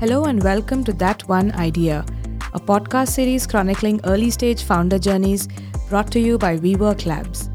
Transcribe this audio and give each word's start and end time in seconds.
Hello 0.00 0.24
and 0.24 0.42
welcome 0.42 0.82
to 0.84 0.94
That 0.94 1.28
One 1.28 1.52
Idea, 1.52 2.06
a 2.54 2.58
podcast 2.58 3.08
series 3.08 3.46
chronicling 3.46 4.00
early 4.04 4.30
stage 4.30 4.62
founder 4.62 4.98
journeys 4.98 5.46
brought 5.90 6.10
to 6.12 6.18
you 6.18 6.38
by 6.38 6.56
WeWork 6.56 7.04
Labs. 7.04 7.50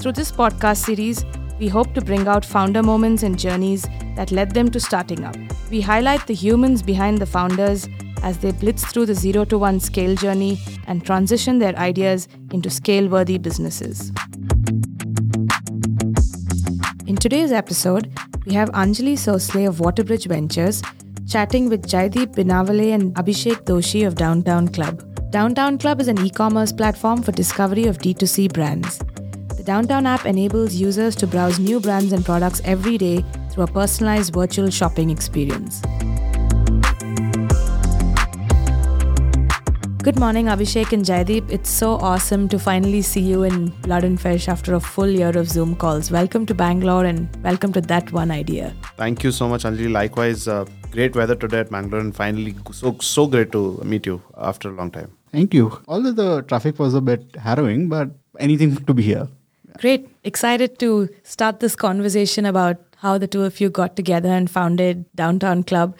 Through 0.00 0.12
this 0.12 0.32
podcast 0.32 0.86
series, 0.86 1.22
we 1.60 1.68
hope 1.68 1.92
to 1.92 2.00
bring 2.00 2.26
out 2.28 2.46
founder 2.46 2.82
moments 2.82 3.24
and 3.24 3.38
journeys 3.38 3.82
that 4.14 4.32
led 4.32 4.54
them 4.54 4.70
to 4.70 4.80
starting 4.80 5.22
up. 5.22 5.36
We 5.70 5.82
highlight 5.82 6.26
the 6.26 6.32
humans 6.32 6.80
behind 6.80 7.18
the 7.18 7.26
founders 7.26 7.86
as 8.22 8.38
they 8.38 8.52
blitz 8.52 8.86
through 8.86 9.04
the 9.04 9.14
zero 9.14 9.44
to 9.44 9.58
one 9.58 9.78
scale 9.78 10.14
journey 10.14 10.58
and 10.86 11.04
transition 11.04 11.58
their 11.58 11.76
ideas 11.76 12.26
into 12.52 12.70
scale 12.70 13.06
worthy 13.06 13.36
businesses. 13.36 14.12
In 17.06 17.16
today's 17.16 17.52
episode, 17.52 18.18
we 18.46 18.54
have 18.54 18.70
Anjali 18.70 19.18
Sosale 19.18 19.68
of 19.68 19.76
Waterbridge 19.76 20.26
Ventures 20.26 20.82
chatting 21.28 21.68
with 21.68 21.88
Jaydip 21.88 22.34
Biniwale 22.36 22.94
and 22.94 23.12
Abhishek 23.16 23.64
Doshi 23.64 24.06
of 24.06 24.14
Downtown 24.14 24.68
Club. 24.68 25.02
Downtown 25.30 25.76
Club 25.76 26.00
is 26.00 26.06
an 26.06 26.24
e 26.24 26.30
commerce 26.30 26.72
platform 26.72 27.20
for 27.20 27.32
discovery 27.32 27.86
of 27.86 27.98
D2C 27.98 28.52
brands. 28.52 28.98
The 29.56 29.64
Downtown 29.64 30.06
app 30.06 30.24
enables 30.24 30.74
users 30.74 31.16
to 31.16 31.26
browse 31.26 31.58
new 31.58 31.80
brands 31.80 32.12
and 32.12 32.24
products 32.24 32.60
every 32.64 32.96
day 32.96 33.24
through 33.50 33.64
a 33.64 33.66
personalized 33.66 34.34
virtual 34.34 34.70
shopping 34.70 35.10
experience. 35.10 35.82
Good 40.06 40.20
morning, 40.20 40.46
Abhishek 40.46 40.92
and 40.92 41.04
Jaydip. 41.04 41.50
It's 41.50 41.68
so 41.68 41.94
awesome 41.94 42.48
to 42.50 42.60
finally 42.60 43.02
see 43.02 43.20
you 43.20 43.42
in 43.42 43.70
Blood 43.82 44.04
and 44.04 44.20
Fish 44.20 44.46
after 44.46 44.74
a 44.74 44.78
full 44.78 45.08
year 45.08 45.36
of 45.36 45.48
Zoom 45.48 45.74
calls. 45.74 46.12
Welcome 46.12 46.46
to 46.46 46.54
Bangalore 46.54 47.04
and 47.04 47.28
welcome 47.42 47.72
to 47.72 47.80
That 47.80 48.12
One 48.12 48.30
Idea. 48.30 48.72
Thank 48.96 49.24
you 49.24 49.32
so 49.32 49.48
much, 49.48 49.64
Anjali. 49.64 49.90
Likewise, 49.90 50.46
uh, 50.46 50.64
great 50.96 51.14
weather 51.14 51.34
today 51.34 51.60
at 51.60 51.70
Bangalore, 51.70 52.00
and 52.00 52.14
finally, 52.16 52.54
so 52.72 52.96
so 53.00 53.26
great 53.26 53.52
to 53.52 53.62
meet 53.92 54.06
you 54.06 54.20
after 54.50 54.70
a 54.70 54.76
long 54.80 54.90
time. 54.90 55.10
Thank 55.36 55.54
you. 55.58 55.66
Although 55.86 56.12
the 56.12 56.42
traffic 56.52 56.78
was 56.78 56.94
a 56.94 57.02
bit 57.08 57.36
harrowing, 57.46 57.88
but 57.88 58.10
anything 58.38 58.76
to 58.90 58.94
be 58.94 59.02
here. 59.02 59.28
Great. 59.80 60.08
Excited 60.24 60.78
to 60.84 61.08
start 61.22 61.60
this 61.60 61.76
conversation 61.76 62.46
about 62.46 62.78
how 63.04 63.18
the 63.18 63.26
two 63.26 63.42
of 63.48 63.60
you 63.60 63.68
got 63.78 63.94
together 63.94 64.30
and 64.30 64.50
founded 64.50 65.04
Downtown 65.14 65.62
Club. 65.62 65.94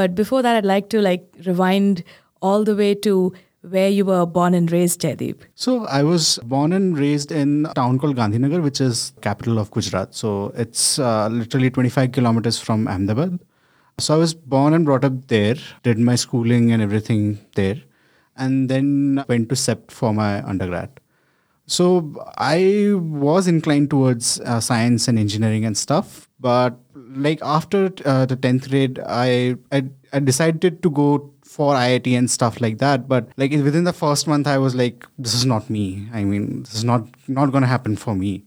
But 0.00 0.16
before 0.16 0.42
that, 0.42 0.56
I'd 0.56 0.64
like 0.64 0.88
to 0.90 1.00
like 1.00 1.24
rewind 1.46 2.02
all 2.40 2.64
the 2.64 2.74
way 2.74 2.94
to 3.06 3.32
where 3.74 3.88
you 3.88 4.04
were 4.04 4.26
born 4.26 4.54
and 4.54 4.72
raised, 4.72 5.02
Jaydip. 5.02 5.42
So 5.54 5.84
I 5.84 6.02
was 6.02 6.40
born 6.54 6.72
and 6.72 6.98
raised 6.98 7.30
in 7.30 7.66
a 7.66 7.74
town 7.74 8.00
called 8.00 8.16
Gandhinagar, 8.16 8.60
which 8.60 8.80
is 8.80 9.12
capital 9.20 9.60
of 9.60 9.70
Gujarat. 9.70 10.14
So 10.14 10.52
it's 10.56 10.98
uh, 10.98 11.28
literally 11.28 11.70
25 11.70 12.10
kilometers 12.10 12.58
from 12.58 12.88
Ahmedabad. 12.88 13.38
So 13.98 14.14
I 14.14 14.16
was 14.18 14.34
born 14.34 14.74
and 14.74 14.84
brought 14.84 15.04
up 15.04 15.28
there, 15.28 15.56
did 15.82 15.98
my 15.98 16.14
schooling 16.16 16.72
and 16.72 16.82
everything 16.82 17.38
there, 17.54 17.76
and 18.36 18.68
then 18.68 19.24
went 19.28 19.48
to 19.50 19.54
CEPT 19.54 19.90
for 19.90 20.12
my 20.12 20.42
undergrad. 20.48 21.00
So 21.66 22.14
I 22.38 22.92
was 22.94 23.46
inclined 23.46 23.90
towards 23.90 24.40
uh, 24.40 24.60
science 24.60 25.08
and 25.08 25.18
engineering 25.18 25.64
and 25.64 25.76
stuff, 25.76 26.28
but 26.40 26.78
like 27.14 27.38
after 27.42 27.90
uh, 28.04 28.26
the 28.26 28.36
10th 28.36 28.68
grade, 28.70 28.98
I, 29.06 29.56
I 29.70 29.84
I 30.12 30.18
decided 30.18 30.82
to 30.82 30.90
go 30.90 31.32
for 31.42 31.74
IIT 31.74 32.16
and 32.18 32.30
stuff 32.30 32.60
like 32.60 32.78
that. 32.78 33.08
But 33.08 33.28
like 33.36 33.52
within 33.52 33.84
the 33.84 33.92
first 33.92 34.26
month, 34.26 34.46
I 34.46 34.58
was 34.58 34.74
like, 34.74 35.06
this 35.18 35.34
is 35.34 35.46
not 35.46 35.70
me. 35.70 36.08
I 36.12 36.24
mean, 36.24 36.62
this 36.62 36.74
is 36.74 36.84
not 36.84 37.06
not 37.28 37.52
gonna 37.52 37.66
happen 37.66 37.96
for 37.96 38.14
me, 38.14 38.44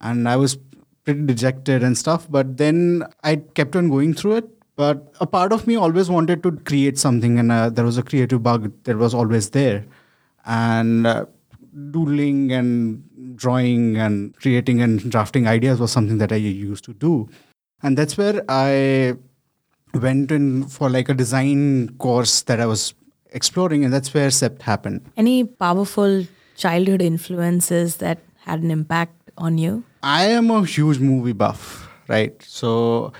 and 0.00 0.28
I 0.28 0.36
was 0.36 0.58
pretty 1.04 1.26
dejected 1.26 1.82
and 1.82 1.98
stuff. 1.98 2.30
But 2.30 2.56
then 2.58 3.04
I 3.22 3.36
kept 3.36 3.76
on 3.76 3.88
going 3.90 4.14
through 4.14 4.36
it. 4.36 4.50
But 4.82 5.04
a 5.20 5.26
part 5.26 5.52
of 5.58 5.66
me 5.66 5.76
always 5.76 6.10
wanted 6.16 6.42
to 6.48 6.52
create 6.70 6.98
something, 6.98 7.38
and 7.44 7.52
uh, 7.58 7.70
there 7.70 7.84
was 7.90 7.98
a 7.98 8.02
creative 8.10 8.42
bug 8.48 8.72
that 8.90 8.98
was 9.06 9.14
always 9.22 9.50
there, 9.60 9.84
and. 10.46 11.06
Uh, 11.06 11.24
doodling 11.90 12.52
and 12.52 13.36
drawing 13.36 13.96
and 13.96 14.36
creating 14.36 14.82
and 14.82 15.10
drafting 15.10 15.46
ideas 15.46 15.80
was 15.80 15.90
something 15.90 16.18
that 16.18 16.32
I 16.32 16.36
used 16.36 16.84
to 16.84 16.92
do. 16.92 17.28
And 17.82 17.96
that's 17.96 18.18
where 18.18 18.44
I 18.48 19.14
went 19.94 20.30
in 20.30 20.66
for 20.66 20.90
like 20.90 21.08
a 21.08 21.14
design 21.14 21.96
course 21.98 22.42
that 22.42 22.60
I 22.60 22.66
was 22.66 22.94
exploring, 23.32 23.84
and 23.84 23.92
that's 23.92 24.12
where 24.14 24.28
CEPT 24.28 24.62
happened. 24.62 25.10
Any 25.16 25.44
powerful 25.44 26.26
childhood 26.56 27.02
influences 27.02 27.96
that 27.96 28.18
had 28.44 28.62
an 28.62 28.70
impact 28.70 29.30
on 29.38 29.58
you? 29.58 29.84
I 30.02 30.24
am 30.26 30.50
a 30.50 30.64
huge 30.64 30.98
movie 30.98 31.32
buff, 31.32 31.88
right? 32.08 32.40
So 32.42 33.12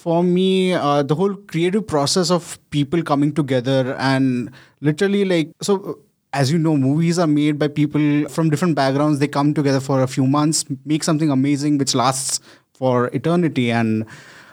for 0.00 0.22
me, 0.24 0.72
uh, 0.72 1.02
the 1.02 1.14
whole 1.14 1.34
creative 1.34 1.86
process 1.86 2.30
of 2.30 2.58
people 2.70 3.02
coming 3.02 3.32
together 3.34 3.94
and 3.98 4.50
literally 4.80 5.26
like, 5.26 5.50
so 5.60 5.98
as 6.32 6.50
you 6.50 6.58
know, 6.58 6.74
movies 6.74 7.18
are 7.18 7.26
made 7.26 7.58
by 7.58 7.68
people 7.68 8.26
from 8.28 8.48
different 8.48 8.74
backgrounds. 8.74 9.18
They 9.18 9.28
come 9.28 9.52
together 9.52 9.78
for 9.80 10.02
a 10.02 10.06
few 10.06 10.26
months, 10.26 10.64
make 10.86 11.04
something 11.04 11.30
amazing 11.30 11.76
which 11.76 11.94
lasts 11.94 12.40
for 12.72 13.08
eternity. 13.08 13.70
And 13.70 14.06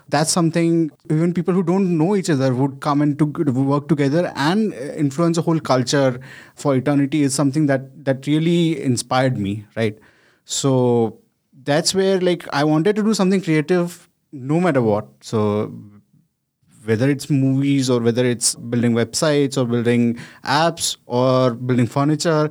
that's 0.10 0.32
something 0.32 0.92
even 1.10 1.34
people 1.34 1.54
who 1.54 1.64
don't 1.64 1.98
know 1.98 2.18
each 2.18 2.30
other 2.30 2.54
would 2.54 2.82
come 2.82 3.02
and 3.02 3.18
to 3.18 3.26
work 3.26 3.88
together 3.88 4.34
and 4.36 4.74
influence 4.74 5.38
a 5.38 5.42
whole 5.42 5.60
culture 5.62 6.20
for 6.56 6.76
eternity 6.76 7.24
is 7.24 7.34
something 7.34 7.66
that 7.68 8.06
that 8.06 8.26
really 8.26 8.82
inspired 8.82 9.38
me 9.38 9.66
right 9.76 10.00
so 10.46 11.20
that's 11.64 11.94
where 11.94 12.22
like 12.22 12.48
i 12.54 12.64
wanted 12.64 12.96
to 12.96 13.04
do 13.04 13.14
something 13.14 13.42
creative 13.42 14.08
no 14.32 14.60
matter 14.60 14.82
what 14.82 15.08
so 15.22 15.72
whether 16.86 17.10
it's 17.10 17.30
movies 17.30 17.90
or 17.90 18.00
whether 18.00 18.26
it's 18.26 18.56
building 18.56 18.94
websites 18.94 19.58
or 19.58 19.66
building 19.66 20.18
apps 20.44 20.98
or 21.06 21.54
building 21.54 21.88
furniture 21.88 22.50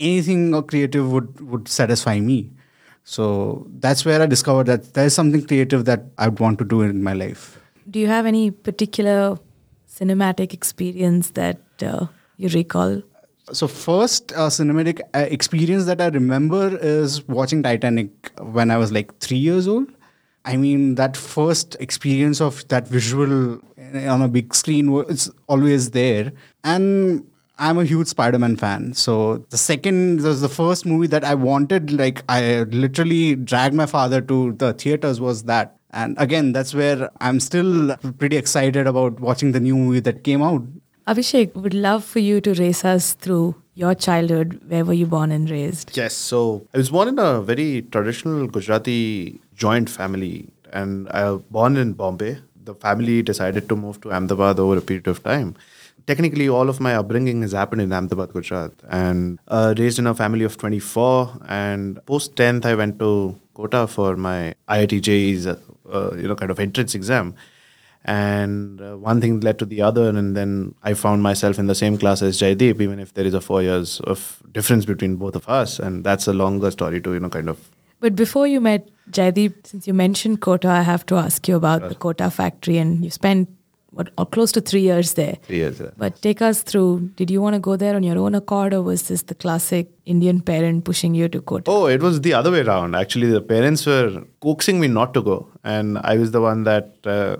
anything 0.00 0.62
creative 0.62 1.10
would 1.10 1.40
would 1.40 1.68
satisfy 1.68 2.18
me 2.20 2.50
so 3.04 3.66
that's 3.78 4.04
where 4.04 4.20
I 4.20 4.26
discovered 4.26 4.64
that 4.64 4.94
there's 4.94 5.14
something 5.14 5.46
creative 5.46 5.84
that 5.84 6.04
I 6.16 6.28
would 6.28 6.40
want 6.40 6.58
to 6.58 6.64
do 6.64 6.80
in 6.80 7.02
my 7.02 7.12
life. 7.12 7.60
Do 7.88 8.00
you 8.00 8.06
have 8.06 8.24
any 8.24 8.50
particular 8.50 9.38
cinematic 9.86 10.54
experience 10.54 11.30
that 11.32 11.60
uh, 11.82 12.06
you 12.38 12.48
recall? 12.48 13.02
So 13.52 13.68
first 13.68 14.32
uh, 14.32 14.48
cinematic 14.48 15.02
uh, 15.14 15.26
experience 15.28 15.84
that 15.84 16.00
I 16.00 16.06
remember 16.06 16.78
is 16.78 17.28
watching 17.28 17.62
Titanic 17.62 18.08
when 18.40 18.70
I 18.70 18.78
was 18.78 18.90
like 18.90 19.18
three 19.18 19.36
years 19.36 19.68
old. 19.68 19.92
I 20.44 20.56
mean, 20.56 20.96
that 20.96 21.16
first 21.16 21.76
experience 21.80 22.40
of 22.40 22.66
that 22.68 22.86
visual 22.86 23.60
eh, 23.78 24.06
on 24.06 24.22
a 24.22 24.28
big 24.28 24.54
screen 24.54 24.92
was 24.92 25.30
always 25.46 25.90
there. 25.92 26.32
And 26.62 27.26
I'm 27.58 27.78
a 27.78 27.84
huge 27.84 28.08
Spider-Man 28.08 28.56
fan. 28.56 28.94
So 28.94 29.38
the 29.50 29.56
second 29.56 30.22
was 30.22 30.40
the 30.40 30.48
first 30.48 30.84
movie 30.84 31.06
that 31.08 31.24
I 31.24 31.34
wanted, 31.34 31.92
like 31.92 32.22
I 32.28 32.64
literally 32.64 33.36
dragged 33.36 33.74
my 33.74 33.86
father 33.86 34.20
to 34.22 34.52
the 34.52 34.72
theaters 34.74 35.20
was 35.20 35.44
that. 35.44 35.76
And 35.92 36.16
again, 36.18 36.52
that's 36.52 36.74
where 36.74 37.08
I'm 37.20 37.38
still 37.38 37.96
pretty 38.18 38.36
excited 38.36 38.86
about 38.86 39.20
watching 39.20 39.52
the 39.52 39.60
new 39.60 39.76
movie 39.76 40.00
that 40.00 40.24
came 40.24 40.42
out. 40.42 40.62
Abhishek, 41.06 41.54
would 41.54 41.74
love 41.74 42.04
for 42.04 42.18
you 42.18 42.40
to 42.40 42.54
race 42.54 42.84
us 42.84 43.12
through 43.12 43.54
your 43.74 43.94
childhood. 43.94 44.60
Where 44.68 44.84
were 44.84 44.94
you 44.94 45.06
born 45.06 45.32
and 45.32 45.50
raised? 45.50 45.96
Yes, 45.96 46.14
so 46.14 46.66
I 46.72 46.78
was 46.78 46.90
born 46.90 47.08
in 47.08 47.18
a 47.18 47.42
very 47.42 47.82
traditional 47.82 48.46
Gujarati 48.46 49.40
joint 49.54 49.90
family, 49.90 50.48
and 50.72 51.08
I 51.10 51.30
was 51.30 51.42
born 51.50 51.76
in 51.76 51.92
Bombay. 51.92 52.38
The 52.64 52.74
family 52.74 53.22
decided 53.22 53.68
to 53.68 53.76
move 53.76 54.00
to 54.02 54.12
Ahmedabad 54.12 54.58
over 54.58 54.78
a 54.78 54.80
period 54.80 55.06
of 55.06 55.22
time 55.22 55.56
technically 56.06 56.48
all 56.48 56.68
of 56.68 56.80
my 56.80 56.94
upbringing 56.94 57.42
has 57.42 57.52
happened 57.52 57.82
in 57.82 57.92
Ahmedabad, 57.92 58.32
Gujarat, 58.32 58.72
and 58.88 59.38
uh, 59.48 59.74
raised 59.78 59.98
in 59.98 60.06
a 60.06 60.14
family 60.14 60.44
of 60.44 60.56
24. 60.58 61.38
And 61.48 62.04
post 62.06 62.34
10th, 62.36 62.64
I 62.64 62.74
went 62.74 62.98
to 62.98 63.38
Kota 63.54 63.86
for 63.86 64.16
my 64.16 64.54
IIT 64.68 65.02
JEE's, 65.02 65.46
uh, 65.46 65.56
you 66.16 66.28
know, 66.28 66.36
kind 66.36 66.50
of 66.50 66.60
entrance 66.60 66.94
exam. 66.94 67.34
And 68.04 68.82
uh, 68.82 68.96
one 68.96 69.20
thing 69.20 69.40
led 69.40 69.58
to 69.60 69.64
the 69.64 69.80
other, 69.80 70.10
and 70.10 70.36
then 70.36 70.74
I 70.82 70.92
found 70.92 71.22
myself 71.22 71.58
in 71.58 71.68
the 71.68 71.74
same 71.74 71.96
class 71.96 72.20
as 72.20 72.38
Jaydip, 72.38 72.80
even 72.80 72.98
if 72.98 73.14
there 73.14 73.24
is 73.24 73.32
a 73.32 73.40
four 73.40 73.62
years 73.62 74.00
of 74.00 74.42
difference 74.52 74.84
between 74.84 75.16
both 75.16 75.34
of 75.34 75.48
us. 75.48 75.78
And 75.78 76.04
that's 76.04 76.28
a 76.28 76.34
longer 76.34 76.70
story 76.70 77.00
to, 77.00 77.14
you 77.14 77.20
know, 77.20 77.30
kind 77.30 77.48
of. 77.48 77.70
But 78.00 78.14
before 78.14 78.46
you 78.46 78.60
met 78.60 78.90
Jaydip, 79.10 79.66
since 79.66 79.86
you 79.86 79.94
mentioned 79.94 80.42
Kota, 80.42 80.68
I 80.68 80.82
have 80.82 81.06
to 81.06 81.16
ask 81.16 81.48
you 81.48 81.56
about 81.56 81.88
the 81.88 81.94
Kota 81.94 82.30
factory, 82.30 82.76
and 82.76 83.02
you 83.02 83.10
spent 83.10 83.48
what 83.94 84.10
or 84.18 84.26
close 84.26 84.52
to 84.52 84.60
three 84.60 84.80
years 84.80 85.14
there. 85.14 85.36
Three 85.42 85.58
years. 85.58 85.80
Yeah. 85.80 85.90
But 85.96 86.20
take 86.20 86.42
us 86.42 86.62
through. 86.62 87.10
Did 87.16 87.30
you 87.30 87.40
want 87.40 87.54
to 87.54 87.60
go 87.60 87.76
there 87.76 87.94
on 87.94 88.02
your 88.02 88.18
own 88.18 88.34
accord, 88.34 88.74
or 88.74 88.82
was 88.82 89.08
this 89.08 89.22
the 89.22 89.34
classic 89.34 89.90
Indian 90.04 90.40
parent 90.40 90.84
pushing 90.84 91.14
you 91.14 91.28
to 91.28 91.40
go? 91.40 91.60
Oh, 91.66 91.86
it 91.86 92.02
was 92.02 92.20
the 92.20 92.34
other 92.34 92.50
way 92.50 92.60
around. 92.60 92.94
Actually, 92.94 93.30
the 93.30 93.40
parents 93.40 93.86
were 93.86 94.24
coaxing 94.40 94.80
me 94.80 94.88
not 94.88 95.14
to 95.14 95.22
go, 95.22 95.48
and 95.62 95.98
I 95.98 96.16
was 96.16 96.32
the 96.32 96.40
one 96.40 96.64
that 96.64 97.06
uh, 97.06 97.36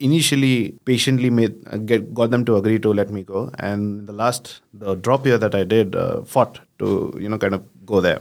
initially 0.00 0.78
patiently 0.84 1.30
made 1.30 1.56
uh, 1.70 1.78
get 1.78 2.12
got 2.12 2.30
them 2.30 2.44
to 2.46 2.56
agree 2.56 2.78
to 2.80 2.92
let 2.92 3.10
me 3.10 3.22
go. 3.22 3.50
And 3.58 4.06
the 4.06 4.12
last 4.12 4.60
the 4.74 4.94
drop 4.94 5.26
year 5.26 5.38
that 5.38 5.54
I 5.54 5.64
did 5.64 5.96
uh, 5.96 6.22
fought 6.22 6.60
to 6.80 7.16
you 7.18 7.28
know 7.28 7.38
kind 7.38 7.54
of 7.54 7.66
go 7.86 8.00
there. 8.00 8.20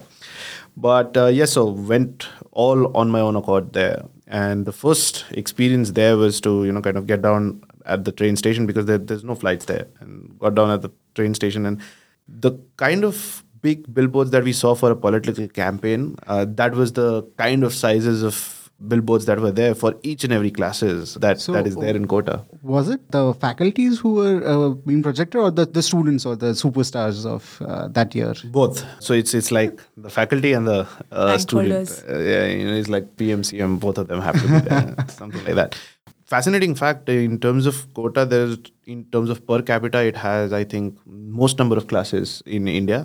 But 0.78 1.18
uh, 1.18 1.28
yes, 1.28 1.52
so 1.52 1.66
went 1.66 2.28
all 2.52 2.96
on 2.96 3.10
my 3.10 3.20
own 3.20 3.36
accord 3.36 3.74
there 3.74 4.04
and 4.32 4.66
the 4.66 4.72
first 4.72 5.26
experience 5.32 5.92
there 5.92 6.16
was 6.18 6.40
to 6.42 6.64
you 6.66 6.72
know 6.72 6.82
kind 6.82 6.98
of 6.98 7.06
get 7.06 7.22
down 7.22 7.62
at 7.86 8.06
the 8.06 8.12
train 8.12 8.36
station 8.36 8.66
because 8.66 8.86
there, 8.86 8.98
there's 8.98 9.24
no 9.24 9.36
flights 9.36 9.66
there, 9.66 9.88
and 10.00 10.38
got 10.40 10.56
down 10.56 10.70
at 10.72 10.82
the 10.82 10.90
train 11.16 11.34
station 11.34 11.66
and 11.66 11.82
the 12.28 12.52
kind 12.78 13.04
of 13.04 13.44
big 13.62 13.94
billboards 13.94 14.32
that 14.32 14.44
we 14.44 14.54
saw 14.54 14.74
for 14.74 14.90
a 14.92 14.96
political 14.96 15.48
campaign, 15.48 16.16
uh, 16.28 16.46
that 16.48 16.74
was 16.74 16.94
the 16.94 17.22
kind 17.38 17.64
of 17.64 17.74
sizes 17.74 18.24
of 18.24 18.58
billboards 18.88 19.26
that 19.26 19.40
were 19.40 19.52
there 19.52 19.76
for 19.76 19.94
each 20.02 20.24
and 20.24 20.34
every 20.34 20.50
classes 20.50 21.14
that 21.22 21.40
So- 21.40 21.54
that 21.54 21.68
is 21.68 21.76
there 21.76 21.96
in 21.96 22.08
Kota. 22.08 22.44
Was 22.64 22.90
it 22.90 23.12
the 23.12 23.34
faculties 23.36 24.00
who 24.00 24.14
were 24.16 24.42
uh, 24.44 24.70
being 24.70 25.04
projected, 25.04 25.40
or 25.40 25.52
the, 25.52 25.66
the 25.68 25.84
students 25.84 26.26
or 26.26 26.36
the 26.36 26.48
superstars 26.54 27.24
of 27.26 27.62
uh, 27.62 27.88
that 27.90 28.16
year? 28.16 28.34
Both. 28.46 28.84
So 29.00 29.14
it's 29.14 29.36
it's 29.36 29.52
like 29.52 29.80
the 29.98 30.10
faculty 30.10 30.54
and 30.54 30.68
the 30.68 30.88
uh, 31.12 31.26
Rank 31.28 31.42
student. 31.42 32.04
Uh, 32.10 32.18
yeah, 32.20 32.46
you 32.48 32.66
know, 32.66 32.74
it's 32.74 32.90
like 32.90 33.16
PMCM. 33.18 33.80
Both 33.80 34.00
of 34.00 34.08
them 34.08 34.22
have 34.22 34.42
to 34.42 34.48
be 34.48 34.60
there, 34.70 34.96
something 35.10 35.44
like 35.46 35.56
that. 35.56 35.78
Fascinating 36.32 36.76
fact 36.82 37.10
eh, 37.10 37.20
in 37.30 37.40
terms 37.46 37.66
of 37.72 37.80
Kota, 37.94 38.26
there's 38.34 38.58
in 38.86 39.00
terms 39.16 39.30
of 39.34 39.46
per 39.48 39.62
capita, 39.62 40.04
it 40.12 40.18
has 40.26 40.54
I 40.54 40.64
think 40.74 40.98
most 41.06 41.60
number 41.64 41.78
of 41.82 41.88
classes 41.94 42.36
in 42.46 42.68
India, 42.68 43.00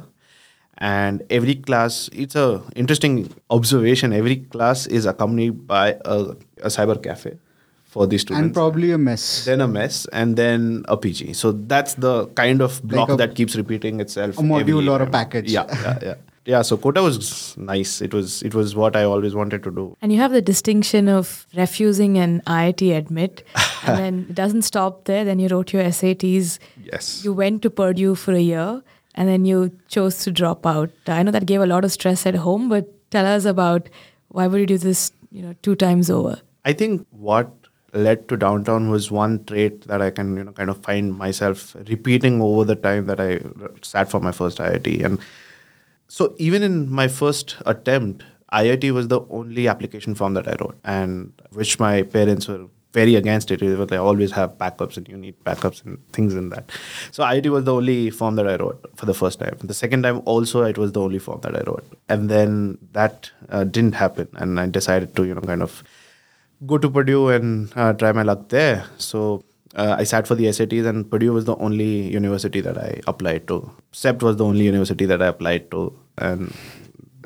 and 0.79 1.25
every 1.39 1.57
class. 1.71 2.09
It's 2.13 2.37
a 2.37 2.63
interesting 2.85 3.17
observation. 3.51 4.13
Every 4.13 4.37
class 4.37 4.87
is 4.87 5.07
accompanied 5.07 5.67
by 5.67 5.97
a, 6.05 6.19
a 6.69 6.71
cyber 6.77 7.03
cafe 7.03 7.33
for 7.85 8.07
the 8.07 8.19
students 8.19 8.45
And 8.45 8.55
probably 8.55 8.93
a 8.93 8.99
mess. 8.99 9.45
then 9.45 9.61
a 9.61 9.69
mess 9.69 10.07
and 10.13 10.37
then 10.37 10.85
a 10.89 10.97
PG. 10.97 11.33
So 11.33 11.53
that's 11.53 11.95
the 11.95 12.27
kind 12.43 12.61
of 12.61 12.81
block 12.95 13.09
a- 13.09 13.17
that 13.17 13.35
keeps 13.35 13.57
repeating 13.57 14.01
itself. 14.01 14.39
a 14.39 14.43
module 14.43 14.91
or 14.95 15.03
a 15.03 15.11
package. 15.19 15.51
Yeah, 15.51 15.67
yeah, 15.83 15.99
yeah. 16.03 16.15
Yeah, 16.47 16.63
so 16.63 16.77
Kota 16.77 17.03
was 17.03 17.57
nice. 17.57 18.01
It 18.01 18.15
was 18.15 18.41
it 18.43 18.55
was 18.55 18.77
what 18.77 18.95
I 18.95 19.03
always 19.03 19.35
wanted 19.35 19.65
to 19.65 19.71
do. 19.71 19.97
And 20.01 20.13
you 20.13 20.19
have 20.19 20.31
the 20.31 20.41
distinction 20.41 21.09
of 21.09 21.45
refusing 21.57 22.19
an 22.19 22.41
IIT 22.47 22.97
admit, 22.97 23.45
and 23.85 23.99
then 23.99 24.27
it 24.31 24.35
doesn't 24.37 24.63
stop 24.63 25.05
there. 25.07 25.25
Then 25.25 25.41
you 25.41 25.49
wrote 25.49 25.73
your 25.73 25.83
SATs. 25.83 26.61
Yes. 26.93 27.25
You 27.25 27.33
went 27.33 27.63
to 27.63 27.71
Purdue 27.71 28.15
for 28.15 28.33
a 28.33 28.41
year, 28.41 28.81
and 29.17 29.29
then 29.29 29.45
you 29.45 29.77
chose 29.89 30.23
to 30.23 30.31
drop 30.31 30.65
out. 30.65 30.91
I 31.09 31.25
know 31.25 31.33
that 31.33 31.47
gave 31.47 31.61
a 31.61 31.67
lot 31.67 31.85
of 31.85 31.91
stress 31.91 32.25
at 32.27 32.37
home, 32.37 32.69
but 32.69 32.89
tell 33.11 33.27
us 33.27 33.45
about 33.45 33.89
why 34.29 34.47
would 34.47 34.61
you 34.61 34.67
do 34.67 34.79
this? 34.79 35.11
You 35.33 35.43
know, 35.43 35.55
two 35.63 35.75
times 35.75 36.11
over. 36.11 36.41
I 36.65 36.73
think 36.73 37.07
what 37.11 37.53
led 37.93 38.29
to 38.29 38.37
downtown 38.37 38.91
was 38.91 39.11
one 39.11 39.45
trait 39.47 39.83
that 39.89 40.01
I 40.01 40.11
can 40.11 40.37
you 40.37 40.45
know 40.45 40.53
kind 40.53 40.71
of 40.71 40.83
find 40.85 41.17
myself 41.17 41.75
repeating 41.89 42.41
over 42.41 42.65
the 42.65 42.77
time 42.77 43.07
that 43.07 43.21
I 43.21 43.41
sat 43.83 44.11
for 44.11 44.21
my 44.21 44.33
first 44.33 44.59
IIT 44.59 45.05
and 45.05 45.19
so 46.09 46.35
even 46.39 46.63
in 46.63 46.91
my 46.91 47.09
first 47.09 47.57
attempt 47.67 48.25
IIT 48.53 48.93
was 48.93 49.09
the 49.09 49.21
only 49.31 49.69
application 49.69 50.15
form 50.15 50.35
that 50.35 50.49
I 50.49 50.57
wrote 50.61 50.79
and 50.85 51.33
which 51.53 51.79
my 51.81 52.03
parents 52.03 52.47
were 52.49 52.67
very 52.93 53.15
against 53.17 53.51
it. 53.51 53.61
It 53.63 53.77
was 53.77 53.91
like 53.91 54.01
always 54.01 54.33
have 54.33 54.57
backups 54.57 54.97
and 54.97 55.09
you 55.09 55.17
need 55.17 55.35
backups 55.45 55.85
and 55.85 55.99
things 56.13 56.35
in 56.35 56.49
that. 56.51 56.71
So 57.11 57.25
IIT 57.25 57.51
was 57.51 57.65
the 57.65 57.75
only 57.75 58.11
form 58.11 58.37
that 58.37 58.49
I 58.49 58.57
wrote 58.57 58.91
for 58.95 59.05
the 59.05 59.15
first 59.15 59.41
time. 59.41 59.59
The 59.63 59.75
second 59.75 60.03
time 60.03 60.23
also 60.25 60.63
it 60.63 60.79
was 60.79 60.93
the 60.93 61.01
only 61.01 61.19
form 61.19 61.41
that 61.43 61.55
I 61.55 61.63
wrote. 61.67 61.85
And 62.09 62.31
then 62.31 62.79
that 62.93 63.31
uh, 63.51 63.65
didn't 63.65 63.97
happen 63.97 64.29
and 64.37 64.59
I 64.59 64.67
decided 64.67 65.15
to 65.17 65.25
you 65.25 65.35
know 65.35 65.43
kind 65.43 65.63
of 65.63 65.83
go 66.67 66.79
to 66.79 66.89
Purdue 66.89 67.29
and 67.29 67.73
uh, 67.77 67.93
try 67.93 68.13
my 68.13 68.23
luck 68.23 68.49
there. 68.49 68.85
So 68.97 69.45
uh, 69.77 69.97
I 69.99 70.05
sat 70.05 70.27
for 70.27 70.35
the 70.35 70.47
SATs, 70.47 70.87
and 70.87 71.09
Purdue 71.11 71.33
was 71.33 71.45
the 71.45 71.57
only 71.57 72.11
university 72.11 72.61
that 72.63 72.79
I 72.79 73.01
applied 73.07 73.47
to. 73.49 73.71
CEPT 73.93 74.23
was 74.23 74.37
the 74.37 74.45
only 74.45 74.65
university 74.65 75.05
that 75.07 75.23
I 75.23 75.27
applied 75.27 75.71
to, 75.71 75.93
and 76.19 76.53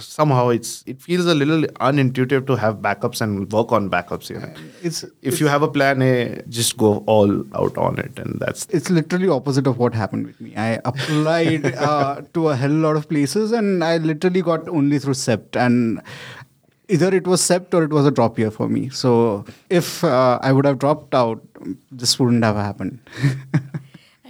somehow 0.00 0.48
it's 0.48 0.82
it 0.86 1.00
feels 1.00 1.26
a 1.26 1.34
little 1.34 1.62
unintuitive 1.88 2.46
to 2.46 2.56
have 2.56 2.76
backups 2.76 3.20
and 3.20 3.50
work 3.52 3.70
on 3.72 3.88
backups. 3.90 4.30
You 4.30 4.40
know, 4.40 4.52
It's 4.82 5.04
if 5.22 5.40
you 5.40 5.46
have 5.46 5.62
a 5.62 5.68
plan 5.68 6.02
A, 6.02 6.42
just 6.48 6.76
go 6.76 7.04
all 7.06 7.44
out 7.54 7.76
on 7.78 7.98
it, 7.98 8.18
and 8.18 8.40
that's 8.40 8.66
it's 8.70 8.90
literally 8.90 9.28
opposite 9.28 9.66
of 9.66 9.78
what 9.78 9.94
happened 9.94 10.26
with 10.26 10.40
me. 10.40 10.56
I 10.56 10.80
applied 10.84 11.66
uh, 11.90 12.22
to 12.34 12.48
a 12.48 12.56
hell 12.56 12.70
lot 12.70 12.96
of 12.96 13.08
places, 13.08 13.52
and 13.52 13.84
I 13.84 13.98
literally 13.98 14.42
got 14.42 14.68
only 14.68 14.98
through 14.98 15.14
CEPT, 15.14 15.56
and 15.56 16.02
either 16.90 17.14
it 17.14 17.26
was 17.26 17.40
CEPT 17.42 17.74
or 17.74 17.84
it 17.84 17.90
was 17.90 18.06
a 18.06 18.10
drop 18.10 18.38
year 18.38 18.50
for 18.50 18.68
me. 18.68 18.88
So 18.90 19.44
if 19.68 20.02
uh, 20.04 20.38
I 20.42 20.52
would 20.52 20.66
have 20.66 20.78
dropped 20.78 21.14
out, 21.14 21.42
this 21.90 22.18
wouldn't 22.18 22.44
have 22.44 22.56
happened. 22.56 22.98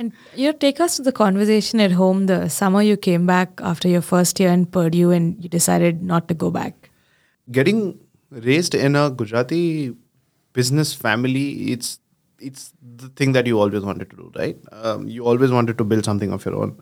And 0.01 0.13
you 0.35 0.47
know, 0.51 0.57
take 0.59 0.81
us 0.81 0.97
to 0.97 1.03
the 1.03 1.13
conversation 1.13 1.79
at 1.79 1.93
home. 1.93 2.25
The 2.25 2.49
summer 2.49 2.81
you 2.81 2.97
came 2.97 3.27
back 3.27 3.61
after 3.63 3.87
your 3.87 4.01
first 4.01 4.41
year 4.41 4.51
in 4.51 4.65
Purdue, 4.65 5.11
and 5.11 5.43
you 5.43 5.51
decided 5.51 6.03
not 6.03 6.27
to 6.29 6.35
go 6.45 6.51
back. 6.51 6.91
getting 7.57 7.99
raised 8.47 8.75
in 8.75 8.97
a 8.97 9.11
Gujarati 9.11 9.95
business 10.59 10.95
family, 10.95 11.73
it's 11.73 11.99
it's 12.49 12.73
the 13.03 13.11
thing 13.21 13.33
that 13.33 13.47
you 13.47 13.61
always 13.61 13.83
wanted 13.83 14.11
to 14.11 14.17
do, 14.17 14.33
right? 14.37 14.57
Um, 14.73 15.07
you 15.17 15.27
always 15.33 15.51
wanted 15.51 15.77
to 15.79 15.85
build 15.85 16.07
something 16.11 16.33
of 16.33 16.47
your 16.47 16.55
own, 16.63 16.79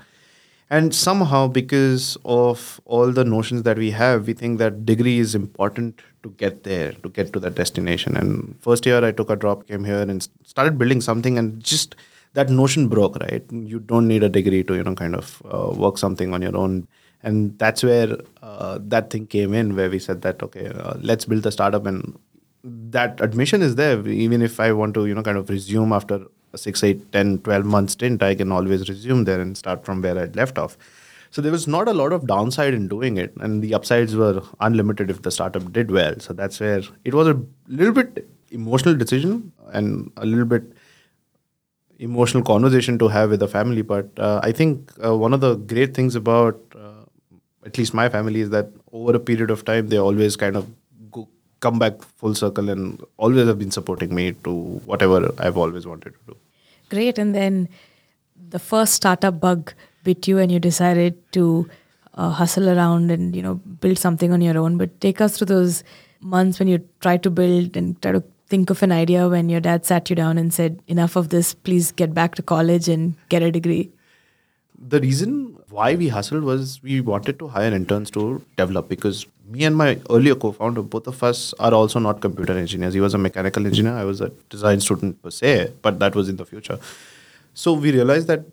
and 0.70 0.94
somehow 0.94 1.48
because 1.48 2.16
of 2.24 2.80
all 2.84 3.10
the 3.10 3.24
notions 3.24 3.62
that 3.62 3.78
we 3.78 3.90
have, 3.92 4.26
we 4.26 4.34
think 4.34 4.58
that 4.58 4.84
degree 4.84 5.18
is 5.18 5.34
important 5.34 6.00
to 6.22 6.30
get 6.30 6.64
there, 6.64 6.92
to 6.92 7.08
get 7.08 7.32
to 7.32 7.40
that 7.40 7.54
destination. 7.54 8.16
And 8.16 8.56
first 8.60 8.84
year, 8.84 9.04
I 9.04 9.12
took 9.12 9.30
a 9.30 9.36
drop, 9.36 9.66
came 9.66 9.84
here, 9.84 10.02
and 10.02 10.28
started 10.44 10.76
building 10.76 11.00
something, 11.00 11.38
and 11.38 11.62
just 11.62 11.96
that 12.34 12.50
notion 12.50 12.88
broke, 12.88 13.16
right? 13.16 13.44
You 13.50 13.78
don't 13.78 14.06
need 14.06 14.22
a 14.22 14.28
degree 14.28 14.62
to 14.64 14.74
you 14.74 14.82
know 14.82 14.94
kind 14.94 15.14
of 15.14 15.42
uh, 15.50 15.70
work 15.74 15.96
something 15.98 16.34
on 16.34 16.42
your 16.42 16.56
own 16.56 16.86
and 17.22 17.58
that's 17.58 17.82
where 17.82 18.16
uh, 18.42 18.78
that 18.80 19.10
thing 19.10 19.26
came 19.26 19.52
in 19.54 19.74
where 19.74 19.90
we 19.90 19.98
said 19.98 20.22
that 20.22 20.42
okay 20.42 20.66
uh, 20.68 20.94
let's 21.00 21.24
build 21.24 21.44
a 21.46 21.50
startup 21.50 21.86
and 21.86 22.18
that 22.62 23.20
admission 23.20 23.62
is 23.62 23.74
there 23.74 24.06
even 24.06 24.42
if 24.42 24.60
i 24.60 24.72
want 24.72 24.94
to 24.94 25.06
you 25.06 25.14
know 25.14 25.22
kind 25.22 25.38
of 25.38 25.48
resume 25.48 25.92
after 25.92 26.26
6 26.54 26.84
8 26.84 27.12
10 27.12 27.38
12 27.38 27.64
month 27.64 27.90
stint 27.90 28.22
i 28.22 28.34
can 28.34 28.52
always 28.52 28.88
resume 28.88 29.24
there 29.24 29.40
and 29.40 29.56
start 29.56 29.84
from 29.84 30.02
where 30.02 30.18
i'd 30.18 30.36
left 30.36 30.58
off 30.58 30.76
so 31.30 31.42
there 31.42 31.52
was 31.52 31.68
not 31.68 31.88
a 31.88 31.92
lot 31.92 32.12
of 32.12 32.26
downside 32.26 32.74
in 32.74 32.88
doing 32.88 33.16
it 33.18 33.32
and 33.36 33.62
the 33.62 33.74
upsides 33.74 34.16
were 34.16 34.42
unlimited 34.60 35.10
if 35.10 35.22
the 35.22 35.30
startup 35.30 35.72
did 35.72 35.90
well 35.90 36.18
so 36.18 36.32
that's 36.32 36.60
where 36.60 36.82
it 37.04 37.14
was 37.14 37.28
a 37.28 37.40
little 37.66 37.92
bit 37.92 38.26
emotional 38.50 38.94
decision 38.94 39.52
and 39.72 40.10
a 40.16 40.24
little 40.24 40.46
bit 40.46 40.62
emotional 41.98 42.42
conversation 42.42 42.98
to 42.98 43.08
have 43.08 43.30
with 43.30 43.40
the 43.40 43.48
family. 43.48 43.82
But 43.82 44.10
uh, 44.18 44.40
I 44.42 44.52
think 44.52 44.92
uh, 45.04 45.16
one 45.16 45.32
of 45.32 45.40
the 45.40 45.56
great 45.56 45.94
things 45.94 46.14
about 46.14 46.60
uh, 46.74 47.04
at 47.66 47.76
least 47.76 47.94
my 47.94 48.08
family 48.08 48.40
is 48.40 48.50
that 48.50 48.70
over 48.92 49.16
a 49.16 49.20
period 49.20 49.50
of 49.50 49.64
time, 49.64 49.88
they 49.88 49.98
always 49.98 50.36
kind 50.36 50.56
of 50.56 50.66
come 51.60 51.78
back 51.78 52.02
full 52.02 52.34
circle 52.34 52.68
and 52.68 53.02
always 53.16 53.46
have 53.46 53.58
been 53.58 53.70
supporting 53.70 54.14
me 54.14 54.32
to 54.44 54.52
whatever 54.86 55.32
I've 55.38 55.56
always 55.56 55.86
wanted 55.86 56.14
to 56.14 56.18
do. 56.28 56.36
Great. 56.88 57.18
And 57.18 57.34
then 57.34 57.68
the 58.48 58.58
first 58.58 58.94
startup 58.94 59.40
bug 59.40 59.74
bit 60.04 60.26
you, 60.28 60.38
and 60.38 60.50
you 60.50 60.58
decided 60.58 61.16
to 61.32 61.68
uh, 62.14 62.30
hustle 62.30 62.68
around 62.68 63.10
and 63.10 63.34
you 63.34 63.42
know 63.42 63.54
build 63.54 63.98
something 63.98 64.32
on 64.32 64.40
your 64.40 64.56
own. 64.56 64.78
But 64.78 65.00
take 65.00 65.20
us 65.20 65.36
through 65.36 65.46
those 65.46 65.84
months 66.20 66.58
when 66.58 66.68
you 66.68 66.86
tried 67.00 67.22
to 67.24 67.30
build 67.30 67.76
and 67.76 68.00
try 68.00 68.12
to 68.12 68.22
think 68.48 68.70
of 68.70 68.82
an 68.82 68.92
idea 68.92 69.28
when 69.28 69.48
your 69.48 69.60
dad 69.60 69.84
sat 69.84 70.08
you 70.08 70.16
down 70.16 70.38
and 70.38 70.54
said, 70.54 70.80
"Enough 70.86 71.16
of 71.16 71.28
this. 71.28 71.52
Please 71.54 71.92
get 71.92 72.14
back 72.14 72.34
to 72.36 72.42
college 72.42 72.88
and 72.88 73.14
get 73.28 73.42
a 73.42 73.52
degree." 73.52 73.90
the 74.78 75.00
reason 75.00 75.56
why 75.70 75.94
we 75.96 76.08
hustled 76.08 76.44
was 76.44 76.80
we 76.82 77.00
wanted 77.00 77.38
to 77.38 77.48
hire 77.48 77.72
interns 77.72 78.10
to 78.12 78.44
develop 78.56 78.88
because 78.88 79.26
me 79.49 79.64
and 79.64 79.76
my 79.76 79.99
earlier 80.11 80.35
co-founder 80.35 80.83
both 80.83 81.07
of 81.07 81.23
us 81.23 81.55
are 81.59 81.73
also 81.73 81.99
not 81.99 82.21
computer 82.21 82.52
engineers. 82.52 82.95
He 82.95 83.00
was 83.00 83.14
a 83.14 83.19
mechanical 83.19 83.67
engineer. 83.67 83.95
I 83.95 84.05
was 84.05 84.21
a 84.21 84.28
design 84.50 84.81
student 84.81 85.23
per 85.23 85.31
se 85.31 85.73
but 85.83 85.99
that 86.00 86.14
was 86.14 86.28
in 86.28 86.37
the 86.37 86.45
future. 86.45 86.78
So 87.55 87.73
we 87.73 87.90
realized 87.90 88.26
that 88.28 88.45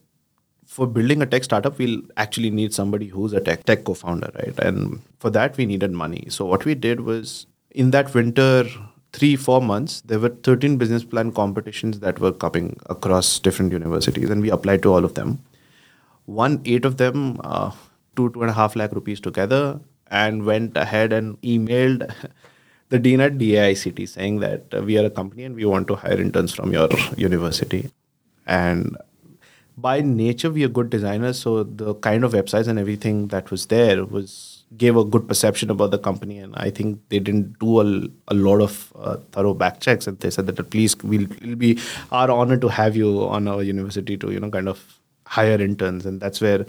for 0.65 0.87
building 0.87 1.21
a 1.21 1.25
tech 1.25 1.43
startup 1.43 1.77
we'll 1.77 2.01
actually 2.17 2.49
need 2.49 2.73
somebody 2.73 3.07
who's 3.07 3.33
a 3.33 3.41
tech 3.41 3.65
tech 3.65 3.83
co-founder 3.83 4.31
right? 4.35 4.57
And 4.59 5.01
for 5.19 5.29
that 5.31 5.57
we 5.57 5.65
needed 5.65 5.91
money. 5.91 6.27
So 6.29 6.45
what 6.45 6.65
we 6.65 6.75
did 6.75 7.01
was 7.01 7.45
in 7.71 7.91
that 7.91 8.13
winter 8.13 8.65
three 9.11 9.35
four 9.35 9.61
months 9.61 10.01
there 10.01 10.19
were 10.19 10.29
13 10.29 10.77
business 10.77 11.03
plan 11.03 11.31
competitions 11.31 11.99
that 11.99 12.19
were 12.19 12.31
coming 12.31 12.77
across 12.89 13.39
different 13.39 13.71
universities 13.73 14.29
and 14.29 14.41
we 14.41 14.49
applied 14.49 14.81
to 14.83 14.93
all 14.93 15.03
of 15.03 15.15
them. 15.15 15.39
Won 16.25 16.61
eight 16.65 16.85
of 16.85 16.97
them, 16.97 17.39
uh, 17.43 17.71
two 18.15 18.29
two 18.31 18.41
and 18.41 18.49
a 18.49 18.53
half 18.53 18.75
lakh 18.75 18.93
rupees 18.93 19.19
together, 19.19 19.79
and 20.07 20.45
went 20.45 20.77
ahead 20.77 21.13
and 21.13 21.39
emailed 21.41 22.13
the 22.89 22.99
dean 22.99 23.21
at 23.21 23.37
DA-IICT 23.37 24.07
saying 24.07 24.39
that 24.39 24.83
we 24.83 24.97
are 24.97 25.05
a 25.05 25.09
company 25.09 25.43
and 25.43 25.55
we 25.55 25.65
want 25.65 25.87
to 25.87 25.95
hire 25.95 26.19
interns 26.19 26.53
from 26.53 26.71
your 26.71 26.89
university. 27.17 27.89
And 28.45 28.97
by 29.77 30.01
nature, 30.01 30.49
we 30.49 30.63
are 30.63 30.69
good 30.69 30.89
designers, 30.89 31.39
so 31.39 31.63
the 31.63 31.95
kind 31.95 32.23
of 32.23 32.33
websites 32.33 32.67
and 32.67 32.79
everything 32.79 33.27
that 33.29 33.51
was 33.51 33.65
there 33.65 34.05
was 34.05 34.63
gave 34.77 34.95
a 34.95 35.03
good 35.03 35.27
perception 35.27 35.69
about 35.69 35.91
the 35.91 35.97
company. 35.97 36.39
And 36.39 36.55
I 36.55 36.69
think 36.69 36.99
they 37.09 37.19
didn't 37.19 37.59
do 37.59 37.81
a, 37.81 38.07
a 38.29 38.33
lot 38.33 38.61
of 38.61 38.93
uh, 38.97 39.17
thorough 39.31 39.53
back 39.53 39.81
checks, 39.81 40.07
and 40.07 40.17
they 40.19 40.29
said 40.29 40.47
that 40.47 40.69
please, 40.69 40.95
we'll, 41.03 41.23
it'll 41.23 41.55
be 41.55 41.79
our 42.11 42.31
honor 42.31 42.57
to 42.57 42.67
have 42.69 42.95
you 42.95 43.27
on 43.27 43.47
our 43.47 43.63
university 43.63 44.17
to 44.17 44.31
you 44.31 44.39
know 44.39 44.49
kind 44.49 44.69
of 44.69 44.99
hire 45.25 45.61
interns, 45.61 46.05
and 46.05 46.21
that's 46.21 46.39
where 46.39 46.65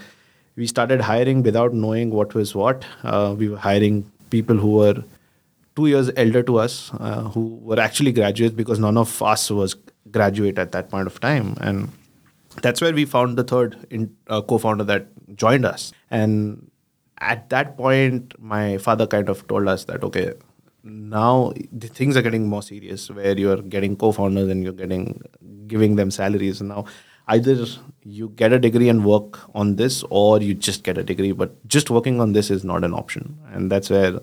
we 0.57 0.67
started 0.67 1.01
hiring 1.01 1.43
without 1.43 1.75
knowing 1.75 2.11
what 2.11 2.35
was 2.35 2.55
what. 2.55 2.85
Uh, 3.05 3.35
we 3.39 3.49
were 3.49 3.59
hiring 3.59 4.11
people 4.31 4.57
who 4.57 4.73
were 4.73 5.03
two 5.77 5.87
years 5.87 6.11
elder 6.17 6.43
to 6.43 6.59
us, 6.59 6.91
uh, 6.99 7.23
who 7.25 7.57
were 7.63 7.79
actually 7.79 8.13
graduates 8.13 8.55
because 8.55 8.79
none 8.79 8.97
of 8.97 9.23
us 9.23 9.51
was 9.51 9.77
graduate 10.11 10.59
at 10.59 10.73
that 10.73 10.91
point 10.91 11.07
of 11.07 11.21
time. 11.21 11.55
And 11.61 11.91
that's 12.63 12.81
where 12.81 12.95
we 12.95 13.05
found 13.05 13.37
the 13.37 13.45
third 13.45 13.77
in, 13.91 14.17
uh, 14.29 14.41
co-founder 14.41 14.85
that 14.85 15.09
joined 15.37 15.67
us. 15.67 15.93
And 16.11 16.71
at 17.19 17.51
that 17.51 17.77
point, 17.77 18.35
my 18.39 18.79
father 18.79 19.07
kind 19.07 19.29
of 19.29 19.47
told 19.47 19.69
us 19.69 19.85
that 19.85 20.03
okay, 20.05 20.33
now 20.83 21.53
the 21.73 21.89
things 21.89 22.17
are 22.17 22.23
getting 22.23 22.49
more 22.49 22.63
serious, 22.63 23.11
where 23.11 23.37
you're 23.37 23.61
getting 23.61 23.97
co-founders 23.97 24.49
and 24.49 24.63
you're 24.63 24.73
getting 24.73 25.21
giving 25.67 25.97
them 25.97 26.11
salaries. 26.11 26.63
Now 26.63 26.87
either 27.29 27.67
you 28.05 28.29
get 28.31 28.53
a 28.53 28.59
degree 28.59 28.89
and 28.89 29.05
work 29.05 29.39
on 29.55 29.77
this, 29.77 30.05
or 30.11 30.41
you 30.41 30.55
just 30.55 30.85
get 30.85 30.99
a 30.99 31.03
degree. 31.03 31.33
But 31.33 31.67
just 31.67 31.91
working 31.91 32.21
on 32.21 32.33
this 32.33 32.51
is 32.51 32.65
not 32.65 32.85
an 32.85 32.95
option, 32.95 33.39
and 33.53 33.71
that's 33.71 33.91
where 33.91 34.17
I 34.17 34.21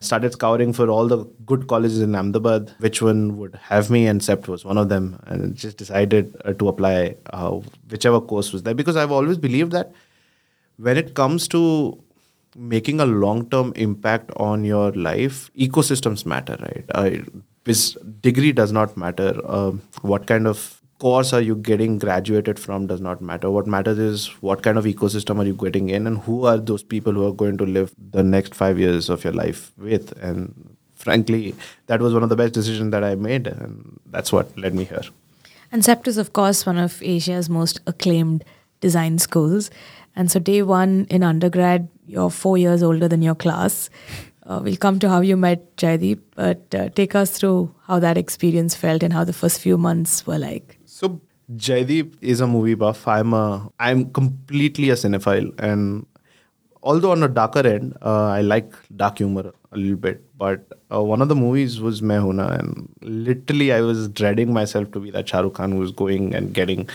started 0.00 0.32
scouring 0.32 0.72
for 0.72 0.88
all 0.88 1.08
the 1.08 1.24
good 1.46 1.66
colleges 1.68 2.00
in 2.00 2.14
Ahmedabad, 2.14 2.74
which 2.78 3.00
one 3.00 3.38
would 3.38 3.54
have 3.54 3.90
me, 3.90 4.06
and 4.06 4.20
CEPT 4.20 4.48
was 4.48 4.64
one 4.64 4.78
of 4.78 4.88
them, 4.88 5.20
and 5.26 5.54
just 5.54 5.78
decided 5.78 6.36
uh, 6.44 6.52
to 6.54 6.68
apply 6.68 7.16
uh, 7.30 7.60
whichever 7.90 8.20
course 8.20 8.52
was 8.52 8.62
there 8.64 8.74
because 8.74 8.96
I've 8.96 9.12
always 9.12 9.38
believed 9.38 9.72
that 9.72 9.92
when 10.76 10.96
it 10.96 11.14
comes 11.14 11.48
to 11.48 12.02
making 12.54 13.00
a 13.00 13.06
long-term 13.06 13.72
impact 13.76 14.30
on 14.36 14.64
your 14.64 14.92
life, 14.92 15.50
ecosystems 15.54 16.24
matter, 16.24 16.56
right? 16.60 16.84
Uh, 16.94 17.10
this 17.64 17.92
degree 18.20 18.52
does 18.52 18.72
not 18.72 18.96
matter. 18.96 19.40
Uh, 19.44 19.72
what 20.02 20.26
kind 20.26 20.46
of 20.46 20.75
course 20.98 21.32
are 21.32 21.40
you 21.40 21.56
getting 21.56 21.98
graduated 21.98 22.58
from 22.58 22.86
does 22.86 23.00
not 23.00 23.20
matter. 23.20 23.50
What 23.50 23.66
matters 23.66 23.98
is 23.98 24.26
what 24.40 24.62
kind 24.62 24.78
of 24.78 24.84
ecosystem 24.84 25.38
are 25.38 25.44
you 25.44 25.54
getting 25.54 25.90
in 25.90 26.06
and 26.06 26.18
who 26.18 26.46
are 26.46 26.58
those 26.58 26.82
people 26.82 27.12
who 27.12 27.26
are 27.26 27.32
going 27.32 27.58
to 27.58 27.66
live 27.66 27.92
the 28.12 28.22
next 28.22 28.54
five 28.54 28.78
years 28.78 29.08
of 29.08 29.24
your 29.24 29.32
life 29.32 29.72
with. 29.76 30.12
And 30.22 30.76
frankly, 30.94 31.54
that 31.86 32.00
was 32.00 32.14
one 32.14 32.22
of 32.22 32.28
the 32.28 32.36
best 32.36 32.54
decisions 32.54 32.90
that 32.92 33.04
I 33.04 33.14
made. 33.14 33.46
And 33.46 34.00
that's 34.06 34.32
what 34.32 34.56
led 34.56 34.74
me 34.74 34.84
here. 34.84 35.02
And 35.72 35.82
CEPT 35.82 36.08
is, 36.08 36.18
of 36.18 36.32
course, 36.32 36.64
one 36.64 36.78
of 36.78 37.02
Asia's 37.02 37.50
most 37.50 37.80
acclaimed 37.86 38.44
design 38.80 39.18
schools. 39.18 39.70
And 40.14 40.30
so, 40.30 40.38
day 40.38 40.62
one 40.62 41.06
in 41.10 41.22
undergrad, 41.22 41.88
you're 42.06 42.30
four 42.30 42.56
years 42.56 42.82
older 42.82 43.08
than 43.08 43.20
your 43.20 43.34
class. 43.34 43.90
Uh, 44.44 44.60
we'll 44.62 44.76
come 44.76 44.98
to 45.00 45.08
how 45.08 45.20
you 45.20 45.36
met 45.36 45.76
Jaydip, 45.76 46.20
but 46.36 46.74
uh, 46.74 46.88
take 46.90 47.16
us 47.16 47.36
through 47.36 47.74
how 47.86 47.98
that 47.98 48.16
experience 48.16 48.76
felt 48.76 49.02
and 49.02 49.12
how 49.12 49.24
the 49.24 49.32
first 49.32 49.60
few 49.60 49.76
months 49.76 50.24
were 50.26 50.38
like. 50.38 50.75
So 50.96 51.20
Jaydip 51.54 52.14
is 52.22 52.40
a 52.40 52.46
movie 52.46 52.74
buff. 52.74 53.06
I'm 53.06 53.34
a 53.34 53.70
I'm 53.78 54.10
completely 54.18 54.88
a 54.88 54.94
cinephile, 54.94 55.48
and 55.58 56.06
although 56.82 57.10
on 57.10 57.22
a 57.22 57.28
darker 57.28 57.66
end, 57.70 57.98
uh, 58.00 58.28
I 58.36 58.40
like 58.40 58.72
dark 58.96 59.18
humor 59.18 59.52
a 59.72 59.76
little 59.76 59.98
bit. 59.98 60.22
But 60.38 60.64
uh, 60.90 61.02
one 61.02 61.20
of 61.20 61.28
the 61.28 61.34
movies 61.34 61.80
was 61.80 62.00
Hoon 62.00 62.40
and 62.40 62.88
literally 63.02 63.74
I 63.74 63.82
was 63.82 64.08
dreading 64.08 64.54
myself 64.54 64.90
to 64.92 65.00
be 65.00 65.10
that 65.10 65.28
Shah 65.28 65.40
Rukh 65.40 65.52
Khan 65.52 65.72
who 65.72 65.80
was 65.80 65.92
going 65.92 66.34
and 66.34 66.54
getting 66.54 66.88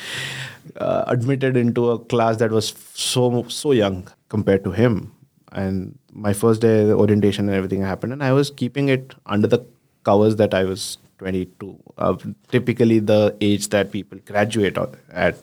uh, 0.77 1.03
admitted 1.05 1.55
into 1.55 1.91
a 1.91 2.00
class 2.00 2.38
that 2.38 2.50
was 2.50 2.74
so 2.96 3.46
so 3.50 3.72
young 3.72 4.08
compared 4.29 4.63
to 4.63 4.72
him. 4.72 5.12
And 5.51 6.00
my 6.12 6.34
first 6.34 6.62
day 6.62 6.91
orientation 6.91 7.48
and 7.50 7.55
everything 7.55 7.84
happened, 7.84 8.13
and 8.13 8.24
I 8.24 8.34
was 8.34 8.50
keeping 8.50 8.89
it 8.89 9.13
under 9.27 9.48
the 9.48 9.63
covers 10.03 10.38
that 10.38 10.55
I 10.55 10.63
was 10.63 10.98
22 11.22 11.78
uh, 11.98 12.16
typically 12.56 12.98
the 13.13 13.22
age 13.50 13.70
that 13.75 13.92
people 13.96 14.20
graduate 14.32 14.78
at 15.25 15.36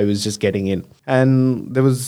i 0.00 0.04
was 0.04 0.22
just 0.22 0.40
getting 0.40 0.66
in. 0.66 0.86
And 1.06 1.74
there 1.74 1.82
was 1.82 2.00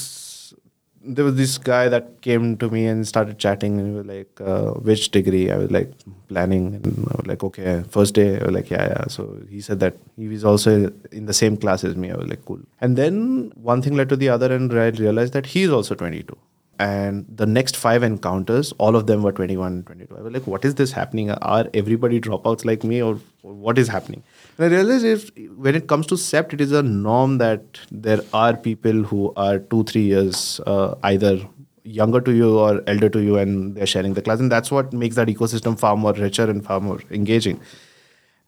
there 1.16 1.24
was 1.24 1.36
this 1.36 1.52
guy 1.66 1.88
that 1.92 2.08
came 2.26 2.56
to 2.62 2.68
me 2.74 2.80
and 2.86 3.06
started 3.10 3.38
chatting 3.44 3.78
and 3.80 3.88
he 3.90 3.94
was 3.98 4.06
like 4.06 4.40
uh, 4.40 4.72
which 4.88 5.10
degree? 5.10 5.50
I 5.50 5.56
was 5.56 5.70
like 5.70 5.92
planning. 6.32 6.66
And 6.74 7.06
i 7.12 7.16
was 7.20 7.26
like 7.32 7.44
okay 7.48 7.82
first 7.96 8.14
day. 8.20 8.28
I 8.40 8.44
was 8.44 8.54
like 8.58 8.70
yeah 8.74 8.88
yeah. 8.94 9.06
So 9.16 9.26
he 9.54 9.62
said 9.68 9.80
that 9.80 9.96
he 10.16 10.28
was 10.34 10.44
also 10.44 10.74
in 11.20 11.24
the 11.32 11.38
same 11.42 11.56
class 11.56 11.84
as 11.84 11.96
me. 11.96 12.10
I 12.10 12.16
was 12.16 12.28
like 12.34 12.44
cool. 12.44 12.60
And 12.80 12.96
then 13.02 13.52
one 13.72 13.80
thing 13.86 13.96
led 14.02 14.10
to 14.10 14.20
the 14.24 14.28
other 14.36 14.52
and 14.58 14.78
i 14.84 14.88
realized 14.88 15.32
that 15.38 15.46
he's 15.54 15.70
also 15.78 15.94
22 15.94 16.36
and 16.78 17.26
the 17.28 17.46
next 17.46 17.76
five 17.76 18.02
encounters 18.02 18.72
all 18.78 18.94
of 18.94 19.06
them 19.06 19.22
were 19.22 19.32
21 19.32 19.82
22 19.84 20.16
i 20.16 20.20
was 20.20 20.32
like 20.32 20.46
what 20.46 20.64
is 20.64 20.74
this 20.76 20.92
happening? 20.92 21.30
Are 21.30 21.68
everybody 21.74 22.20
dropouts 22.20 22.64
like 22.64 22.84
me 22.84 23.02
or, 23.02 23.18
or 23.42 23.52
what 23.52 23.78
is 23.78 23.88
happening? 23.88 24.22
And 24.56 24.66
i 24.66 24.76
realized 24.76 25.04
if 25.04 25.30
when 25.56 25.74
it 25.74 25.88
comes 25.88 26.06
to 26.08 26.14
CEPT 26.14 26.54
it 26.54 26.60
is 26.60 26.72
a 26.72 26.82
norm 26.82 27.38
that 27.38 27.80
there 27.90 28.20
are 28.32 28.56
people 28.56 29.02
who 29.02 29.32
are 29.36 29.58
two 29.58 29.84
three 29.84 30.02
years 30.02 30.60
uh, 30.66 30.94
either 31.02 31.40
younger 31.84 32.20
to 32.20 32.32
you 32.32 32.58
or 32.58 32.82
elder 32.86 33.08
to 33.08 33.20
you 33.20 33.38
and 33.38 33.74
they're 33.74 33.86
sharing 33.86 34.14
the 34.14 34.22
class. 34.22 34.40
And 34.40 34.52
that's 34.52 34.70
what 34.70 34.92
makes 34.92 35.16
that 35.16 35.28
ecosystem 35.28 35.78
far 35.78 35.96
more 35.96 36.12
richer 36.12 36.48
and 36.48 36.64
far 36.64 36.80
more 36.80 37.00
engaging. 37.10 37.60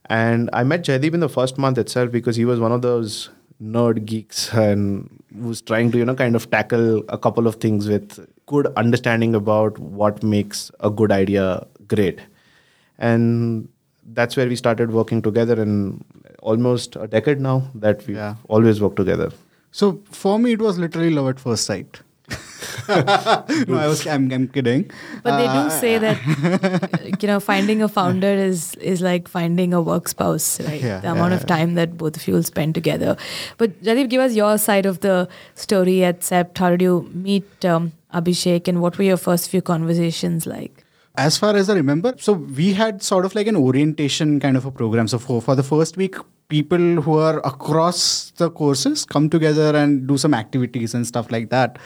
And 0.06 0.50
i 0.52 0.64
met 0.64 0.84
jaydip 0.84 1.14
in 1.14 1.20
the 1.20 1.28
first 1.28 1.58
month 1.58 1.78
itself 1.78 2.10
because 2.10 2.36
he 2.36 2.44
was 2.44 2.60
one 2.60 2.72
of 2.72 2.82
those 2.82 3.30
nerd 3.62 4.04
geeks 4.06 4.52
and 4.52 5.22
was 5.38 5.60
trying 5.60 5.90
to 5.92 5.98
you 5.98 6.04
know 6.04 6.14
kind 6.14 6.34
of 6.34 6.50
tackle 6.50 7.02
a 7.08 7.18
couple 7.18 7.46
of 7.46 7.56
things 7.56 7.88
with 7.88 8.26
good 8.46 8.66
understanding 8.76 9.34
about 9.34 9.78
what 9.78 10.22
makes 10.22 10.70
a 10.80 10.90
good 10.90 11.12
idea 11.12 11.66
great. 11.86 12.20
And 12.98 13.68
that's 14.12 14.36
where 14.36 14.48
we 14.48 14.56
started 14.56 14.92
working 14.92 15.22
together 15.22 15.60
and 15.60 16.04
almost 16.42 16.96
a 16.96 17.06
decade 17.06 17.40
now 17.40 17.70
that 17.74 18.06
we 18.06 18.14
yeah. 18.14 18.34
always 18.48 18.80
work 18.80 18.96
together. 18.96 19.30
So 19.70 20.02
for 20.10 20.38
me 20.38 20.52
it 20.52 20.60
was 20.60 20.78
literally 20.78 21.10
love 21.10 21.28
at 21.28 21.40
first 21.40 21.64
sight 21.64 22.00
no, 22.88 23.76
I 23.76 23.86
was. 23.86 24.06
I'm, 24.06 24.30
I'm 24.32 24.48
kidding. 24.48 24.90
But 25.22 25.36
they 25.38 25.46
do 25.46 25.52
uh, 25.52 25.70
say 25.70 25.98
that 25.98 27.16
you 27.22 27.26
know 27.28 27.40
finding 27.40 27.82
a 27.82 27.88
founder 27.88 28.28
is 28.28 28.74
is 28.76 29.00
like 29.00 29.28
finding 29.28 29.72
a 29.74 29.80
work 29.80 30.08
spouse, 30.08 30.60
right? 30.60 30.80
Yeah, 30.80 31.00
the 31.00 31.12
amount 31.12 31.32
yeah, 31.32 31.38
of 31.38 31.46
time 31.46 31.74
that 31.74 31.96
both 31.96 32.16
of 32.16 32.26
you 32.26 32.34
will 32.34 32.42
spend 32.42 32.74
together. 32.74 33.16
But 33.58 33.82
Jaydip, 33.82 34.08
give 34.08 34.20
us 34.20 34.34
your 34.34 34.58
side 34.58 34.86
of 34.86 35.00
the 35.00 35.28
story 35.54 36.04
at 36.04 36.20
CEPT. 36.20 36.58
How 36.58 36.70
did 36.70 36.82
you 36.82 37.08
meet 37.12 37.64
um, 37.64 37.92
Abhishek, 38.14 38.68
and 38.68 38.80
what 38.80 38.98
were 38.98 39.04
your 39.04 39.16
first 39.16 39.50
few 39.50 39.62
conversations 39.62 40.46
like? 40.46 40.84
As 41.16 41.36
far 41.36 41.56
as 41.56 41.68
I 41.68 41.74
remember, 41.74 42.14
so 42.18 42.32
we 42.32 42.72
had 42.72 43.02
sort 43.02 43.24
of 43.24 43.34
like 43.34 43.46
an 43.46 43.56
orientation 43.56 44.38
kind 44.40 44.56
of 44.56 44.64
a 44.64 44.70
program. 44.70 45.08
So 45.08 45.18
for, 45.18 45.42
for 45.42 45.54
the 45.54 45.62
first 45.62 45.96
week, 45.96 46.16
people 46.48 47.02
who 47.02 47.18
are 47.18 47.38
across 47.40 48.30
the 48.36 48.50
courses 48.50 49.04
come 49.04 49.28
together 49.28 49.76
and 49.76 50.06
do 50.06 50.16
some 50.16 50.34
activities 50.34 50.94
and 50.94 51.06
stuff 51.06 51.30
like 51.30 51.50
that 51.50 51.78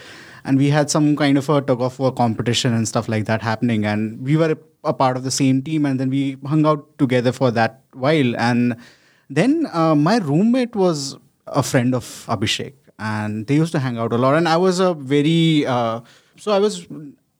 and 0.45 0.59
we 0.59 0.69
had 0.69 0.91
some 0.91 1.17
kind 1.17 1.39
of 1.39 1.49
a 1.49 1.61
tug 1.63 1.81
of 1.81 1.99
war 1.99 2.13
competition 2.13 2.75
and 2.75 2.87
stuff 2.87 3.09
like 3.09 3.25
that 3.25 3.43
happening. 3.43 3.85
And 3.85 4.21
we 4.23 4.37
were 4.37 4.57
a 4.85 4.93
part 4.93 5.17
of 5.17 5.25
the 5.25 5.31
same 5.31 5.63
team 5.63 5.87
and 5.87 5.99
then 5.99 6.11
we 6.11 6.37
hung 6.47 6.67
out 6.67 6.99
together 6.99 7.33
for 7.33 7.51
that 7.53 7.81
while. 7.93 8.37
And 8.37 8.77
then 9.31 9.67
uh, 9.73 9.95
my 9.95 10.19
roommate 10.19 10.77
was 10.77 11.17
a 11.47 11.63
friend 11.63 11.95
of 11.95 12.05
abhishek 12.29 12.75
and 12.99 13.47
they 13.47 13.55
used 13.57 13.73
to 13.73 13.79
hang 13.79 13.97
out 13.99 14.13
a 14.13 14.19
lot. 14.19 14.35
And 14.35 14.49
i 14.49 14.57
was 14.57 14.81
a 14.81 14.95
very 14.95 15.67
uh, 15.67 16.01
so 16.37 16.53
i 16.53 16.59
was 16.59 16.87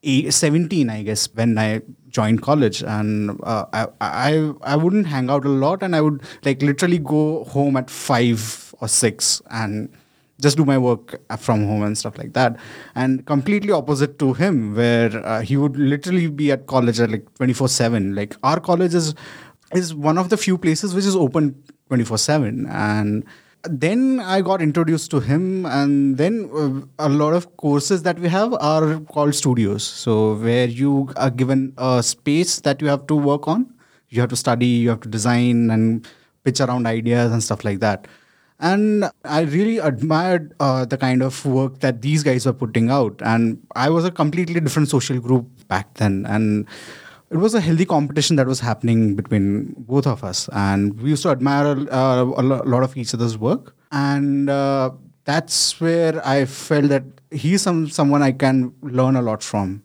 17 0.03 0.91
i 0.91 1.03
guess 1.03 1.29
when 1.35 1.59
i 1.59 1.83
joined 2.09 2.43
college. 2.43 2.83
And 2.83 3.39
uh, 3.43 3.67
I, 3.73 3.87
I 4.01 4.53
i 4.63 4.77
wouldn't 4.77 5.07
hang 5.07 5.29
out 5.31 5.45
a 5.45 5.49
lot 5.49 5.83
and 5.83 5.95
i 5.95 6.01
would 6.01 6.23
like 6.45 6.63
literally 6.63 6.99
go 6.99 7.45
home 7.45 7.77
at 7.77 7.91
5 7.91 8.75
or 8.81 8.89
6 8.89 9.43
and 9.51 9.91
just 10.41 10.57
do 10.57 10.65
my 10.65 10.77
work 10.79 11.21
from 11.39 11.65
home 11.67 11.83
and 11.83 11.97
stuff 11.97 12.19
like 12.19 12.33
that. 12.33 12.57
And 12.95 13.25
completely 13.27 13.71
opposite 13.73 14.19
to 14.19 14.33
him, 14.33 14.75
where 14.75 15.25
uh, 15.25 15.41
he 15.43 15.57
would 15.57 15.77
literally 15.77 16.29
be 16.29 16.51
at 16.51 16.67
college 16.67 17.01
at 17.01 17.11
like 17.11 17.33
24 17.35 17.69
7. 17.69 18.15
Like 18.15 18.37
our 18.43 18.61
college 18.61 18.95
is, 18.95 19.15
is 19.75 19.95
one 19.95 20.19
of 20.19 20.29
the 20.31 20.37
few 20.37 20.59
places 20.59 20.95
which 20.95 21.05
is 21.05 21.17
open 21.17 21.63
24 21.89 22.19
7. 22.19 22.67
And 22.69 23.25
then 23.69 24.21
I 24.21 24.41
got 24.43 24.61
introduced 24.61 25.11
to 25.13 25.21
him, 25.21 25.65
and 25.65 26.19
then 26.19 26.51
uh, 26.55 27.07
a 27.07 27.09
lot 27.09 27.33
of 27.33 27.57
courses 27.57 28.03
that 28.03 28.19
we 28.19 28.29
have 28.29 28.53
are 28.55 29.01
called 29.01 29.35
studios. 29.35 29.83
So, 29.83 30.35
where 30.35 30.67
you 30.67 31.11
are 31.17 31.31
given 31.31 31.73
a 31.79 32.03
space 32.03 32.61
that 32.61 32.83
you 32.83 32.89
have 32.89 33.07
to 33.07 33.15
work 33.15 33.49
on, 33.49 33.73
you 34.11 34.21
have 34.21 34.29
to 34.31 34.37
study, 34.37 34.67
you 34.67 34.91
have 34.91 35.01
to 35.01 35.09
design 35.09 35.71
and 35.71 36.07
pitch 36.45 36.61
around 36.61 36.87
ideas 36.87 37.33
and 37.33 37.43
stuff 37.43 37.65
like 37.65 37.81
that. 37.81 38.07
And 38.61 39.11
I 39.25 39.43
really 39.43 39.79
admired 39.79 40.55
uh, 40.61 40.85
the 40.85 40.97
kind 40.97 41.23
of 41.23 41.45
work 41.45 41.81
that 41.81 42.03
these 42.03 42.23
guys 42.23 42.47
were 42.47 42.53
putting 42.53 42.91
out. 42.91 43.21
And 43.25 43.67
I 43.75 43.91
was 43.91 44.05
a 44.05 44.11
completely 44.11 44.61
different 44.61 44.89
social 44.89 45.19
group 45.19 45.47
back 45.69 45.95
then. 45.95 46.25
And 46.27 46.67
it 47.31 47.39
was 47.39 47.55
a 47.55 47.61
healthy 47.61 47.85
competition 47.85 48.37
that 48.37 48.47
was 48.47 48.61
happening 48.61 49.17
between 49.17 49.75
both 49.77 50.07
of 50.07 50.23
us. 50.23 50.49
And 50.53 51.01
we 51.01 51.11
used 51.11 51.25
to 51.25 51.31
admire 51.31 51.77
uh, 51.91 52.23
a 52.23 52.43
lot 52.43 52.85
of 52.85 52.97
each 52.97 53.13
other's 53.13 53.37
work. 53.37 53.75
And 53.91 54.49
uh, 54.49 54.93
that's 55.25 55.81
where 55.81 56.25
I 56.27 56.45
felt 56.45 56.89
that 56.91 57.05
he's 57.33 57.63
some, 57.63 57.89
someone 57.89 58.23
I 58.23 58.33
can 58.33 58.73
learn 58.83 59.17
a 59.17 59.23
lot 59.23 59.43
from. 59.43 59.83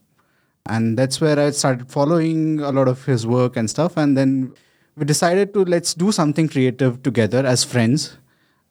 And 0.68 0.96
that's 0.96 1.20
where 1.20 1.40
I 1.40 1.50
started 1.50 1.90
following 1.90 2.60
a 2.60 2.72
lot 2.72 2.88
of 2.88 3.04
his 3.06 3.26
work 3.26 3.58
and 3.58 3.68
stuff. 3.68 3.98
And 3.98 4.16
then 4.16 4.54
we 4.96 5.06
decided 5.06 5.54
to 5.56 5.66
let's 5.66 5.96
do 5.96 6.12
something 6.12 6.48
creative 6.48 7.02
together 7.02 7.44
as 7.44 7.64
friends 7.64 8.19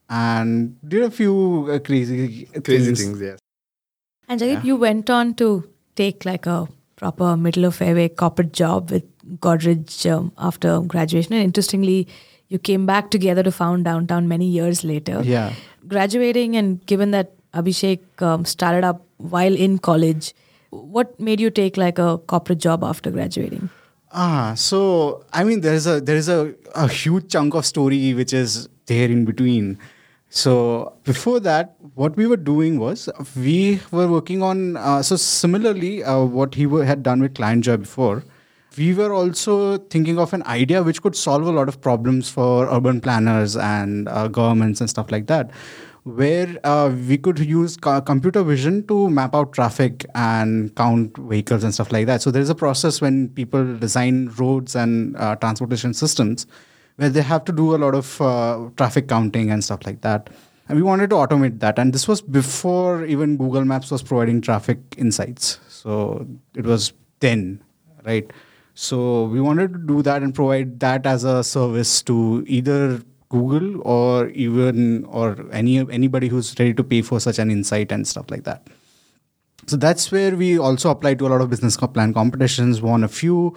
and 0.08 0.76
did 0.88 1.02
a 1.02 1.10
few 1.10 1.68
uh, 1.70 1.78
crazy 1.78 2.46
crazy 2.64 2.86
things. 2.86 3.00
things 3.00 3.20
yes. 3.20 3.38
And 4.28 4.40
Jaydip, 4.40 4.52
yeah. 4.52 4.62
you 4.62 4.76
went 4.76 5.10
on 5.10 5.34
to 5.34 5.68
take 5.96 6.24
like 6.24 6.46
a 6.46 6.68
proper 6.96 7.36
middle 7.36 7.64
of 7.64 7.74
fairway 7.74 8.08
corporate 8.08 8.52
job 8.52 8.90
with 8.90 9.04
Godrej 9.40 10.10
um, 10.10 10.32
after 10.38 10.80
graduation. 10.80 11.32
And 11.32 11.42
interestingly, 11.42 12.08
you 12.48 12.58
came 12.58 12.86
back 12.86 13.10
together 13.10 13.42
to 13.42 13.52
found 13.52 13.84
Downtown 13.84 14.28
many 14.28 14.46
years 14.46 14.84
later. 14.84 15.20
Yeah. 15.22 15.54
Graduating 15.86 16.56
and 16.56 16.84
given 16.86 17.10
that 17.12 17.32
Abhishek 17.54 18.00
um, 18.20 18.44
started 18.44 18.84
up 18.84 19.02
while 19.16 19.54
in 19.54 19.78
college, 19.78 20.34
what 20.70 21.18
made 21.18 21.40
you 21.40 21.50
take 21.50 21.76
like 21.76 21.98
a 21.98 22.18
corporate 22.18 22.58
job 22.58 22.84
after 22.84 23.10
graduating? 23.10 23.70
Ah, 24.12 24.54
so 24.54 25.24
I 25.32 25.44
mean, 25.44 25.60
there 25.60 25.74
is 25.74 25.86
a 25.86 26.00
there 26.00 26.16
is 26.16 26.28
a, 26.28 26.54
a 26.74 26.88
huge 26.88 27.30
chunk 27.30 27.54
of 27.54 27.66
story 27.66 28.14
which 28.14 28.32
is 28.32 28.68
there 28.86 29.10
in 29.10 29.24
between. 29.24 29.78
So 30.30 30.94
before 31.04 31.40
that, 31.40 31.76
what 31.94 32.16
we 32.16 32.26
were 32.26 32.36
doing 32.36 32.78
was 32.78 33.08
we 33.34 33.80
were 33.90 34.08
working 34.08 34.42
on. 34.42 34.76
Uh, 34.76 35.02
so 35.02 35.16
similarly, 35.16 36.04
uh, 36.04 36.24
what 36.24 36.54
he 36.54 36.64
had 36.84 37.02
done 37.02 37.20
with 37.20 37.34
client 37.34 37.64
ClientJoy 37.64 37.80
before, 37.80 38.24
we 38.76 38.94
were 38.94 39.12
also 39.12 39.78
thinking 39.78 40.18
of 40.18 40.34
an 40.34 40.42
idea 40.44 40.82
which 40.82 41.02
could 41.02 41.16
solve 41.16 41.46
a 41.46 41.50
lot 41.50 41.68
of 41.68 41.80
problems 41.80 42.28
for 42.28 42.68
urban 42.68 43.00
planners 43.00 43.56
and 43.56 44.08
uh, 44.08 44.28
governments 44.28 44.80
and 44.80 44.90
stuff 44.90 45.10
like 45.10 45.26
that 45.26 45.50
where 46.04 46.58
uh, 46.64 46.88
we 47.06 47.18
could 47.18 47.38
use 47.38 47.76
co- 47.76 48.00
computer 48.00 48.42
vision 48.42 48.86
to 48.86 49.10
map 49.10 49.34
out 49.34 49.52
traffic 49.52 50.06
and 50.14 50.74
count 50.74 51.16
vehicles 51.18 51.64
and 51.64 51.74
stuff 51.74 51.92
like 51.92 52.06
that. 52.06 52.22
So 52.22 52.30
there's 52.30 52.48
a 52.48 52.54
process 52.54 53.00
when 53.00 53.28
people 53.30 53.76
design 53.76 54.32
roads 54.38 54.74
and 54.74 55.16
uh, 55.16 55.36
transportation 55.36 55.92
systems 55.92 56.46
where 56.98 57.08
they 57.08 57.22
have 57.22 57.44
to 57.44 57.52
do 57.52 57.74
a 57.74 57.78
lot 57.78 57.94
of 57.94 58.20
uh, 58.20 58.68
traffic 58.76 59.08
counting 59.08 59.50
and 59.50 59.62
stuff 59.62 59.86
like 59.86 60.00
that. 60.00 60.30
And 60.68 60.76
we 60.76 60.82
wanted 60.82 61.10
to 61.10 61.16
automate 61.16 61.60
that. 61.60 61.78
And 61.78 61.92
this 61.92 62.08
was 62.08 62.20
before 62.20 63.04
even 63.04 63.36
Google 63.36 63.64
Maps 63.64 63.90
was 63.90 64.02
providing 64.02 64.40
traffic 64.40 64.78
insights. 64.98 65.60
So 65.68 66.26
it 66.54 66.64
was 66.64 66.92
then, 67.20 67.62
right? 68.04 68.30
So 68.74 69.24
we 69.24 69.40
wanted 69.40 69.72
to 69.74 69.78
do 69.78 70.02
that 70.02 70.22
and 70.22 70.34
provide 70.34 70.80
that 70.80 71.06
as 71.06 71.22
a 71.22 71.44
service 71.44 72.02
to 72.02 72.44
either 72.48 73.00
Google 73.28 73.80
or 73.82 74.28
even 74.30 75.04
or 75.04 75.46
any 75.52 75.78
anybody 75.90 76.28
who's 76.28 76.54
ready 76.58 76.74
to 76.74 76.82
pay 76.82 77.02
for 77.02 77.20
such 77.20 77.38
an 77.38 77.50
insight 77.50 77.92
and 77.92 78.06
stuff 78.06 78.26
like 78.28 78.44
that. 78.44 78.66
So 79.66 79.76
that's 79.76 80.10
where 80.10 80.34
we 80.34 80.58
also 80.58 80.90
applied 80.90 81.18
to 81.18 81.26
a 81.26 81.28
lot 81.28 81.40
of 81.40 81.50
business 81.50 81.76
plan 81.76 82.14
competitions, 82.14 82.80
won 82.80 83.04
a 83.04 83.08
few, 83.08 83.56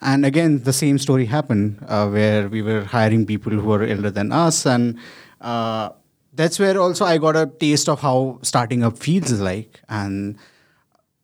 and 0.00 0.26
again 0.26 0.62
the 0.64 0.72
same 0.72 0.98
story 0.98 1.26
happened 1.26 1.78
uh, 1.86 2.08
where 2.08 2.48
we 2.48 2.62
were 2.62 2.84
hiring 2.84 3.26
people 3.26 3.52
who 3.52 3.60
were 3.60 3.84
elder 3.84 4.10
than 4.10 4.32
us, 4.32 4.66
and 4.66 4.98
uh, 5.40 5.90
that's 6.32 6.58
where 6.58 6.78
also 6.80 7.04
I 7.04 7.18
got 7.18 7.36
a 7.36 7.46
taste 7.46 7.88
of 7.88 8.00
how 8.00 8.40
starting 8.42 8.82
up 8.82 8.98
feels 8.98 9.32
like. 9.32 9.80
And 9.88 10.36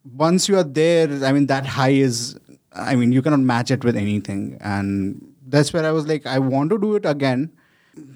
once 0.04 0.48
you 0.48 0.56
are 0.56 0.64
there, 0.64 1.08
I 1.24 1.32
mean 1.32 1.46
that 1.46 1.66
high 1.66 1.90
is, 1.90 2.38
I 2.72 2.94
mean 2.94 3.10
you 3.10 3.22
cannot 3.22 3.40
match 3.40 3.72
it 3.72 3.82
with 3.82 3.96
anything, 3.96 4.58
and 4.60 5.34
that's 5.48 5.72
where 5.72 5.84
I 5.84 5.90
was 5.90 6.06
like, 6.06 6.26
I 6.26 6.38
want 6.38 6.70
to 6.70 6.78
do 6.78 6.94
it 6.94 7.06
again 7.06 7.50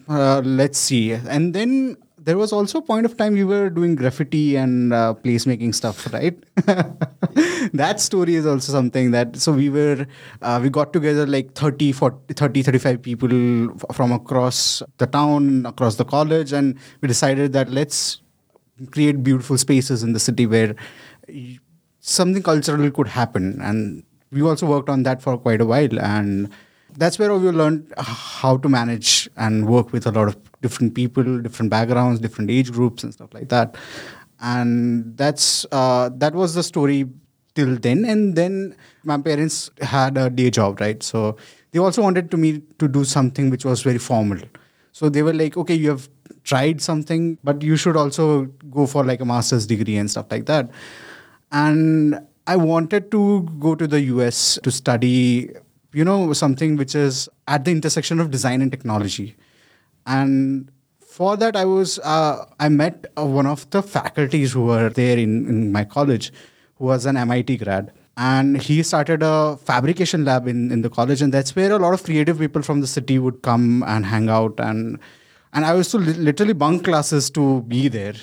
uh, 0.09 0.41
let's 0.45 0.79
see. 0.79 1.13
And 1.13 1.55
then 1.55 1.97
there 2.25 2.39
was 2.39 2.53
also 2.53 2.79
a 2.79 2.83
point 2.83 3.05
of 3.05 3.17
time 3.17 3.37
you 3.37 3.47
were 3.47 3.69
doing 3.69 3.95
graffiti 3.97 4.57
and 4.57 4.93
uh, 4.93 5.15
placemaking 5.25 5.75
stuff, 5.75 6.13
right? 6.13 6.39
that 7.73 8.01
story 8.01 8.37
is 8.37 8.47
also 8.47 8.73
something 8.73 9.11
that, 9.11 9.37
so 9.37 9.53
we 9.53 9.69
were, 9.69 10.07
uh, 10.41 10.61
we 10.63 10.71
got 10.71 10.93
together 10.93 11.27
like 11.27 11.55
30, 11.55 11.93
40, 11.93 12.35
30, 12.35 12.63
35 12.63 13.03
people 13.03 13.77
from 13.93 14.13
across 14.13 14.83
the 14.99 15.07
town, 15.07 15.67
across 15.67 15.97
the 15.97 16.05
college, 16.05 16.53
and 16.53 16.79
we 17.01 17.09
decided 17.09 17.53
that 17.55 17.71
let's 17.71 18.21
create 18.91 19.23
beautiful 19.23 19.59
spaces 19.59 20.03
in 20.03 20.13
the 20.13 20.21
city 20.21 20.47
where 20.47 20.75
something 22.01 22.43
cultural 22.43 22.91
could 22.91 23.09
happen. 23.09 23.61
And 23.61 24.05
we 24.31 24.43
also 24.43 24.67
worked 24.67 24.89
on 24.89 25.03
that 25.05 25.23
for 25.23 25.37
quite 25.39 25.61
a 25.61 25.67
while. 25.67 25.99
And 25.99 26.51
that's 26.97 27.19
where 27.19 27.35
we 27.35 27.51
learned 27.51 27.93
how 27.99 28.57
to 28.57 28.69
manage 28.69 29.29
and 29.37 29.67
work 29.67 29.93
with 29.93 30.07
a 30.07 30.11
lot 30.11 30.29
of 30.29 30.37
different 30.61 30.95
people, 30.95 31.41
different 31.41 31.71
backgrounds, 31.71 32.21
different 32.21 32.51
age 32.51 32.73
groups, 32.73 33.03
and 33.03 33.13
stuff 33.13 33.33
like 33.33 33.49
that. 33.49 33.77
And 34.41 35.17
that's 35.17 35.67
uh, 35.73 36.11
that 36.15 36.35
was 36.35 36.55
the 36.55 36.63
story 36.63 37.07
till 37.55 37.77
then. 37.77 38.05
And 38.05 38.35
then 38.35 38.77
my 39.05 39.19
parents 39.19 39.71
had 39.81 40.17
a 40.17 40.31
day 40.31 40.51
job, 40.51 40.81
right? 40.81 41.03
So 41.03 41.37
they 41.71 41.79
also 41.79 42.03
wanted 42.03 42.31
to 42.31 42.37
me 42.37 42.63
to 42.79 42.89
do 42.89 43.05
something 43.05 43.51
which 43.51 43.65
was 43.65 43.83
very 43.83 43.99
formal. 43.99 44.39
So 44.93 45.09
they 45.09 45.23
were 45.23 45.33
like, 45.33 45.57
okay, 45.57 45.75
you 45.75 45.91
have 45.91 46.09
tried 46.45 46.83
something, 46.83 47.39
but 47.45 47.63
you 47.63 47.77
should 47.77 47.97
also 47.97 48.45
go 48.71 48.87
for 48.87 49.05
like 49.05 49.21
a 49.21 49.25
master's 49.25 49.67
degree 49.67 49.97
and 49.97 50.11
stuff 50.11 50.27
like 50.31 50.47
that. 50.47 50.71
And 51.51 52.19
I 52.47 52.57
wanted 52.57 53.11
to 53.13 53.43
go 53.59 53.75
to 53.75 53.87
the 53.87 54.01
US 54.01 54.59
to 54.63 54.71
study 54.71 55.51
you 55.93 56.05
know 56.05 56.33
something 56.33 56.77
which 56.77 56.95
is 56.95 57.29
at 57.47 57.65
the 57.65 57.71
intersection 57.71 58.21
of 58.21 58.31
design 58.31 58.63
and 58.63 58.71
technology. 58.71 59.37
And 60.07 60.71
for 61.13 61.37
that 61.37 61.57
i 61.57 61.65
was 61.65 61.99
uh, 61.99 62.45
i 62.59 62.69
met 62.69 63.07
uh, 63.19 63.25
one 63.25 63.47
of 63.47 63.69
the 63.71 63.83
faculties 63.83 64.53
who 64.53 64.65
were 64.65 64.89
there 64.89 65.19
in, 65.19 65.47
in 65.47 65.71
my 65.71 65.85
college 65.85 66.33
who 66.77 66.87
was 66.87 67.07
an 67.07 67.17
mit 67.29 67.59
grad. 67.63 67.93
And 68.17 68.61
he 68.61 68.83
started 68.83 69.23
a 69.23 69.57
fabrication 69.57 70.25
lab 70.27 70.47
in, 70.47 70.71
in 70.71 70.83
the 70.83 70.91
college 70.91 71.23
and 71.23 71.33
that's 71.33 71.57
where 71.57 71.73
a 71.73 71.79
lot 71.79 71.95
of 71.95 72.03
creative 72.05 72.39
people 72.39 72.63
from 72.63 72.81
the 72.81 72.87
city 72.87 73.19
would 73.19 73.43
come 73.43 73.83
and 73.87 74.07
hang 74.07 74.29
out. 74.29 74.59
And 74.59 74.99
and 75.53 75.67
i 75.67 75.75
used 75.75 75.91
to 75.91 75.99
li- 75.99 76.21
literally 76.29 76.55
bunk 76.55 76.85
classes 76.85 77.31
to 77.31 77.63
be 77.63 77.89
there 77.89 78.15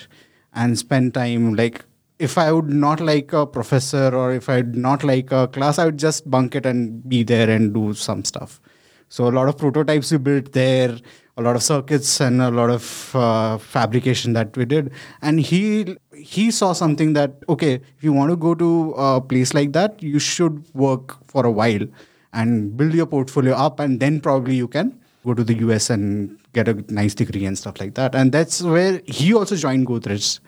and 0.53 0.77
spend 0.77 1.13
time 1.13 1.53
like 1.55 1.84
if 2.19 2.38
I 2.38 2.51
would 2.51 2.69
not 2.69 2.99
like 2.99 3.32
a 3.32 3.47
professor 3.47 4.13
or 4.13 4.34
if 4.34 4.49
I'd 4.49 4.75
not 4.75 5.03
like 5.03 5.32
a 5.32 5.47
class, 5.47 5.79
I 5.79 5.86
would 5.86 5.97
just 5.97 6.29
bunk 6.29 6.53
it 6.53 6.65
and 6.65 7.08
be 7.08 7.23
there 7.23 7.49
and 7.49 7.73
do 7.73 7.93
some 7.93 8.25
stuff. 8.25 8.60
So 9.08 9.27
a 9.27 9.32
lot 9.32 9.47
of 9.47 9.58
prototypes 9.58 10.12
we 10.12 10.17
built 10.17 10.51
there, 10.51 10.95
a 11.38 11.41
lot 11.41 11.55
of 11.55 11.63
circuits 11.63 12.19
and 12.19 12.41
a 12.41 12.51
lot 12.51 12.69
of 12.69 13.15
uh, 13.15 13.58
fabrication 13.58 14.34
that 14.34 14.55
we 14.55 14.65
did. 14.65 14.91
And 15.21 15.39
he 15.39 15.97
he 16.13 16.51
saw 16.51 16.73
something 16.73 17.13
that 17.13 17.32
okay, 17.47 17.75
if 17.75 18.03
you 18.03 18.12
want 18.13 18.29
to 18.29 18.36
go 18.36 18.53
to 18.53 18.91
a 18.91 19.21
place 19.21 19.53
like 19.53 19.71
that, 19.73 20.03
you 20.03 20.19
should 20.19 20.63
work 20.75 21.17
for 21.27 21.45
a 21.45 21.51
while 21.51 21.88
and 22.34 22.77
build 22.77 22.93
your 22.93 23.08
portfolio 23.08 23.55
up, 23.55 23.79
and 23.79 23.99
then 23.99 24.19
probably 24.19 24.55
you 24.55 24.67
can 24.67 24.99
go 25.25 25.34
to 25.34 25.43
the 25.43 25.55
US 25.65 25.89
and 25.89 26.38
get 26.53 26.67
a 26.67 26.73
nice 26.89 27.15
degree 27.15 27.45
and 27.45 27.58
stuff 27.58 27.79
like 27.79 27.95
that. 27.95 28.13
And 28.13 28.32
that's 28.32 28.62
where 28.62 29.01
he 29.05 29.34
also 29.34 29.55
joined 29.55 29.88
Godrej 29.88 30.39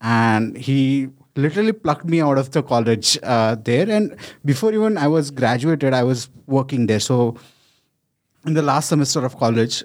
and 0.00 0.56
he 0.56 1.08
literally 1.36 1.72
plucked 1.72 2.04
me 2.04 2.20
out 2.20 2.38
of 2.38 2.50
the 2.50 2.62
college 2.62 3.18
uh, 3.22 3.54
there. 3.54 3.88
And 3.88 4.16
before 4.44 4.72
even 4.72 4.98
I 4.98 5.08
was 5.08 5.30
graduated, 5.30 5.92
I 5.92 6.02
was 6.02 6.28
working 6.46 6.86
there. 6.86 7.00
So 7.00 7.36
in 8.46 8.54
the 8.54 8.62
last 8.62 8.88
semester 8.88 9.24
of 9.24 9.36
college, 9.38 9.84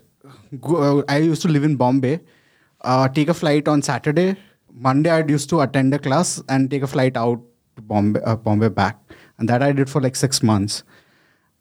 uh, 0.64 1.02
I 1.08 1.18
used 1.18 1.42
to 1.44 1.48
live 1.48 1.64
in 1.64 1.76
Bombay. 1.76 2.22
Uh, 2.82 3.08
take 3.08 3.30
a 3.30 3.34
flight 3.34 3.68
on 3.68 3.82
Saturday. 3.82 4.38
Monday, 4.74 5.10
I 5.10 5.24
used 5.26 5.50
to 5.50 5.62
attend 5.62 5.94
a 5.94 6.00
class 6.00 6.42
and 6.50 6.70
take 6.70 6.84
a 6.84 6.88
flight 6.88 7.18
out 7.18 7.42
to 7.76 7.82
Bombay, 7.82 8.20
uh, 8.26 8.36
Bombay 8.36 8.70
back, 8.70 9.00
and 9.38 9.50
that 9.50 9.64
I 9.64 9.72
did 9.72 9.90
for 9.90 10.02
like 10.02 10.16
six 10.16 10.44
months. 10.44 10.84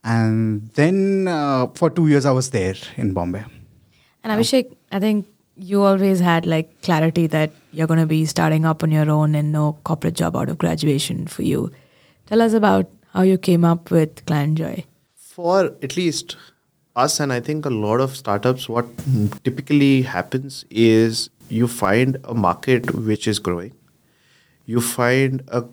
And 0.03 0.69
then 0.75 1.29
uh, 1.29 1.69
for 1.75 1.89
two 1.89 2.09
years, 2.09 2.27
I 2.27 2.33
was 2.33 2.51
there 2.51 2.75
in 2.97 3.15
Bombay. 3.15 3.45
And 4.23 4.33
Abhishek, 4.33 4.77
I 4.91 5.01
think 5.01 5.27
you 5.57 5.83
always 5.83 6.21
had 6.21 6.47
like 6.47 6.83
clarity 6.83 7.27
that 7.29 7.53
you're 7.73 7.87
going 7.87 8.01
to 8.01 8.07
be 8.07 8.25
starting 8.25 8.65
up 8.65 8.83
on 8.83 8.91
your 8.91 9.11
own 9.11 9.35
and 9.35 9.53
no 9.53 9.79
corporate 9.85 10.15
job 10.15 10.37
out 10.37 10.49
of 10.49 10.59
graduation 10.59 11.27
for 11.27 11.43
you. 11.43 11.71
Tell 12.27 12.43
us 12.43 12.53
about 12.53 12.91
how 13.13 13.23
you 13.23 13.39
came 13.39 13.65
up 13.65 13.91
with 13.91 14.25
ClientJoy. 14.27 14.85
For 15.15 15.67
at 15.83 15.97
least 15.97 16.37
us, 16.97 17.21
and 17.21 17.33
I 17.33 17.41
think 17.41 17.67
a 17.67 17.71
lot 17.71 18.01
of 18.01 18.17
startups, 18.17 18.69
what 18.69 18.87
typically 19.45 20.03
happens 20.03 20.65
is 20.71 21.31
you 21.49 21.69
find 21.69 22.19
a 22.25 22.35
market 22.35 22.95
which 22.95 23.29
is 23.29 23.39
growing, 23.39 23.73
you 24.65 24.81
find 24.81 25.43
a 25.49 25.65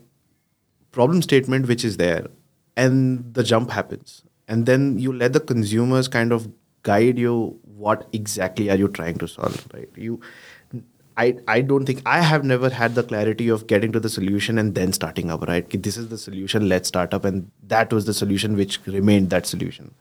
problem 0.91 1.22
statement 1.22 1.67
which 1.67 1.86
is 1.86 1.98
there, 1.98 2.28
and 2.76 3.34
the 3.34 3.44
jump 3.44 3.72
happens. 3.72 4.24
And 4.48 4.65
then 4.65 5.00
you 5.00 5.13
let 5.13 5.34
the 5.34 5.39
consumers 5.39 6.08
kind 6.08 6.32
of 6.32 6.50
guide 6.84 7.17
you 7.17 7.60
what 7.86 8.08
exactly 8.20 8.70
are 8.70 8.80
you 8.84 8.88
trying 9.00 9.17
to 9.24 9.28
solve 9.28 9.67
right 9.74 10.02
you 10.08 10.20
I, 11.17 11.38
I 11.48 11.62
don't 11.62 11.86
think 11.86 12.02
I 12.06 12.22
have 12.22 12.44
never 12.44 12.70
had 12.70 12.96
the 12.96 13.04
clarity 13.04 13.50
of 13.50 13.67
getting 13.67 13.91
to 13.91 14.00
the 14.00 14.10
solution 14.10 14.58
and 14.58 14.76
then 14.76 14.94
starting 14.94 15.30
up, 15.30 15.41
right? 15.48 15.70
This 15.70 15.98
is 15.98 16.08
the 16.08 16.17
solution, 16.17 16.70
let's 16.70 16.88
start 16.88 17.13
up. 17.13 17.26
And 17.26 17.52
that 17.67 17.91
was 17.91 18.06
the 18.06 18.13
solution 18.13 18.56
which 18.56 18.80
remained 18.86 19.30
that 19.32 19.46
solution. 19.46 19.94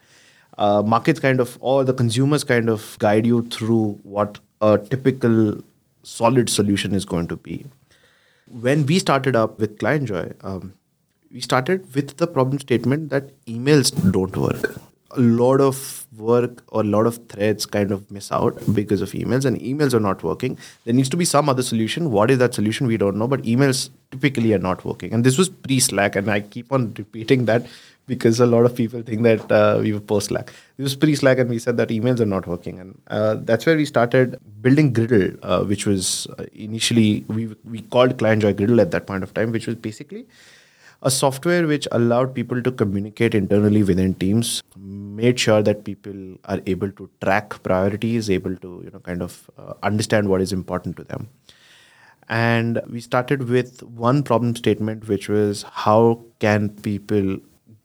Uh, 0.57 0.83
markets 0.87 1.21
kind 1.21 1.41
of, 1.41 1.59
or 1.61 1.85
the 1.85 1.93
consumers 1.93 2.45
kind 2.45 2.69
of 2.69 2.97
guide 3.01 3.27
you 3.27 3.43
through 3.49 3.99
what 4.03 4.39
a 4.61 4.79
typical 4.79 5.63
solid 6.03 6.49
solution 6.49 6.95
is 6.95 7.05
going 7.05 7.27
to 7.29 7.37
be. 7.37 7.67
When 8.47 8.87
we 8.87 8.99
started 8.99 9.37
up 9.37 9.59
with 9.59 9.79
ClientJoy, 9.79 10.45
um, 10.45 10.75
we 11.33 11.41
started 11.41 11.93
with 11.95 12.17
the 12.19 12.27
problem 12.27 12.61
statement 12.61 13.11
that 13.11 13.45
emails 13.47 13.91
don't 14.13 14.37
work 14.37 14.81
a 15.13 15.21
lot 15.21 15.61
of 15.61 16.07
work 16.21 16.63
or 16.69 16.83
a 16.83 16.85
lot 16.85 17.07
of 17.07 17.19
threads 17.29 17.67
kind 17.67 17.91
of 17.91 18.11
miss 18.11 18.31
out 18.31 18.59
because 18.75 19.01
of 19.01 19.13
emails 19.13 19.45
and 19.45 19.59
emails 19.61 19.95
are 19.95 20.01
not 20.01 20.23
working. 20.23 20.59
There 20.85 20.95
needs 20.95 21.09
to 21.11 21.17
be 21.17 21.25
some 21.25 21.49
other 21.49 21.63
solution. 21.63 22.11
What 22.11 22.31
is 22.31 22.39
that 22.39 22.55
solution? 22.55 22.87
We 22.87 22.97
don't 22.97 23.17
know 23.17 23.29
but 23.29 23.43
emails 23.43 23.91
typically 24.11 24.53
are 24.55 24.59
not 24.59 24.85
working. 24.85 25.13
And 25.13 25.25
this 25.25 25.39
was 25.39 25.49
pre 25.49 25.81
slack 25.81 26.17
and 26.17 26.31
i 26.31 26.41
keep 26.41 26.73
on 26.73 26.93
repeating 26.99 27.47
that 27.47 27.67
because 28.07 28.41
a 28.41 28.47
lot 28.47 28.65
of 28.67 28.75
people 28.75 29.03
think 29.03 29.23
that 29.23 29.53
uh, 29.53 29.79
we 29.81 29.93
were 29.93 30.01
post 30.01 30.29
slack 30.29 30.53
this 30.77 30.85
was 30.85 30.97
pre 30.97 31.15
slack 31.15 31.39
and 31.39 31.49
we 31.49 31.59
said 31.59 31.77
that 31.77 31.91
emails 31.91 32.21
are 32.21 32.27
not 32.27 32.47
working. 32.47 32.79
And 32.79 33.01
uh, 33.09 33.37
that's 33.41 33.67
where 33.67 33.77
we 33.77 33.85
started 33.85 34.39
building 34.63 34.93
griddle 34.93 35.37
uh, 35.43 35.65
which 35.65 35.87
was 35.87 36.27
uh, 36.39 36.45
initially 36.53 37.25
we 37.29 37.55
we 37.65 37.83
called 37.83 38.17
ClientJoy 38.17 38.57
griddle 38.57 38.81
at 38.81 38.91
that 38.93 39.07
point 39.07 39.23
of 39.23 39.35
time 39.35 39.53
which 39.53 39.67
was 39.67 39.77
basically 39.77 40.27
a 41.03 41.11
software 41.11 41.67
which 41.67 41.89
allowed 41.93 42.35
people 42.35 42.63
to 42.63 42.71
communicate 42.71 43.35
internally 43.35 43.83
within 43.83 44.15
teams 44.15 44.63
made 44.77 45.41
sure 45.41 45.63
that 45.63 45.85
people 45.85 46.37
are 46.45 46.61
able 46.67 46.91
to 46.93 47.09
track 47.23 47.63
priorities 47.63 48.29
able 48.31 48.57
to 48.57 48.83
you 48.85 48.91
know 48.91 49.01
kind 49.01 49.23
of 49.23 49.51
uh, 49.59 49.75
understand 49.83 50.29
what 50.29 50.41
is 50.41 50.53
important 50.53 50.97
to 50.97 51.05
them. 51.05 51.29
And 52.29 52.81
we 52.89 53.01
started 53.01 53.49
with 53.49 53.83
one 53.83 54.23
problem 54.23 54.55
statement 54.55 55.09
which 55.09 55.29
was 55.29 55.65
how 55.85 56.25
can 56.39 56.69
people 56.69 57.39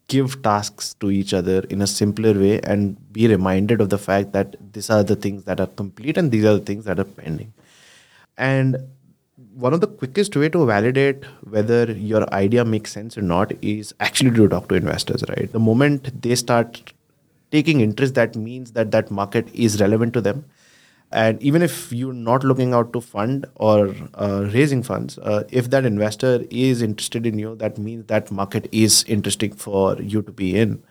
give 0.08 0.42
tasks 0.44 0.94
to 1.00 1.10
each 1.10 1.34
other 1.34 1.62
in 1.70 1.82
a 1.82 1.88
simpler 1.88 2.34
way 2.34 2.60
and 2.62 3.12
be 3.12 3.28
reminded 3.28 3.82
of 3.82 3.90
the 3.90 3.98
fact 3.98 4.34
that 4.34 4.56
these 4.74 4.90
are 4.90 5.04
the 5.04 5.16
things 5.16 5.46
that 5.46 5.60
are 5.60 5.68
complete 5.68 6.18
and 6.18 6.32
these 6.32 6.46
are 6.46 6.54
the 6.60 6.66
things 6.66 6.86
that 6.86 7.00
are 7.00 7.06
pending. 7.06 7.54
And 8.38 8.78
one 9.56 9.74
of 9.74 9.80
the 9.80 9.88
quickest 9.88 10.36
way 10.36 10.50
to 10.50 10.66
validate 10.66 11.24
whether 11.50 11.92
your 11.92 12.32
idea 12.34 12.66
makes 12.66 12.92
sense 12.92 13.18
or 13.18 13.22
not 13.22 13.52
is 13.62 13.94
actually 14.02 14.32
to 14.32 14.48
talk 14.50 14.68
to 14.70 14.76
investors 14.76 15.24
right? 15.30 15.52
The 15.52 15.60
moment 15.60 16.22
they 16.22 16.36
start 16.36 16.94
taking 17.52 17.80
interest 17.80 18.16
that 18.16 18.36
means 18.36 18.74
that 18.74 18.92
that 18.92 19.10
market 19.10 19.48
is 19.54 19.80
relevant 19.80 20.14
to 20.14 20.22
them. 20.22 20.46
And 21.12 21.42
even 21.42 21.62
if 21.62 21.94
you're 21.94 22.14
not 22.14 22.44
looking 22.44 22.74
out 22.74 22.92
to 22.94 23.00
fund 23.00 23.46
or 23.56 23.96
uh, 24.16 24.50
raising 24.54 24.84
funds 24.84 25.18
uh, 25.20 25.44
if 25.50 25.70
that 25.70 25.86
investor 25.86 26.44
is 26.50 26.82
interested 26.82 27.26
in 27.26 27.40
you 27.40 27.56
that 27.56 27.78
means 27.78 28.08
that 28.08 28.32
market 28.32 28.68
is 28.74 29.06
interesting 29.06 29.54
for 29.54 29.96
you 30.02 30.22
to 30.22 30.32
be 30.32 30.58
in. 30.58 30.84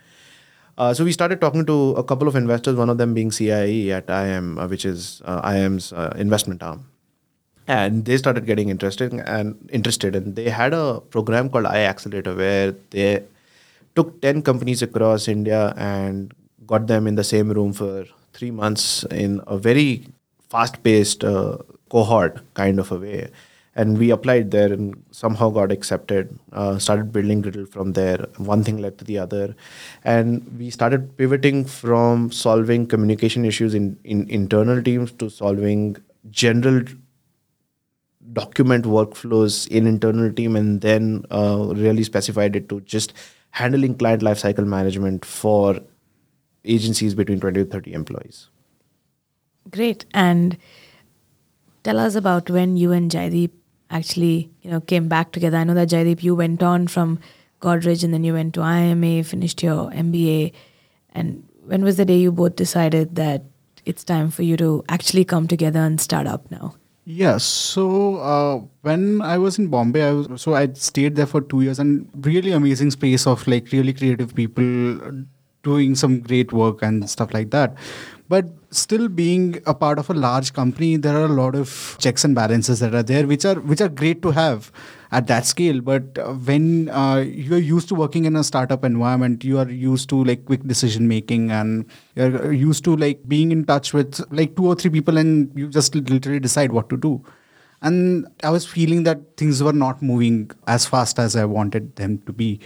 Uh, 0.79 0.95
so 0.95 1.05
we 1.05 1.13
started 1.13 1.41
talking 1.41 1.67
to 1.67 1.91
a 1.93 2.03
couple 2.03 2.27
of 2.27 2.35
investors 2.35 2.77
one 2.77 2.89
of 2.89 2.97
them 2.97 3.13
being 3.13 3.31
cie 3.31 3.93
at 3.93 4.09
im 4.09 4.59
uh, 4.59 4.67
which 4.67 4.87
is 4.87 5.21
uh, 5.27 5.41
iim's 5.45 5.93
uh, 5.93 6.13
investment 6.17 6.63
arm 6.63 6.87
and 7.67 8.05
they 8.05 8.17
started 8.17 8.47
getting 8.47 8.69
interested 8.69 9.13
and 9.13 9.69
interested. 9.73 10.15
And 10.15 10.37
they 10.37 10.51
had 10.51 10.75
a 10.75 11.01
program 11.01 11.49
called 11.49 11.65
iAccelerator 11.65 12.37
where 12.37 12.75
they 12.91 13.25
took 13.95 14.21
10 14.21 14.43
companies 14.43 14.83
across 14.83 15.29
india 15.29 15.73
and 15.77 16.35
got 16.67 16.87
them 16.87 17.07
in 17.07 17.15
the 17.15 17.25
same 17.25 17.51
room 17.51 17.73
for 17.73 18.05
three 18.33 18.51
months 18.51 19.05
in 19.05 19.41
a 19.47 19.57
very 19.57 20.07
fast 20.51 20.83
paced 20.83 21.25
uh, 21.25 21.59
cohort 21.91 22.41
kind 22.55 22.79
of 22.79 22.91
a 22.93 22.99
way. 22.99 23.31
And 23.77 23.99
we 23.99 24.11
applied 24.11 24.53
there 24.53 24.73
and 24.73 25.03
somehow 25.11 25.51
got 25.51 25.73
accepted 25.73 26.39
uh, 26.53 26.79
started 26.79 27.13
building 27.13 27.41
griddle 27.43 27.67
from 27.67 27.93
there 27.93 28.19
one 28.37 28.63
thing 28.63 28.79
led 28.79 28.99
to 28.99 29.05
the 29.05 29.19
other. 29.19 29.57
And 30.05 30.47
we 30.59 30.71
started 30.71 31.17
pivoting 31.17 31.65
from 31.65 32.31
solving 32.31 32.87
communication 32.87 33.45
issues 33.45 33.75
in, 33.75 33.99
in 34.05 34.29
internal 34.31 34.81
teams 34.83 35.11
to 35.13 35.29
solving 35.29 35.97
general 36.31 36.85
document 38.35 38.85
workflows 38.85 39.67
in 39.69 39.87
internal 39.87 40.33
team 40.33 40.57
and 40.57 40.81
then 40.81 41.25
uh, 41.31 41.73
really 41.75 42.05
specified 42.05 42.57
it 42.57 42.69
to 42.69 42.81
just 42.83 43.13
handling 43.51 43.97
client 43.97 44.23
lifecycle 44.23 44.67
management 44.67 45.25
for 45.25 45.79
agencies 46.65 47.15
between 47.15 47.41
20 47.41 47.65
to 47.65 47.71
30 47.71 47.93
employees 47.93 48.49
Great. 49.71 50.05
And 50.13 50.59
tell 51.83 51.99
us 51.99 52.15
about 52.15 52.51
when 52.51 52.77
you 52.77 52.93
and 52.93 53.11
Jaydip 53.11 53.51
actually, 53.91 54.51
you 54.63 54.71
know, 54.71 54.81
came 54.81 55.09
back 55.09 55.33
together. 55.33 55.57
I 55.57 55.65
know 55.65 55.75
that 55.75 55.89
Jaydip, 55.89 56.23
you 56.23 56.35
went 56.35 56.63
on 56.63 56.87
from 56.87 57.19
Godrej 57.61 58.05
and 58.05 58.13
then 58.13 58.25
you 58.25 58.35
went 58.35 58.55
to 58.55 58.61
IIMA, 58.61 59.25
finished 59.25 59.63
your 59.63 59.91
MBA. 59.91 60.53
And 61.13 61.47
when 61.65 61.85
was 61.85 61.97
the 61.97 62.05
day 62.05 62.19
you 62.19 62.33
both 62.33 62.57
decided 62.57 63.15
that 63.17 63.45
it's 63.85 64.05
time 64.05 64.31
for 64.31 64.43
you 64.43 64.57
to 64.57 64.85
actually 64.89 65.25
come 65.25 65.49
together 65.49 65.81
and 65.81 66.01
start 66.01 66.27
up 66.27 66.51
now? 66.51 66.75
Yeah, 67.07 67.37
so 67.37 68.17
uh, 68.17 68.63
when 68.81 69.21
I 69.21 69.37
was 69.37 69.59
in 69.59 69.69
Bombay, 69.69 70.03
I 70.09 70.13
was 70.13 70.41
so 70.41 70.55
I 70.55 70.73
stayed 70.73 71.17
there 71.17 71.27
for 71.27 71.43
two 71.43 71.61
years 71.61 71.79
and 71.79 72.09
really 72.25 72.53
amazing 72.53 72.91
space 72.93 73.27
of 73.27 73.47
like 73.47 73.71
really 73.73 73.93
creative 73.93 74.35
people 74.35 75.25
doing 75.63 75.95
some 75.97 76.21
great 76.21 76.51
work 76.53 76.81
and 76.83 77.09
stuff 77.11 77.35
like 77.35 77.51
that. 77.51 77.77
But 78.27 78.47
still 78.71 79.09
being 79.09 79.61
a 79.67 79.75
part 79.75 79.99
of 79.99 80.09
a 80.09 80.15
large 80.15 80.55
company, 80.55 80.97
there 80.97 81.15
are 81.17 81.27
a 81.27 81.29
lot 81.29 81.55
of 81.55 81.97
checks 81.99 82.25
and 82.25 82.35
balances 82.35 82.81
that 82.81 82.95
are 82.95 83.03
there, 83.03 83.27
which 83.27 83.45
are 83.45 83.57
which 83.57 83.83
are 83.83 83.89
great 83.89 84.23
to 84.23 84.31
have 84.31 84.73
at 85.13 85.27
that 85.27 85.45
scale. 85.45 85.83
But 85.83 86.19
uh, 86.19 86.33
when 86.33 86.89
uh, 86.89 87.19
you 87.19 87.55
are 87.55 87.59
used 87.59 87.89
to 87.89 87.95
working 87.95 88.25
in 88.25 88.35
a 88.35 88.43
startup 88.43 88.83
environment, 88.83 89.45
you 89.45 89.59
are 89.59 89.69
used 89.69 90.09
to 90.09 90.25
like 90.25 90.47
quick 90.47 90.63
decision 90.63 91.07
making, 91.07 91.51
and 91.51 91.85
you're 92.15 92.51
used 92.53 92.83
to 92.85 92.97
like 92.97 93.29
being 93.29 93.53
in 93.53 93.67
touch 93.67 93.93
with 93.93 94.19
like 94.33 94.57
two 94.57 94.67
or 94.67 94.75
three 94.75 94.91
people, 94.91 95.19
and 95.19 95.53
you 95.55 95.69
just 95.69 95.95
literally 95.95 96.41
decide 96.41 96.73
what 96.73 96.89
to 96.89 96.97
do. 96.97 97.23
And 97.83 98.27
I 98.43 98.49
was 98.49 98.65
feeling 98.65 99.03
that 99.03 99.37
things 99.37 99.63
were 99.63 99.75
not 99.75 100.01
moving 100.01 100.51
as 100.67 100.87
fast 100.87 101.19
as 101.19 101.37
I 101.37 101.45
wanted 101.45 101.97
them 101.97 102.21
to 102.21 102.33
be, 102.33 102.59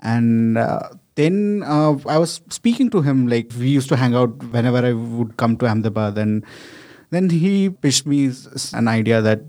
and. 0.00 0.58
Uh, 0.58 0.88
then 1.16 1.62
uh, 1.66 1.96
I 2.06 2.18
was 2.18 2.40
speaking 2.50 2.90
to 2.90 3.02
him 3.02 3.26
like 3.26 3.50
we 3.58 3.68
used 3.68 3.88
to 3.88 3.96
hang 3.96 4.14
out 4.14 4.42
whenever 4.52 4.78
I 4.78 4.92
would 4.92 5.36
come 5.36 5.56
to 5.58 5.66
Ahmedabad, 5.66 6.16
and 6.18 6.44
then 7.10 7.30
he 7.30 7.70
pitched 7.70 8.06
me 8.06 8.30
an 8.72 8.86
idea 8.86 9.20
that 9.22 9.40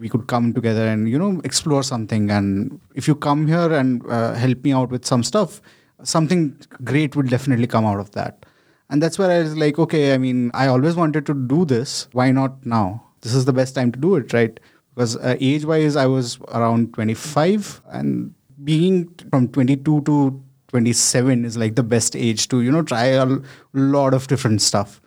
we 0.00 0.08
could 0.08 0.28
come 0.28 0.54
together 0.54 0.86
and 0.86 1.08
you 1.08 1.18
know 1.18 1.40
explore 1.44 1.82
something. 1.82 2.30
And 2.30 2.80
if 2.94 3.08
you 3.08 3.14
come 3.14 3.46
here 3.46 3.72
and 3.72 4.02
uh, 4.08 4.34
help 4.34 4.62
me 4.62 4.72
out 4.72 4.90
with 4.90 5.04
some 5.04 5.22
stuff, 5.22 5.60
something 6.02 6.56
great 6.84 7.16
would 7.16 7.28
definitely 7.28 7.66
come 7.66 7.84
out 7.84 8.00
of 8.00 8.12
that. 8.12 8.46
And 8.90 9.02
that's 9.02 9.18
where 9.18 9.30
I 9.30 9.40
was 9.40 9.56
like, 9.56 9.78
okay, 9.78 10.14
I 10.14 10.18
mean, 10.18 10.50
I 10.54 10.68
always 10.68 10.94
wanted 10.94 11.26
to 11.26 11.34
do 11.34 11.64
this. 11.64 12.08
Why 12.12 12.30
not 12.30 12.64
now? 12.64 13.04
This 13.20 13.34
is 13.34 13.44
the 13.44 13.52
best 13.52 13.74
time 13.74 13.92
to 13.92 13.98
do 13.98 14.14
it, 14.16 14.32
right? 14.32 14.58
Because 14.94 15.16
uh, 15.16 15.36
age 15.40 15.64
wise, 15.64 15.96
I 15.96 16.06
was 16.06 16.38
around 16.48 16.94
25, 16.94 17.82
and 17.88 18.34
being 18.64 19.12
from 19.30 19.48
22 19.48 20.02
to 20.02 20.42
27 20.68 21.44
is 21.44 21.56
like 21.56 21.74
the 21.74 21.82
best 21.82 22.14
age 22.14 22.48
to 22.48 22.60
you 22.60 22.70
know 22.70 22.82
try 22.82 23.06
a 23.06 23.26
lot 23.72 24.14
of 24.14 24.26
different 24.26 24.62
stuff. 24.62 25.00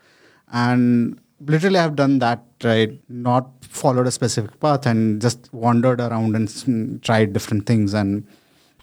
And 0.51 1.19
literally 1.45 1.79
i've 1.79 1.95
done 1.95 2.19
that 2.19 2.43
right 2.63 2.99
not 3.09 3.49
followed 3.61 4.05
a 4.05 4.11
specific 4.11 4.59
path 4.59 4.85
and 4.85 5.19
just 5.19 5.51
wandered 5.51 5.99
around 5.99 6.35
and 6.35 7.01
tried 7.03 7.33
different 7.33 7.65
things. 7.65 7.93
And 7.93 8.27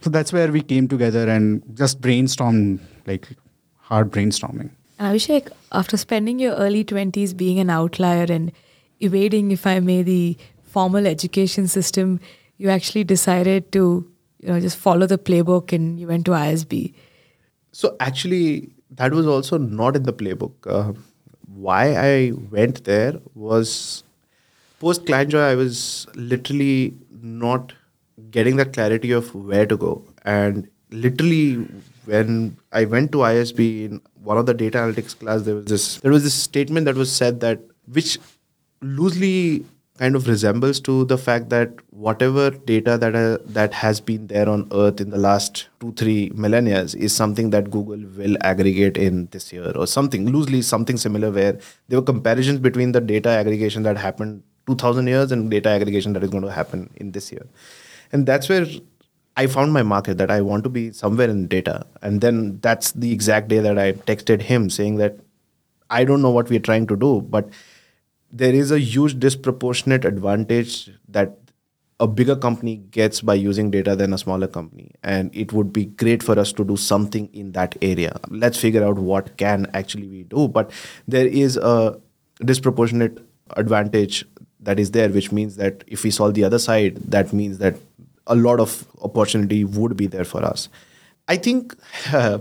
so 0.01 0.11
that's 0.11 0.33
where 0.33 0.51
we 0.51 0.62
came 0.62 0.88
together 0.88 1.29
and 1.29 1.62
just 1.75 2.01
brainstormed 2.01 2.81
like 3.07 3.29
hard 3.77 4.11
brainstorming. 4.11 4.71
And 4.99 5.17
abhishek 5.17 5.51
after 5.73 5.97
spending 5.97 6.38
your 6.38 6.55
early 6.55 6.85
20s 6.85 7.37
being 7.37 7.59
an 7.59 7.71
outlier 7.71 8.27
and 8.29 8.53
evading 9.01 9.51
if 9.53 9.67
i 9.67 9.79
may 9.79 10.03
the 10.03 10.37
formal 10.62 11.07
education 11.07 11.69
system 11.69 12.19
you 12.57 12.69
actually 12.69 13.05
decided 13.05 13.71
to 13.73 13.85
you 14.40 14.48
know 14.48 14.61
just 14.61 14.77
follow 14.77 15.07
the 15.07 15.18
playbook 15.18 15.72
and 15.72 15.98
you 16.01 16.07
went 16.09 16.24
to 16.27 16.33
ISB? 16.33 16.94
So 17.72 17.96
actually, 18.01 18.70
that 18.90 19.12
was 19.12 19.27
also 19.27 19.59
not 19.59 19.96
in 19.96 20.05
the 20.05 20.12
playbook. 20.12 20.53
Uh, 20.66 20.92
why 21.55 21.94
I 21.96 22.33
went 22.51 22.85
there 22.85 23.20
was 23.35 24.05
post 24.81 25.05
ClientJoy. 25.05 25.40
I 25.40 25.55
was 25.55 26.07
literally 26.14 26.94
not 27.22 27.72
getting 28.31 28.57
that 28.57 28.72
clarity 28.72 29.12
of 29.12 29.35
where 29.35 29.66
to 29.66 29.77
go, 29.77 30.05
and 30.24 30.68
literally 30.90 31.66
when 32.05 32.57
I 32.72 32.85
went 32.85 33.12
to 33.12 33.18
ISB 33.18 33.85
in 33.85 34.01
one 34.22 34.38
of 34.38 34.46
the 34.46 34.55
data 34.55 34.79
analytics 34.79 35.18
class, 35.18 35.42
there 35.42 35.55
was 35.55 35.66
this 35.66 36.01
there 36.01 36.12
was 36.12 36.24
this 36.24 36.35
statement 36.35 36.87
that 36.87 36.94
was 36.94 37.11
said 37.14 37.40
that 37.40 37.61
which 37.87 38.18
loosely 38.81 39.64
kind 39.99 40.15
of 40.15 40.27
resembles 40.29 40.81
to 40.81 41.05
the 41.07 41.19
fact 41.19 41.49
that 41.51 41.71
whatever 41.91 42.51
data 42.51 42.97
that 42.99 43.15
uh, 43.15 43.39
that 43.45 43.75
has 43.75 44.01
been 44.01 44.27
there 44.29 44.49
on 44.49 44.67
earth 44.73 45.01
in 45.01 45.11
the 45.11 45.19
last 45.19 45.69
2 45.81 45.93
3 45.93 46.33
millennia 46.35 46.83
is 47.07 47.15
something 47.15 47.51
that 47.51 47.71
google 47.71 48.05
will 48.21 48.37
aggregate 48.51 48.97
in 48.97 49.27
this 49.33 49.53
year 49.53 49.73
or 49.77 49.87
something 49.87 50.31
loosely 50.37 50.63
something 50.63 50.97
similar 50.97 51.31
where 51.31 51.59
there 51.89 51.99
were 52.01 52.11
comparisons 52.13 52.61
between 52.69 52.93
the 52.93 53.01
data 53.01 53.29
aggregation 53.29 53.83
that 53.83 53.97
happened 53.97 54.43
2000 54.69 55.07
years 55.07 55.33
and 55.33 55.51
data 55.51 55.69
aggregation 55.69 56.13
that 56.13 56.23
is 56.23 56.31
going 56.31 56.45
to 56.45 56.55
happen 56.61 56.89
in 56.97 57.13
this 57.13 57.33
year 57.33 57.47
and 58.13 58.27
that's 58.27 58.49
where 58.49 58.67
I 59.39 59.47
found 59.47 59.73
my 59.73 59.85
market 59.85 60.19
that 60.19 60.33
I 60.33 60.41
want 60.41 60.65
to 60.65 60.69
be 60.69 60.91
somewhere 60.91 61.31
in 61.31 61.47
data. 61.47 61.87
And 62.03 62.21
then 62.21 62.59
that's 62.61 62.91
the 62.91 63.13
exact 63.13 63.47
day 63.47 63.61
that 63.61 63.79
I 63.79 63.93
texted 63.93 64.43
him 64.43 64.69
saying 64.69 64.97
that 64.97 65.21
I 65.91 66.05
don't 66.05 66.23
know 66.23 66.31
what 66.31 66.51
we're 66.51 66.59
trying 66.59 66.89
to 66.89 66.97
do, 66.97 67.21
but 67.21 67.49
there 68.31 68.55
is 68.55 68.71
a 68.71 68.79
huge 68.79 69.19
disproportionate 69.19 70.05
advantage 70.05 70.91
that 71.09 71.38
a 72.01 72.07
bigger 72.07 72.37
company 72.37 72.77
gets 72.77 73.21
by 73.21 73.35
using 73.35 73.71
data 73.71 73.97
than 73.97 74.12
a 74.12 74.19
smaller 74.19 74.47
company. 74.47 74.93
And 75.03 75.35
it 75.35 75.53
would 75.53 75.73
be 75.73 75.87
great 75.87 76.23
for 76.23 76.38
us 76.38 76.53
to 76.53 76.64
do 76.64 76.77
something 76.77 77.29
in 77.33 77.53
that 77.53 77.77
area. 77.83 78.21
Let's 78.29 78.59
figure 78.59 78.85
out 78.85 78.99
what 78.99 79.37
can 79.37 79.67
actually 79.75 80.07
we 80.07 80.23
do. 80.23 80.47
But 80.47 80.71
there 81.09 81.27
is 81.27 81.57
a 81.57 81.99
disproportionate 82.45 83.19
advantage 83.57 84.25
that 84.61 84.79
is 84.79 84.91
there 84.93 85.09
which 85.09 85.33
means 85.33 85.57
that 85.57 85.83
if 85.87 86.05
we 86.05 86.11
solve 86.11 86.35
the 86.35 86.45
other 86.45 86.59
side 86.59 86.97
that 87.11 87.33
means 87.33 87.59
that 87.59 87.77
a 88.27 88.35
lot 88.35 88.61
of 88.61 88.87
opportunity 89.01 89.64
would 89.64 89.97
be 89.97 90.07
there 90.07 90.25
for 90.25 90.45
us. 90.45 90.69
I 91.27 91.37
think 91.37 91.75
uh, 92.12 92.38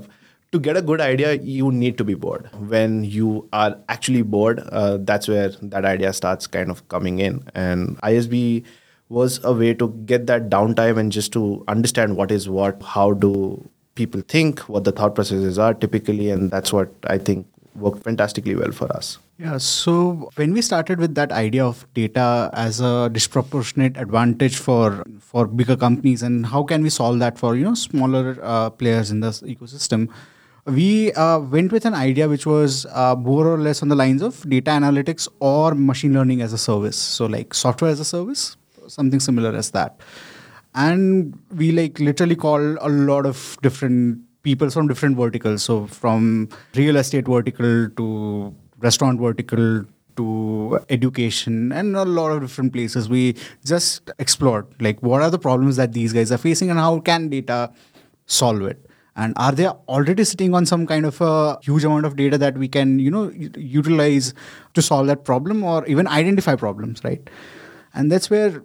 to 0.51 0.59
get 0.59 0.77
a 0.77 0.81
good 0.81 1.01
idea 1.01 1.33
you 1.33 1.71
need 1.71 1.97
to 1.97 2.03
be 2.03 2.13
bored 2.13 2.49
when 2.67 3.03
you 3.03 3.47
are 3.51 3.77
actually 3.89 4.21
bored 4.21 4.59
uh, 4.71 4.97
that's 5.01 5.27
where 5.27 5.49
that 5.61 5.85
idea 5.85 6.13
starts 6.13 6.47
kind 6.47 6.71
of 6.71 6.87
coming 6.87 7.19
in 7.19 7.43
and 7.53 7.97
isb 8.01 8.63
was 9.09 9.39
a 9.43 9.53
way 9.53 9.73
to 9.73 9.89
get 10.05 10.27
that 10.27 10.49
downtime 10.49 10.97
and 10.97 11.11
just 11.11 11.31
to 11.33 11.63
understand 11.67 12.17
what 12.17 12.31
is 12.31 12.49
what, 12.49 12.81
how 12.83 13.13
do 13.13 13.69
people 13.95 14.21
think, 14.21 14.59
what 14.61 14.83
the 14.83 14.91
thought 14.91 15.15
processes 15.15 15.57
are 15.57 15.73
typically, 15.73 16.29
and 16.29 16.51
that's 16.51 16.73
what 16.73 16.89
I 17.05 17.17
think 17.17 17.47
worked 17.75 18.03
fantastically 18.03 18.55
well 18.55 18.71
for 18.71 18.91
us. 18.91 19.17
Yeah, 19.39 19.57
so 19.59 20.31
when 20.35 20.53
we 20.53 20.63
started 20.63 20.99
with 20.99 21.13
that 21.15 21.31
idea 21.31 21.63
of 21.63 21.85
data 21.93 22.49
as 22.53 22.79
a 22.81 23.09
disproportionate 23.11 23.95
advantage 23.95 24.57
for 24.57 25.05
for 25.19 25.45
bigger 25.45 25.77
companies, 25.77 26.23
and 26.23 26.47
how 26.47 26.63
can 26.63 26.81
we 26.81 26.89
solve 26.89 27.19
that 27.19 27.37
for 27.37 27.55
you 27.55 27.63
know 27.63 27.75
smaller 27.75 28.37
uh, 28.41 28.71
players 28.71 29.11
in 29.11 29.19
the 29.19 29.29
ecosystem, 29.29 30.09
we 30.67 31.13
uh, 31.13 31.39
went 31.39 31.71
with 31.71 31.85
an 31.85 31.93
idea 31.93 32.27
which 32.27 32.45
was 32.45 32.85
uh, 32.87 33.15
more 33.15 33.47
or 33.47 33.57
less 33.57 33.81
on 33.81 33.87
the 33.87 33.95
lines 33.95 34.21
of 34.21 34.47
data 34.49 34.71
analytics 34.71 35.27
or 35.39 35.73
machine 35.73 36.13
learning 36.13 36.41
as 36.41 36.51
a 36.51 36.57
service. 36.57 36.97
So 36.97 37.25
like 37.25 37.53
software 37.53 37.89
as 37.89 37.99
a 38.01 38.05
service, 38.05 38.57
something 38.87 39.19
similar 39.19 39.55
as 39.55 39.71
that. 39.71 39.99
And 40.75 41.39
we 41.55 41.71
like 41.71 41.99
literally 41.99 42.35
call 42.35 42.59
a 42.59 42.89
lot 42.89 43.25
of 43.25 43.57
different 43.61 44.19
people 44.43 44.69
from 44.69 44.87
different 44.87 45.15
verticals. 45.15 45.63
So 45.63 45.87
from 45.87 46.49
real 46.75 46.97
estate 46.97 47.27
vertical 47.27 47.89
to 47.89 48.53
restaurant 48.79 49.19
vertical 49.21 49.85
to 50.17 50.79
education 50.89 51.71
and 51.71 51.95
a 51.95 52.03
lot 52.03 52.31
of 52.31 52.41
different 52.41 52.73
places. 52.73 53.07
We 53.07 53.35
just 53.63 54.11
explored 54.19 54.67
like 54.81 55.01
what 55.01 55.21
are 55.21 55.29
the 55.29 55.39
problems 55.39 55.77
that 55.77 55.93
these 55.93 56.11
guys 56.11 56.31
are 56.31 56.37
facing 56.37 56.69
and 56.69 56.77
how 56.77 56.99
can 56.99 57.29
data 57.29 57.71
solve 58.25 58.63
it 58.63 58.86
and 59.17 59.33
are 59.35 59.51
they 59.51 59.67
already 59.67 60.23
sitting 60.23 60.53
on 60.53 60.65
some 60.65 60.87
kind 60.87 61.05
of 61.05 61.19
a 61.19 61.57
huge 61.61 61.83
amount 61.83 62.05
of 62.05 62.15
data 62.15 62.37
that 62.37 62.57
we 62.57 62.67
can 62.67 62.97
you 62.99 63.11
know 63.11 63.29
utilize 63.57 64.33
to 64.73 64.81
solve 64.81 65.07
that 65.07 65.23
problem 65.25 65.63
or 65.63 65.85
even 65.87 66.07
identify 66.07 66.55
problems 66.55 67.03
right 67.03 67.29
and 67.93 68.11
that's 68.11 68.29
where 68.29 68.61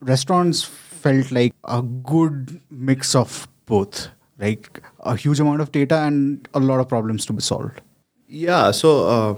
restaurants 0.00 0.62
felt 1.00 1.30
like 1.30 1.54
a 1.64 1.82
good 1.82 2.60
mix 2.70 3.14
of 3.14 3.48
both, 3.66 4.08
like 4.38 4.82
a 5.00 5.16
huge 5.16 5.40
amount 5.40 5.60
of 5.60 5.72
data 5.72 5.98
and 6.00 6.48
a 6.54 6.60
lot 6.60 6.80
of 6.80 6.88
problems 6.88 7.26
to 7.26 7.32
be 7.32 7.40
solved. 7.40 7.80
Yeah, 8.28 8.70
so 8.70 9.08
uh, 9.08 9.34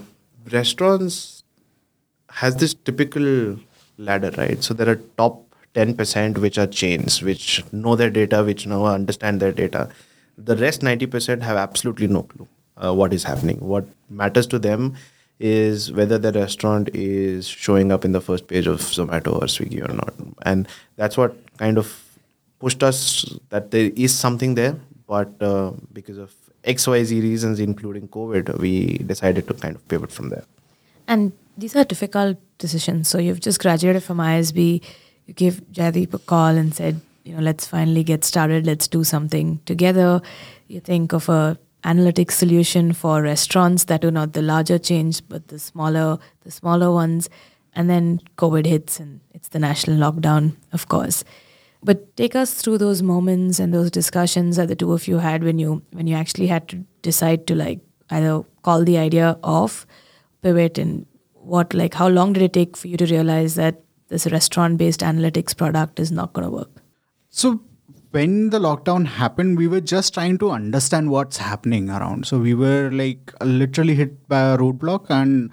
restaurants 0.51 1.45
has 2.31 2.57
this 2.57 2.75
typical 2.75 3.59
ladder, 3.99 4.33
right? 4.37 4.63
So 4.63 4.75
there 4.75 4.89
are 4.89 5.01
top 5.17 5.45
10% 5.75 6.39
which 6.39 6.59
are 6.59 6.67
chains, 6.67 7.23
which 7.23 7.63
know 7.73 7.97
their 7.97 8.11
data, 8.11 8.43
which 8.45 8.67
know 8.67 8.87
understand 8.87 9.41
their 9.41 9.53
data. 9.53 9.91
The 10.39 10.57
rest 10.57 10.81
90% 10.81 11.43
have 11.43 11.57
absolutely 11.57 12.07
no 12.07 12.23
clue 12.23 12.49
uh, 12.77 12.95
what 12.95 13.13
is 13.13 13.25
happening. 13.25 13.59
What 13.61 13.87
matters 14.09 14.47
to 14.49 14.59
them 14.59 14.95
is 15.39 15.93
whether 15.93 16.19
the 16.19 16.33
restaurant 16.33 16.89
is 16.95 17.47
showing 17.49 17.91
up 17.91 18.05
in 18.05 18.13
the 18.13 18.21
first 18.21 18.47
page 18.47 18.67
of 18.67 18.81
Zomato 18.81 19.35
or 19.35 19.47
Swiggy 19.47 19.87
or 19.87 19.93
not. 19.93 20.15
And 20.43 20.69
that's 20.97 21.17
what 21.17 21.37
kind 21.59 21.79
of 21.79 22.03
pushed 22.61 22.83
us 22.83 23.37
that 23.51 23.71
there 23.73 23.91
is 23.97 24.15
something 24.15 24.55
there. 24.55 24.77
But 25.07 25.43
uh, 25.43 25.73
because 25.93 26.17
of 26.17 26.33
XYZ 26.65 27.21
reasons, 27.23 27.59
including 27.61 28.09
COVID, 28.09 28.59
we 28.59 28.99
decided 28.99 29.49
to 29.49 29.55
kind 29.55 29.75
of 29.75 29.87
pivot 29.89 30.13
from 30.13 30.29
there. 30.29 30.45
And 31.09 31.33
these 31.59 31.75
are 31.77 31.85
difficult 31.85 32.39
decisions. 32.59 33.09
So 33.09 33.19
you've 33.19 33.41
just 33.41 33.61
graduated 33.61 34.03
from 34.03 34.19
ISB, 34.19 34.83
you 35.27 35.35
gave 35.35 35.61
Jaydip 35.73 36.15
a 36.15 36.19
call 36.19 36.57
and 36.57 36.75
said, 36.75 37.01
you 37.25 37.35
know, 37.35 37.41
let's 37.41 37.67
finally 37.67 38.05
get 38.05 38.25
started, 38.25 38.67
let's 38.67 38.89
do 38.89 39.05
something 39.05 39.61
together. 39.65 40.21
You 40.69 40.81
think 40.81 41.13
of 41.13 41.29
a 41.29 41.59
analytics 41.85 42.33
solution 42.33 42.93
for 42.93 43.23
restaurants 43.23 43.85
that 43.85 44.05
are 44.05 44.11
not 44.11 44.35
the 44.35 44.43
larger 44.43 44.79
chains 44.79 45.21
but 45.21 45.49
the 45.49 45.59
smaller 45.59 46.19
the 46.43 46.51
smaller 46.51 46.93
ones. 46.93 47.29
And 47.75 47.89
then 47.89 48.21
covid 48.37 48.67
hits 48.67 49.01
and 49.01 49.21
it's 49.33 49.49
the 49.49 49.59
national 49.59 49.97
lockdown 49.99 50.57
of 50.73 50.89
course. 50.89 51.25
But 51.85 52.17
take 52.17 52.37
us 52.37 52.55
through 52.55 52.79
those 52.79 53.03
moments 53.03 53.59
and 53.59 53.75
those 53.75 53.91
discussions 53.91 54.57
that 54.57 54.69
the 54.69 54.77
two 54.77 54.93
of 54.93 55.09
you 55.09 55.19
had 55.19 55.43
when 55.43 55.59
you 55.59 55.83
when 55.93 56.07
you 56.07 56.15
actually 56.15 56.47
had 56.47 56.69
to 56.69 56.85
decide 57.03 57.47
to 57.49 57.55
like 57.55 57.81
either 58.11 58.45
call 58.63 58.85
the 58.85 58.99
idea 58.99 59.39
off 59.43 59.87
pivot 60.43 60.79
and 60.79 61.07
what 61.35 61.75
like 61.75 61.95
how 61.95 62.09
long 62.09 62.33
did 62.33 62.43
it 62.43 62.53
take 62.53 62.77
for 62.77 62.87
you 62.87 62.97
to 62.97 63.07
realize 63.07 63.57
that 63.57 63.81
this 64.09 64.27
restaurant 64.27 64.79
based 64.79 65.01
analytics 65.01 65.57
product 65.57 65.99
is 65.99 66.13
not 66.13 66.33
going 66.33 66.45
to 66.45 66.51
work 66.51 66.82
so 67.33 67.61
when 68.11 68.51
the 68.51 68.59
lockdown 68.59 69.07
happened, 69.07 69.57
we 69.57 69.67
were 69.67 69.81
just 69.81 70.13
trying 70.13 70.37
to 70.39 70.51
understand 70.51 71.11
what's 71.11 71.39
happening 71.39 71.89
around. 71.89 72.27
So 72.27 72.39
we 72.39 72.53
were 72.53 72.91
like 72.93 73.33
literally 73.43 73.95
hit 73.95 74.29
by 74.29 74.41
a 74.53 74.59
roadblock, 74.59 75.07
and 75.09 75.51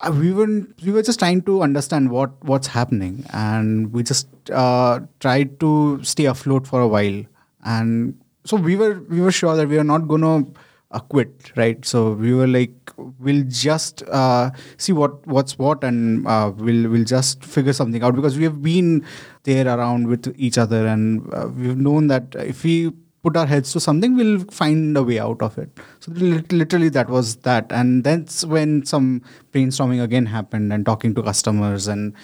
uh, 0.00 0.10
we 0.10 0.32
were 0.32 0.66
we 0.82 0.90
were 0.90 1.02
just 1.02 1.18
trying 1.18 1.42
to 1.42 1.62
understand 1.62 2.10
what 2.10 2.42
what's 2.44 2.66
happening, 2.66 3.26
and 3.34 3.92
we 3.92 4.02
just 4.02 4.28
uh, 4.50 5.00
tried 5.20 5.60
to 5.60 6.02
stay 6.02 6.24
afloat 6.24 6.66
for 6.66 6.80
a 6.80 6.88
while. 6.88 7.22
And 7.62 8.18
so 8.46 8.56
we 8.56 8.76
were 8.76 9.00
we 9.10 9.20
were 9.20 9.32
sure 9.32 9.56
that 9.56 9.68
we 9.68 9.78
are 9.78 9.84
not 9.84 10.08
gonna 10.08 10.46
uh, 10.90 11.00
quit, 11.00 11.52
right? 11.56 11.84
So 11.84 12.12
we 12.12 12.32
were 12.32 12.46
like, 12.46 12.72
we'll 13.18 13.44
just 13.48 14.02
uh, 14.08 14.50
see 14.78 14.92
what 14.92 15.26
what's 15.26 15.58
what, 15.58 15.84
and 15.84 16.26
uh, 16.26 16.52
we'll 16.56 16.88
we'll 16.88 17.04
just 17.04 17.44
figure 17.44 17.74
something 17.74 18.02
out 18.02 18.14
because 18.14 18.38
we 18.38 18.44
have 18.44 18.62
been 18.62 19.04
there 19.44 19.66
around 19.66 20.08
with 20.08 20.34
each 20.36 20.58
other, 20.58 20.86
and 20.86 21.32
uh, 21.32 21.48
we've 21.48 21.76
known 21.76 22.08
that 22.08 22.34
if 22.34 22.64
we 22.64 22.92
put 23.22 23.36
our 23.36 23.46
heads 23.46 23.72
to 23.72 23.80
something, 23.80 24.16
we'll 24.16 24.40
find 24.50 24.96
a 24.96 25.02
way 25.02 25.18
out 25.18 25.40
of 25.40 25.56
it. 25.56 25.70
So 26.00 26.12
literally, 26.12 26.90
that 26.90 27.08
was 27.08 27.36
that, 27.36 27.70
and 27.70 28.04
that's 28.04 28.44
when 28.44 28.84
some 28.84 29.22
brainstorming 29.52 30.02
again 30.02 30.26
happened, 30.26 30.72
and 30.72 30.84
talking 30.84 31.14
to 31.14 31.22
customers 31.22 31.88
and 31.88 32.14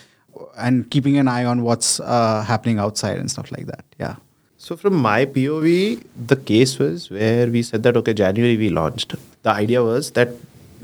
and 0.56 0.90
keeping 0.90 1.16
an 1.18 1.28
eye 1.28 1.44
on 1.44 1.62
what's 1.62 2.00
uh, 2.00 2.44
happening 2.46 2.78
outside 2.78 3.18
and 3.18 3.30
stuff 3.30 3.50
like 3.52 3.66
that. 3.66 3.84
Yeah. 3.98 4.16
So 4.58 4.76
from 4.76 4.94
my 4.94 5.24
POV, 5.24 6.04
the 6.26 6.36
case 6.36 6.78
was 6.78 7.10
where 7.10 7.46
we 7.48 7.62
said 7.62 7.82
that 7.82 7.96
okay, 7.96 8.14
January 8.14 8.56
we 8.56 8.68
launched. 8.68 9.14
The 9.42 9.50
idea 9.50 9.82
was 9.82 10.10
that 10.12 10.34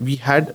we 0.00 0.16
had 0.16 0.54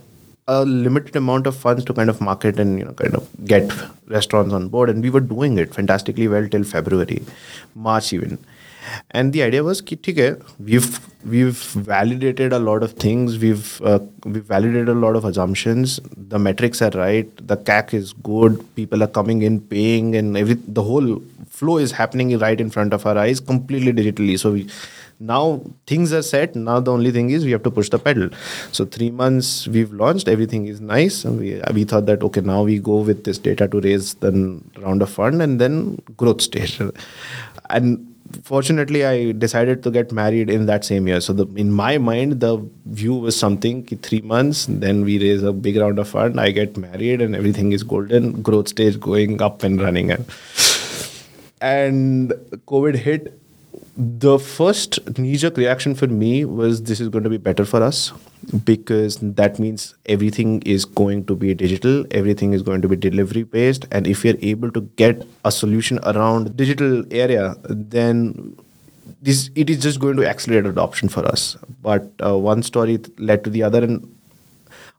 a 0.53 0.63
limited 0.85 1.15
amount 1.15 1.47
of 1.51 1.55
funds 1.65 1.85
to 1.89 1.93
kind 1.99 2.09
of 2.13 2.21
market 2.29 2.59
and 2.63 2.79
you 2.79 2.85
know 2.85 2.95
kind 3.01 3.15
of 3.19 3.27
get 3.51 3.75
restaurants 4.15 4.53
on 4.59 4.67
board, 4.77 4.89
and 4.89 5.07
we 5.07 5.13
were 5.17 5.25
doing 5.35 5.57
it 5.57 5.73
fantastically 5.81 6.27
well 6.27 6.47
till 6.55 6.63
February, 6.63 7.21
March 7.75 8.11
even. 8.13 8.37
And 9.11 9.33
the 9.33 9.43
idea 9.43 9.63
was, 9.63 9.81
we've 10.59 10.99
we've 11.33 11.57
validated 11.91 12.53
a 12.53 12.59
lot 12.59 12.83
of 12.83 12.93
things. 12.93 13.37
We've 13.37 13.81
uh, 13.81 13.99
we've 14.25 14.43
validated 14.43 14.89
a 14.89 14.99
lot 15.05 15.15
of 15.15 15.25
assumptions. 15.25 15.99
The 16.33 16.39
metrics 16.39 16.81
are 16.81 16.89
right. 16.91 17.29
The 17.47 17.57
CAC 17.57 17.93
is 17.93 18.13
good. 18.13 18.63
People 18.75 19.03
are 19.03 19.11
coming 19.19 19.43
in, 19.43 19.61
paying, 19.61 20.15
and 20.15 20.35
every 20.35 20.55
the 20.79 20.83
whole 20.83 21.21
flow 21.49 21.77
is 21.77 21.91
happening 21.91 22.37
right 22.39 22.59
in 22.59 22.71
front 22.71 22.93
of 22.93 23.05
our 23.05 23.17
eyes, 23.17 23.39
completely 23.39 23.93
digitally. 23.93 24.39
So 24.39 24.53
we 24.53 24.67
now 25.21 25.61
things 25.85 26.11
are 26.11 26.21
set. 26.23 26.55
Now 26.55 26.79
the 26.79 26.91
only 26.91 27.11
thing 27.11 27.29
is 27.29 27.45
we 27.45 27.51
have 27.51 27.63
to 27.63 27.71
push 27.71 27.89
the 27.89 27.99
pedal. 27.99 28.29
So 28.71 28.85
three 28.85 29.11
months 29.11 29.67
we've 29.67 29.93
launched. 29.93 30.27
Everything 30.27 30.67
is 30.67 30.81
nice. 30.81 31.23
And 31.23 31.39
we, 31.39 31.61
we 31.73 31.83
thought 31.83 32.07
that 32.07 32.23
okay 32.23 32.41
now 32.41 32.63
we 32.63 32.79
go 32.79 32.97
with 32.97 33.23
this 33.23 33.37
data 33.37 33.67
to 33.67 33.79
raise 33.79 34.15
the 34.15 34.61
round 34.79 35.01
of 35.01 35.09
fund 35.09 35.41
and 35.41 35.59
then 35.61 36.01
growth 36.17 36.41
stage. 36.41 36.81
And 37.69 38.07
fortunately 38.43 39.05
i 39.05 39.31
decided 39.33 39.83
to 39.83 39.91
get 39.91 40.11
married 40.11 40.49
in 40.49 40.65
that 40.65 40.85
same 40.85 41.07
year. 41.07 41.19
So 41.21 41.33
the, 41.33 41.45
in 41.55 41.71
my 41.71 41.97
mind 41.97 42.39
the 42.39 42.65
view 42.85 43.15
was 43.15 43.37
something 43.37 43.85
three 43.85 44.21
months 44.21 44.67
then 44.69 45.03
we 45.03 45.19
raise 45.19 45.43
a 45.43 45.51
big 45.51 45.77
round 45.77 45.99
of 45.99 46.07
fund 46.07 46.39
i 46.39 46.49
get 46.51 46.77
married 46.77 47.21
and 47.21 47.35
everything 47.35 47.73
is 47.73 47.83
golden 47.83 48.41
growth 48.41 48.69
stage 48.69 48.99
going 48.99 49.41
up 49.41 49.63
and 49.63 49.81
running. 49.81 50.11
And 50.11 50.25
and 51.61 52.33
covid 52.67 52.95
hit 52.95 53.40
the 54.01 54.39
first 54.39 54.99
knee-jerk 55.17 55.57
reaction 55.57 55.93
for 55.93 56.07
me 56.07 56.43
was 56.43 56.83
this 56.83 56.99
is 56.99 57.09
going 57.09 57.23
to 57.23 57.29
be 57.29 57.37
better 57.37 57.63
for 57.63 57.83
us 57.83 58.11
because 58.63 59.17
that 59.21 59.59
means 59.59 59.93
everything 60.07 60.61
is 60.63 60.85
going 60.85 61.23
to 61.25 61.35
be 61.35 61.53
digital 61.53 62.03
everything 62.09 62.53
is 62.53 62.63
going 62.63 62.81
to 62.81 62.87
be 62.87 62.95
delivery 62.95 63.43
based 63.43 63.85
and 63.91 64.07
if 64.07 64.25
you're 64.25 64.41
able 64.41 64.71
to 64.71 64.81
get 65.03 65.27
a 65.45 65.51
solution 65.51 65.99
around 66.03 66.57
digital 66.57 67.03
area 67.11 67.55
then 67.69 68.55
this 69.21 69.49
it 69.55 69.69
is 69.69 69.81
just 69.81 69.99
going 69.99 70.17
to 70.17 70.27
accelerate 70.27 70.65
adoption 70.65 71.09
for 71.09 71.25
us. 71.25 71.57
But 71.81 72.11
uh, 72.23 72.37
one 72.37 72.63
story 72.63 72.99
led 73.17 73.43
to 73.43 73.49
the 73.49 73.63
other 73.63 73.83
and 73.83 74.15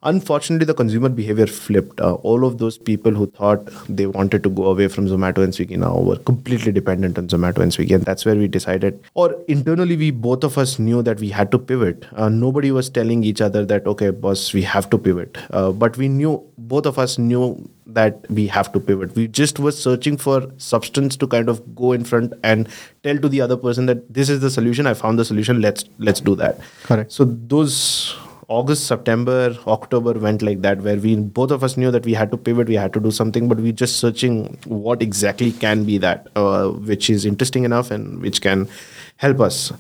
Unfortunately, 0.05 0.67
the 0.67 0.75
consumer 0.75 1.09
behavior 1.09 1.47
flipped. 1.47 2.01
Uh, 2.01 2.15
all 2.15 2.45
of 2.45 2.59
those 2.59 2.77
people 2.77 3.13
who 3.13 3.27
thought 3.27 3.69
they 3.89 4.07
wanted 4.07 4.43
to 4.43 4.49
go 4.49 4.67
away 4.67 4.89
from 4.89 5.07
Zomato 5.07 5.45
and 5.45 5.53
Swiggy 5.53 5.77
now 5.77 5.97
were 5.99 6.17
completely 6.17 6.73
dependent 6.73 7.19
on 7.19 7.29
Zomato 7.29 7.59
and 7.59 7.71
Swiggy. 7.71 7.95
And 7.95 8.05
that's 8.05 8.25
where 8.25 8.35
we 8.35 8.49
decided, 8.49 9.01
or 9.15 9.37
internally, 9.47 9.97
we 9.97 10.11
both 10.11 10.43
of 10.43 10.59
us 10.59 10.79
knew 10.79 11.03
that 11.03 11.21
we 11.21 11.29
had 11.29 11.53
to 11.53 11.59
pivot. 11.59 12.07
Uh, 12.15 12.29
nobody 12.29 12.73
was 12.73 12.91
telling 12.91 13.23
each 13.23 13.41
other 13.41 13.65
that, 13.65 13.87
okay, 13.87 14.11
boss, 14.11 14.53
we 14.53 14.63
have 14.63 14.91
to 14.91 14.99
pivot. 14.99 15.39
Uh, 15.51 15.71
but 15.71 15.97
we 15.97 16.09
knew, 16.09 16.43
both 16.59 16.87
of 16.87 16.99
us 16.99 17.17
knew 17.19 17.69
that 17.87 18.29
we 18.31 18.47
have 18.47 18.73
to 18.73 18.81
pivot. 18.81 19.15
We 19.15 19.29
just 19.29 19.59
were 19.59 19.73
searching 19.73 20.17
for 20.17 20.51
substance 20.57 21.17
to 21.17 21.27
kind 21.27 21.49
of 21.49 21.75
go 21.77 21.93
in 21.93 22.05
front 22.05 22.33
and 22.43 22.69
tell 23.03 23.19
to 23.19 23.29
the 23.29 23.41
other 23.41 23.57
person 23.57 23.87
that 23.87 24.13
this 24.13 24.29
is 24.29 24.41
the 24.41 24.51
solution. 24.51 24.87
I 24.87 24.95
found 24.95 25.19
the 25.19 25.25
solution. 25.25 25.61
Let's 25.61 25.85
let's 25.99 26.21
do 26.21 26.35
that. 26.37 26.59
Correct. 26.85 27.13
So 27.13 27.25
those 27.25 28.17
August, 28.53 28.87
September, 28.87 29.57
October 29.67 30.13
went 30.13 30.43
like 30.43 30.61
that, 30.63 30.83
where 30.83 30.97
we 30.97 31.17
both 31.17 31.51
of 31.51 31.65
us 31.65 31.77
knew 31.77 31.91
that 31.91 32.05
we 32.05 32.13
had 32.13 32.31
to 32.31 32.37
pivot, 32.37 32.69
we 32.69 32.75
had 32.75 32.93
to 32.93 33.01
do 33.01 33.11
something, 33.11 33.49
but 33.49 33.59
we 33.59 33.71
are 33.71 33.79
just 33.85 33.97
searching 33.97 34.59
what 34.67 35.01
exactly 35.01 35.53
can 35.53 35.85
be 35.85 35.97
that, 35.99 36.29
uh, 36.37 36.69
which 36.69 37.09
is 37.09 37.25
interesting 37.25 37.65
enough 37.65 37.91
and 37.91 38.21
which 38.21 38.43
can 38.43 38.69
help 39.17 39.41
us. 39.41 39.73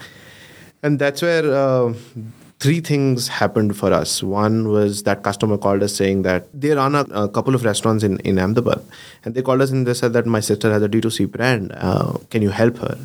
And 0.83 0.99
that's 0.99 1.21
where 1.21 1.45
uh, 1.53 1.93
three 2.61 2.81
things 2.81 3.29
happened 3.29 3.77
for 3.77 3.93
us. 3.93 4.23
One 4.23 4.69
was 4.69 5.03
that 5.03 5.23
customer 5.23 5.59
called 5.59 5.83
us 5.83 5.95
saying 5.95 6.23
that 6.23 6.49
they 6.55 6.71
run 6.71 6.95
a, 6.95 7.03
a 7.25 7.29
couple 7.29 7.55
of 7.55 7.65
restaurants 7.65 8.05
in, 8.05 8.19
in 8.21 8.39
Ahmedabad. 8.39 8.83
And 9.25 9.35
they 9.35 9.43
called 9.43 9.61
us 9.61 9.71
and 9.71 9.87
they 9.87 9.95
said 9.95 10.13
that 10.15 10.27
my 10.27 10.41
sister 10.41 10.73
has 10.73 10.83
a 10.83 10.89
D2C 10.89 11.31
brand. 11.31 11.73
Uh, 11.75 12.15
can 12.31 12.41
you 12.41 12.51
help 12.51 12.79
her? 12.79 12.97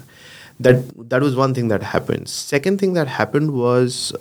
That, 0.59 1.09
that 1.09 1.21
was 1.21 1.35
one 1.35 1.53
thing 1.53 1.67
that 1.67 1.83
happened. 1.83 2.29
Second 2.29 2.79
thing 2.79 2.93
that 2.93 3.07
happened 3.07 3.51
was 3.51 4.13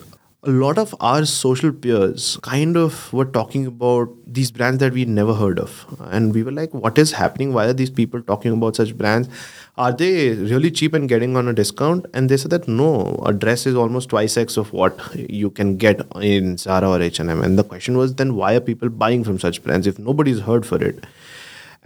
a 0.47 0.51
lot 0.51 0.79
of 0.79 0.95
our 1.01 1.25
social 1.25 1.73
peers 1.73 2.39
kind 2.43 2.77
of 2.77 3.13
were 3.13 3.25
talking 3.25 3.67
about 3.67 4.09
these 4.27 4.51
brands 4.51 4.79
that 4.79 4.93
we 4.93 5.05
never 5.05 5.35
heard 5.35 5.59
of. 5.59 5.85
And 6.11 6.33
we 6.35 6.43
were 6.43 6.53
like, 6.53 6.73
what 6.73 6.99
is 6.99 7.13
happening? 7.13 7.53
Why 7.53 7.67
are 7.67 7.73
these 7.73 7.91
people 7.91 8.23
talking 8.23 8.53
about 8.53 8.77
such 8.77 8.97
brands? 8.97 9.29
Are 9.77 9.93
they 9.93 10.35
really 10.35 10.71
cheap 10.71 10.95
and 10.95 11.09
getting 11.09 11.37
on 11.37 11.49
a 11.49 11.53
discount? 11.53 12.07
And 12.15 12.29
they 12.29 12.37
said 12.37 12.53
that 12.53 12.69
no, 12.69 13.21
a 13.27 13.33
dress 13.33 13.67
is 13.67 13.75
almost 13.75 14.11
twice 14.11 14.37
x 14.37 14.57
of 14.57 14.73
what 14.73 14.99
you 15.15 15.51
can 15.51 15.77
get 15.77 16.01
in 16.21 16.57
Zara 16.59 16.91
or 16.91 17.03
H&M. 17.03 17.43
And 17.43 17.59
the 17.59 17.65
question 17.65 17.97
was 17.97 18.15
then 18.15 18.37
why 18.37 18.55
are 18.55 18.61
people 18.61 18.89
buying 18.89 19.25
from 19.25 19.39
such 19.41 19.63
brands 19.65 19.87
if 19.87 19.99
nobody's 19.99 20.41
heard 20.41 20.65
for 20.65 20.83
it? 20.83 21.05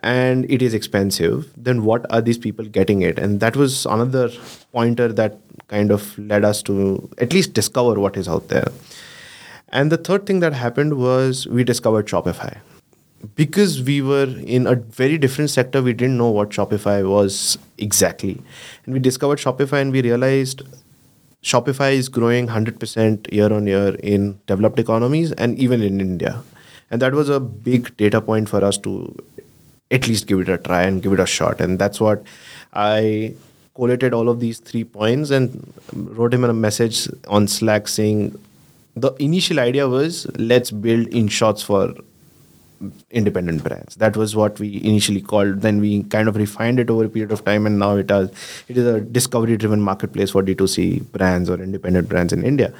and 0.03 0.51
it 0.51 0.63
is 0.63 0.73
expensive 0.73 1.53
then 1.57 1.85
what 1.85 2.07
are 2.11 2.21
these 2.23 2.39
people 2.39 2.65
getting 2.65 3.03
it 3.03 3.19
and 3.19 3.41
that 3.41 3.55
was 3.55 3.85
another 3.87 4.31
pointer 4.73 5.13
that 5.13 5.39
kind 5.71 5.91
of 5.91 6.19
led 6.19 6.45
us 6.45 6.63
to 6.65 6.77
at 7.19 7.33
least 7.33 7.53
discover 7.53 7.99
what 7.99 8.17
is 8.17 8.29
out 8.29 8.49
there. 8.49 8.69
And 9.69 9.93
the 9.93 9.97
third 9.97 10.27
thing 10.27 10.41
that 10.41 10.53
happened 10.53 10.99
was 10.99 11.47
we 11.47 11.65
discovered 11.65 12.07
shopify. 12.07 12.59
Because 13.37 13.83
we 13.83 14.01
were 14.03 14.29
in 14.57 14.67
a 14.67 14.75
very 14.75 15.19
different 15.19 15.51
sector 15.51 15.83
we 15.83 15.93
didn't 15.93 16.17
know 16.17 16.31
what 16.31 16.51
shopify 16.51 17.09
was 17.09 17.59
exactly. 17.79 18.41
And 18.85 18.95
we 18.95 19.01
discovered 19.01 19.39
shopify 19.39 19.81
and 19.81 19.93
we 19.93 20.03
realized 20.03 20.63
shopify 21.43 21.93
is 21.93 22.09
growing 22.09 22.49
100% 22.49 23.33
year 23.33 23.53
on 23.53 23.67
year 23.67 23.95
in 24.15 24.39
developed 24.47 24.79
economies 24.79 25.33
and 25.33 25.59
even 25.59 25.83
in 25.83 26.01
india. 26.01 26.43
And 26.91 27.01
that 27.03 27.13
was 27.13 27.29
a 27.29 27.39
big 27.41 27.97
data 27.97 28.21
point 28.21 28.49
for 28.49 28.65
us 28.65 28.79
to 28.79 28.95
at 29.91 30.09
least 30.09 30.27
give 30.27 30.41
it 30.41 30.49
a 30.49 30.59
try 30.59 30.83
and 30.83 31.03
give 31.03 31.13
it 31.13 31.21
a 31.21 31.27
shot. 31.27 31.61
And 31.61 31.79
that's 31.79 32.01
what 32.01 32.25
I 32.73 33.35
collated 33.75 34.13
all 34.13 34.29
of 34.29 34.41
these 34.41 34.59
three 34.59 34.85
points 34.85 35.31
and 35.31 35.73
wrote 35.93 36.35
him 36.35 36.45
a 36.45 36.53
message 36.53 37.09
on 37.29 37.47
Slack 37.49 37.89
saying 37.89 38.39
the 38.97 39.13
initial 39.19 39.61
idea 39.61 39.89
was 39.89 40.27
let's 40.37 40.71
build 40.71 41.07
in 41.09 41.29
shots 41.29 41.63
for 41.63 41.95
independent 43.11 43.63
brands. 43.63 43.97
That 43.97 44.17
was 44.17 44.35
what 44.35 44.59
we 44.59 44.83
initially 44.83 45.21
called. 45.21 45.61
Then 45.61 45.81
we 45.81 46.03
kind 46.05 46.29
of 46.29 46.37
refined 46.37 46.81
it 46.81 46.91
over 46.91 47.05
a 47.05 47.09
period 47.09 47.33
of 47.33 47.45
time, 47.45 47.67
and 47.67 47.79
now 47.79 47.97
it 47.97 48.11
has 48.11 48.31
it 48.69 48.77
is 48.77 48.87
a 48.87 49.01
discovery-driven 49.01 49.81
marketplace 49.81 50.31
for 50.31 50.43
D2C 50.43 51.13
brands 51.13 51.51
or 51.51 51.61
independent 51.61 52.09
brands 52.09 52.33
in 52.33 52.43
India. 52.43 52.73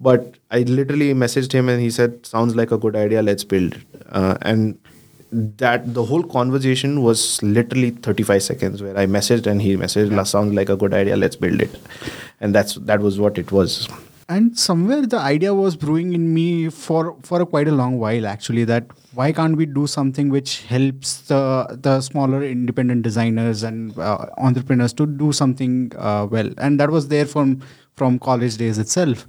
But 0.00 0.36
I 0.50 0.60
literally 0.60 1.12
messaged 1.12 1.52
him, 1.52 1.68
and 1.68 1.80
he 1.80 1.90
said, 1.90 2.24
"Sounds 2.24 2.54
like 2.54 2.70
a 2.70 2.78
good 2.78 2.94
idea. 2.94 3.22
Let's 3.22 3.44
build." 3.44 3.76
Uh, 4.10 4.38
and 4.42 4.78
that 5.30 5.94
the 5.94 6.04
whole 6.04 6.22
conversation 6.22 7.02
was 7.02 7.42
literally 7.42 7.90
35 7.90 8.42
seconds 8.42 8.82
where 8.82 8.96
I 8.96 9.06
messaged 9.06 9.46
and 9.46 9.60
he 9.60 9.76
messaged, 9.76 10.10
yeah. 10.10 10.22
sounds 10.22 10.54
like 10.54 10.68
a 10.68 10.76
good 10.76 10.94
idea, 10.94 11.16
let's 11.16 11.36
build 11.36 11.60
it. 11.60 11.78
And 12.40 12.54
that's 12.54 12.74
that 12.74 13.00
was 13.00 13.18
what 13.18 13.38
it 13.38 13.52
was. 13.52 13.88
And 14.30 14.58
somewhere 14.58 15.06
the 15.06 15.18
idea 15.18 15.54
was 15.54 15.74
brewing 15.74 16.12
in 16.12 16.34
me 16.34 16.68
for 16.68 17.16
for 17.22 17.40
a 17.40 17.46
quite 17.46 17.66
a 17.66 17.72
long 17.72 17.98
while 17.98 18.26
actually 18.26 18.64
that 18.64 18.86
why 19.14 19.32
can't 19.32 19.56
we 19.56 19.64
do 19.64 19.86
something 19.86 20.28
which 20.28 20.64
helps 20.64 21.22
the 21.22 21.78
the 21.80 22.00
smaller 22.02 22.42
independent 22.42 23.02
designers 23.02 23.62
and 23.62 23.98
uh, 23.98 24.26
entrepreneurs 24.36 24.92
to 24.92 25.06
do 25.06 25.32
something 25.32 25.90
uh, 25.96 26.26
well 26.30 26.50
and 26.58 26.78
that 26.78 26.90
was 26.90 27.08
there 27.08 27.24
from 27.24 27.62
from 27.96 28.18
college 28.18 28.58
days 28.58 28.76
itself 28.76 29.26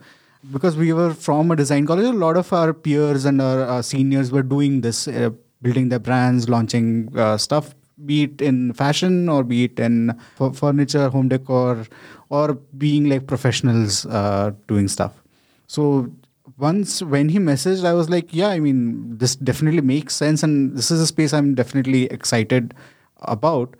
because 0.52 0.76
we 0.76 0.92
were 0.92 1.14
from 1.14 1.50
a 1.52 1.56
design 1.56 1.86
college 1.86 2.06
a 2.06 2.12
lot 2.12 2.36
of 2.36 2.52
our 2.52 2.74
peers 2.74 3.24
and 3.24 3.42
our 3.42 3.62
uh, 3.62 3.82
seniors 3.82 4.34
were 4.34 4.44
doing 4.44 4.82
this 4.82 5.08
uh, 5.08 5.30
building 5.62 5.90
their 5.90 6.00
brands, 6.00 6.48
launching 6.50 7.12
uh, 7.18 7.38
stuff, 7.38 7.76
be 8.06 8.24
it 8.24 8.42
in 8.42 8.74
fashion 8.74 9.28
or 9.28 9.44
be 9.44 9.66
it 9.66 9.80
in 9.80 10.12
f- 10.40 10.56
furniture, 10.56 11.10
home 11.10 11.28
decor, 11.28 11.86
or 12.30 12.54
being 12.78 13.10
like 13.10 13.28
professionals 13.28 14.06
uh, 14.06 14.52
doing 14.68 14.88
stuff. 14.88 15.22
So 15.68 16.12
once 16.58 17.02
when 17.02 17.30
he 17.30 17.40
messaged, 17.40 17.86
I 17.86 17.94
was 17.94 18.10
like, 18.10 18.34
yeah, 18.34 18.50
I 18.50 18.60
mean, 18.60 19.18
this 19.18 19.36
definitely 19.36 19.82
makes 19.82 20.16
sense, 20.16 20.44
and 20.44 20.76
this 20.78 20.92
is 20.92 21.02
a 21.02 21.08
space 21.08 21.34
I'm 21.34 21.56
definitely 21.56 22.06
excited 22.06 22.74
about. 23.22 23.76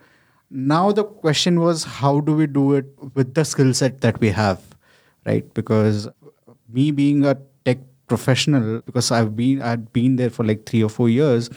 Now 0.50 0.92
the 0.92 1.04
question 1.04 1.60
was, 1.60 1.84
how 1.84 2.20
do 2.20 2.34
we 2.34 2.46
do 2.46 2.74
it 2.74 2.86
with 3.14 3.34
the 3.34 3.44
skill 3.44 3.72
set 3.72 4.00
that 4.02 4.20
we 4.20 4.28
have, 4.30 4.62
right? 5.24 5.52
Because 5.54 6.08
me 6.68 6.90
being 6.90 7.24
a 7.24 7.36
professional 8.10 8.82
because 8.90 9.10
I've 9.10 9.34
been 9.40 9.62
I'd 9.62 9.90
been 9.98 10.16
there 10.22 10.30
for 10.38 10.44
like 10.52 10.66
three 10.66 10.82
or 10.82 10.92
four 10.98 11.08
years. 11.08 11.50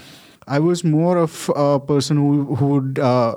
I 0.47 0.59
was 0.59 0.83
more 0.83 1.17
of 1.17 1.37
a 1.55 1.79
person 1.93 2.17
who 2.17 2.55
who 2.55 2.67
would 2.73 2.99
uh, 2.99 3.35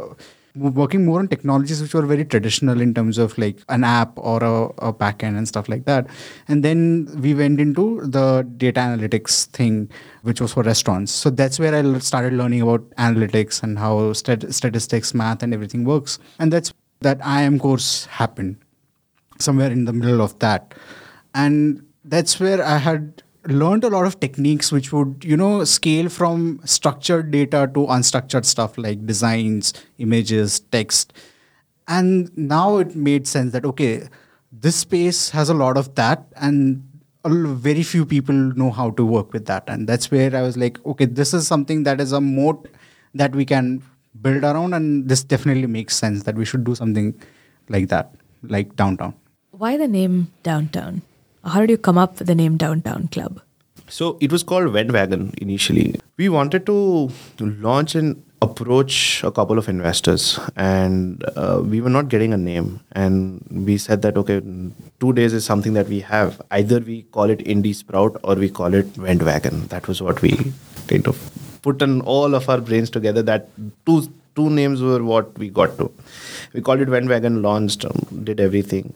working 0.57 1.05
more 1.05 1.19
on 1.19 1.29
technologies 1.29 1.83
which 1.83 1.95
were 1.95 2.07
very 2.11 2.25
traditional 2.25 2.81
in 2.81 2.95
terms 2.95 3.19
of 3.19 3.37
like 3.39 3.59
an 3.69 3.85
app 3.85 4.13
or 4.17 4.43
a, 4.43 4.65
a 4.89 4.93
backend 4.93 5.37
and 5.37 5.47
stuff 5.47 5.69
like 5.69 5.85
that. 5.85 6.07
And 6.49 6.65
then 6.65 7.09
we 7.21 7.35
went 7.35 7.61
into 7.61 8.01
the 8.03 8.47
data 8.57 8.81
analytics 8.81 9.47
thing, 9.47 9.91
which 10.23 10.41
was 10.41 10.55
for 10.55 10.63
restaurants. 10.63 11.13
So 11.13 11.31
that's 11.31 11.59
where 11.59 11.75
I 11.75 11.99
started 11.99 12.33
learning 12.33 12.63
about 12.63 12.89
analytics 12.97 13.63
and 13.63 13.79
how 13.79 14.13
stat- 14.15 14.53
statistics, 14.53 15.15
math, 15.15 15.43
and 15.43 15.53
everything 15.53 15.85
works. 15.85 16.19
And 16.39 16.53
that's 16.53 16.73
that 17.03 17.19
IIM 17.21 17.61
course 17.61 18.07
happened 18.07 18.57
somewhere 19.39 19.71
in 19.71 19.85
the 19.85 19.93
middle 19.93 20.23
of 20.23 20.39
that. 20.39 20.75
And 21.35 21.83
that's 22.07 22.39
where 22.41 22.65
I 22.65 22.79
had 22.79 23.23
learned 23.47 23.85
a 23.85 23.89
lot 23.89 24.07
of 24.07 24.19
techniques 24.19 24.73
which 24.73 24.93
would 24.93 25.25
you 25.25 25.37
know 25.37 25.65
scale 25.65 26.09
from 26.09 26.61
structured 26.65 27.31
data 27.31 27.71
to 27.75 27.87
unstructured 27.87 28.45
stuff 28.45 28.77
like 28.79 29.07
designs 29.07 29.73
images 29.99 30.61
text. 30.61 31.13
And 31.89 32.37
now 32.37 32.79
it 32.79 32.97
made 32.97 33.27
sense 33.27 33.53
that 33.53 33.65
okay 33.65 34.09
this 34.53 34.77
space 34.77 35.31
has 35.31 35.49
a 35.49 35.55
lot 35.55 35.77
of 35.77 35.95
that 35.97 36.25
and 36.37 36.83
very 37.25 37.83
few 37.83 38.07
people 38.07 38.35
know 38.35 38.71
how 38.71 38.91
to 38.91 39.05
work 39.05 39.33
with 39.33 39.47
that. 39.47 39.65
And 39.69 39.89
that's 39.89 40.11
where 40.11 40.35
i 40.35 40.43
was 40.43 40.57
like 40.57 40.85
okay 40.87 41.05
this 41.05 41.35
is 41.35 41.47
something 41.47 41.83
that 41.85 42.01
is 42.01 42.13
a 42.13 42.21
moat 42.21 42.69
that 43.15 43.35
we 43.35 43.45
can 43.45 43.83
build 44.23 44.45
around 44.45 44.75
and 44.75 45.09
this 45.09 45.23
definitely 45.23 45.67
makes 45.67 45.95
sense 45.95 46.23
that 46.25 46.35
we 46.35 46.45
should 46.45 46.65
do 46.65 46.75
something 46.75 47.15
like 47.69 47.89
that 47.89 48.15
like 48.43 48.75
downtown. 48.77 49.15
Why 49.51 49.77
the 49.77 49.89
name 49.89 50.33
downtown 50.43 51.03
how 51.47 51.61
did 51.61 51.71
you 51.71 51.79
come 51.79 51.99
up 51.99 52.19
with 52.19 52.27
the 52.27 52.35
name 52.35 52.57
Downtown 52.57 53.09
Club? 53.09 53.41
So 53.89 54.19
it 54.21 54.33
was 54.33 54.43
called 54.43 54.73
Wagon 54.73 55.33
initially. 55.39 55.95
We 56.17 56.29
wanted 56.29 56.67
to, 56.67 57.11
launch 57.39 57.95
and 57.95 58.23
approach 58.43 59.23
a 59.23 59.31
couple 59.31 59.59
of 59.59 59.69
investors, 59.69 60.41
and 60.57 61.25
uh, 61.37 61.63
we 61.65 61.81
were 61.81 61.91
not 61.91 62.09
getting 62.09 62.33
a 62.33 62.37
name. 62.37 62.81
And 62.93 63.47
we 63.51 63.79
said 63.79 64.03
that 64.03 64.17
okay, 64.17 64.41
two 65.01 65.13
days 65.13 65.33
is 65.33 65.45
something 65.45 65.75
that 65.75 65.87
we 65.87 66.01
have. 66.01 66.43
Either 66.51 66.81
we 66.81 67.03
call 67.03 67.31
it 67.31 67.39
Indie 67.39 67.75
Sprout 67.75 68.19
or 68.25 68.35
we 68.35 68.51
call 68.51 68.75
it 68.75 68.99
Wagon. 68.99 69.69
That 69.69 69.87
was 69.87 70.03
what 70.03 70.21
we 70.21 70.53
kind 70.89 71.07
of 71.07 71.31
put 71.63 71.81
in 71.81 72.01
all 72.03 72.35
of 72.35 72.49
our 72.49 72.61
brains 72.61 72.91
together. 72.91 73.23
That 73.23 73.49
two 73.87 74.13
two 74.35 74.51
names 74.51 74.83
were 74.83 75.03
what 75.03 75.39
we 75.39 75.49
got 75.49 75.79
to. 75.79 75.93
We 76.53 76.61
called 76.61 76.81
it 76.81 76.89
Wagon. 76.89 77.41
Launched, 77.43 77.85
um, 77.85 78.25
did 78.25 78.41
everything 78.41 78.93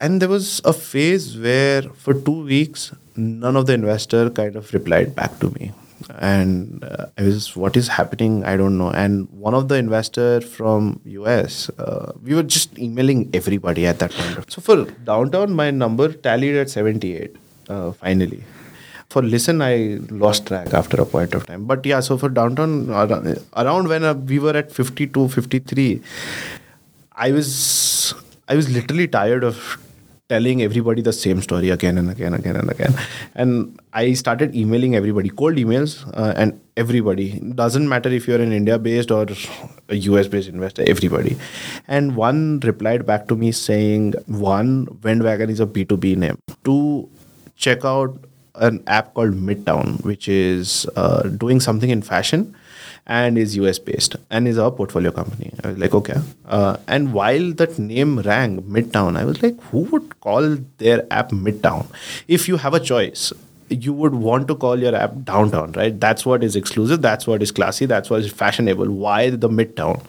and 0.00 0.20
there 0.20 0.28
was 0.28 0.60
a 0.64 0.72
phase 0.72 1.38
where 1.38 1.82
for 1.82 2.14
two 2.14 2.44
weeks 2.44 2.92
none 3.16 3.56
of 3.56 3.66
the 3.66 3.72
investor 3.72 4.28
kind 4.30 4.56
of 4.56 4.72
replied 4.72 5.14
back 5.14 5.38
to 5.40 5.50
me. 5.50 5.72
And 6.18 6.84
uh, 6.84 7.06
I 7.18 7.22
was 7.22 7.56
what 7.56 7.76
is 7.76 7.88
happening? 7.88 8.44
I 8.44 8.56
don't 8.56 8.76
know. 8.76 8.90
And 8.90 9.28
one 9.30 9.54
of 9.54 9.68
the 9.68 9.76
investor 9.76 10.40
from 10.40 11.00
US 11.04 11.70
uh, 11.78 12.12
we 12.22 12.34
were 12.34 12.42
just 12.42 12.78
emailing 12.78 13.30
everybody 13.32 13.86
at 13.86 13.98
that 14.00 14.12
point 14.12 14.52
so 14.52 14.60
for 14.60 14.84
downtown 14.84 15.52
my 15.52 15.70
number 15.70 16.12
tallied 16.12 16.56
at 16.56 16.70
78 16.70 17.34
uh, 17.68 17.92
finally. 17.92 18.44
For 19.08 19.22
listen 19.22 19.62
i 19.62 19.98
lost 20.10 20.46
track 20.46 20.74
after 20.74 21.00
a 21.00 21.06
point 21.06 21.32
of 21.32 21.46
time. 21.46 21.64
But 21.64 21.86
yeah 21.86 22.00
so 22.00 22.18
for 22.18 22.28
downtown 22.28 22.90
around 22.90 23.88
when 23.88 24.04
uh, 24.04 24.14
we 24.14 24.38
were 24.38 24.56
at 24.56 24.70
52 24.70 25.28
53 25.28 26.02
i 27.18 27.32
was 27.32 28.14
i 28.46 28.54
was 28.54 28.68
literally 28.68 29.08
tired 29.08 29.42
of 29.42 29.78
telling 30.28 30.62
everybody 30.62 31.02
the 31.02 31.12
same 31.12 31.40
story 31.40 31.70
again 31.70 31.98
and 31.98 32.10
again 32.10 32.34
and 32.34 32.44
again 32.44 32.56
and 32.56 32.70
again 32.70 32.94
and 33.34 33.80
i 33.92 34.12
started 34.12 34.54
emailing 34.56 34.96
everybody 34.96 35.30
cold 35.30 35.54
emails 35.56 35.92
uh, 36.14 36.32
and 36.36 36.60
everybody 36.76 37.38
doesn't 37.54 37.88
matter 37.88 38.08
if 38.08 38.26
you're 38.26 38.40
an 38.40 38.52
india 38.52 38.78
based 38.78 39.10
or 39.10 39.26
a 39.88 39.96
us 39.96 40.26
based 40.26 40.48
investor 40.48 40.84
everybody 40.88 41.36
and 41.86 42.16
one 42.16 42.58
replied 42.60 43.06
back 43.06 43.28
to 43.28 43.36
me 43.36 43.52
saying 43.52 44.12
one 44.26 44.86
Vendwagon 45.06 45.48
is 45.48 45.60
a 45.60 45.66
b2b 45.66 46.16
name 46.16 46.38
two 46.64 47.08
check 47.54 47.84
out 47.84 48.18
an 48.56 48.82
app 48.86 49.14
called 49.14 49.34
midtown 49.34 50.02
which 50.04 50.28
is 50.28 50.86
uh, 50.96 51.22
doing 51.44 51.60
something 51.60 51.90
in 51.90 52.02
fashion 52.02 52.54
and 53.06 53.38
is 53.38 53.56
US 53.56 53.78
based 53.78 54.16
and 54.30 54.48
is 54.48 54.58
our 54.58 54.70
portfolio 54.70 55.10
company. 55.10 55.52
I 55.62 55.68
was 55.68 55.78
like, 55.78 55.94
okay. 55.94 56.20
Uh, 56.44 56.76
and 56.88 57.12
while 57.12 57.52
that 57.52 57.78
name 57.78 58.18
rang 58.18 58.62
Midtown, 58.62 59.16
I 59.16 59.24
was 59.24 59.42
like, 59.42 59.60
who 59.64 59.80
would 59.80 60.15
call 60.26 60.56
their 60.78 61.06
app 61.10 61.30
Midtown? 61.30 61.86
If 62.26 62.48
you 62.48 62.56
have 62.58 62.74
a 62.74 62.80
choice, 62.80 63.32
you 63.68 63.92
would 63.92 64.14
want 64.14 64.48
to 64.48 64.54
call 64.54 64.78
your 64.78 64.94
app 64.94 65.14
Downtown, 65.24 65.72
right? 65.72 65.98
That's 65.98 66.24
what 66.24 66.44
is 66.44 66.56
exclusive, 66.56 67.02
that's 67.02 67.26
what 67.26 67.42
is 67.42 67.52
classy, 67.52 67.86
that's 67.86 68.10
what 68.10 68.20
is 68.20 68.32
fashionable. 68.32 68.90
Why 68.90 69.30
the 69.30 69.48
Midtown? 69.48 70.00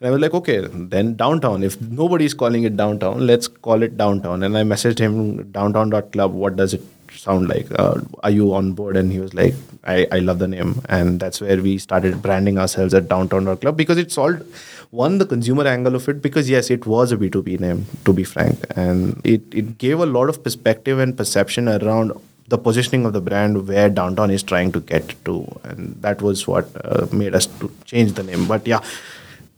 And 0.00 0.08
I 0.08 0.10
was 0.10 0.20
like, 0.20 0.34
okay, 0.34 0.66
then 0.70 1.14
downtown. 1.14 1.62
If 1.62 1.80
nobody 1.80 2.24
is 2.24 2.34
calling 2.34 2.64
it 2.64 2.76
downtown, 2.76 3.26
let's 3.26 3.46
call 3.48 3.82
it 3.82 3.96
downtown. 3.96 4.42
And 4.42 4.58
I 4.58 4.62
messaged 4.62 4.98
him 4.98 5.50
downtown.club. 5.52 6.32
What 6.32 6.56
does 6.56 6.74
it 6.74 6.82
sound 7.16 7.48
like? 7.48 7.66
Uh, 7.78 8.00
are 8.22 8.30
you 8.30 8.54
on 8.54 8.72
board? 8.72 8.96
And 8.96 9.12
he 9.12 9.20
was 9.20 9.34
like, 9.34 9.54
I, 9.84 10.06
I 10.12 10.18
love 10.18 10.38
the 10.38 10.48
name. 10.48 10.82
And 10.88 11.20
that's 11.20 11.40
where 11.40 11.60
we 11.60 11.78
started 11.78 12.22
branding 12.22 12.58
ourselves 12.58 12.94
at 12.94 13.08
Downtown 13.08 13.44
Rock 13.44 13.60
Club 13.60 13.76
because 13.76 13.98
it 13.98 14.12
solved 14.12 14.42
one 14.90 15.18
the 15.18 15.26
consumer 15.26 15.66
angle 15.66 15.96
of 15.96 16.08
it 16.08 16.22
because 16.22 16.48
yes 16.48 16.70
it 16.70 16.86
was 16.86 17.10
a 17.10 17.16
b2b 17.16 17.58
name 17.58 17.84
to 18.04 18.12
be 18.12 18.22
frank 18.22 18.64
and 18.76 19.20
it, 19.24 19.42
it 19.52 19.76
gave 19.76 19.98
a 19.98 20.06
lot 20.06 20.28
of 20.28 20.42
perspective 20.44 21.00
and 21.00 21.16
perception 21.16 21.68
around 21.68 22.12
the 22.48 22.58
positioning 22.58 23.04
of 23.04 23.12
the 23.12 23.20
brand 23.20 23.66
where 23.66 23.88
downtown 23.88 24.30
is 24.30 24.42
trying 24.42 24.70
to 24.70 24.80
get 24.80 25.14
to 25.24 25.34
and 25.64 26.00
that 26.00 26.22
was 26.22 26.46
what 26.46 26.68
uh, 26.84 27.06
made 27.12 27.34
us 27.34 27.46
to 27.46 27.72
change 27.84 28.12
the 28.12 28.22
name 28.22 28.46
but 28.46 28.66
yeah 28.66 28.80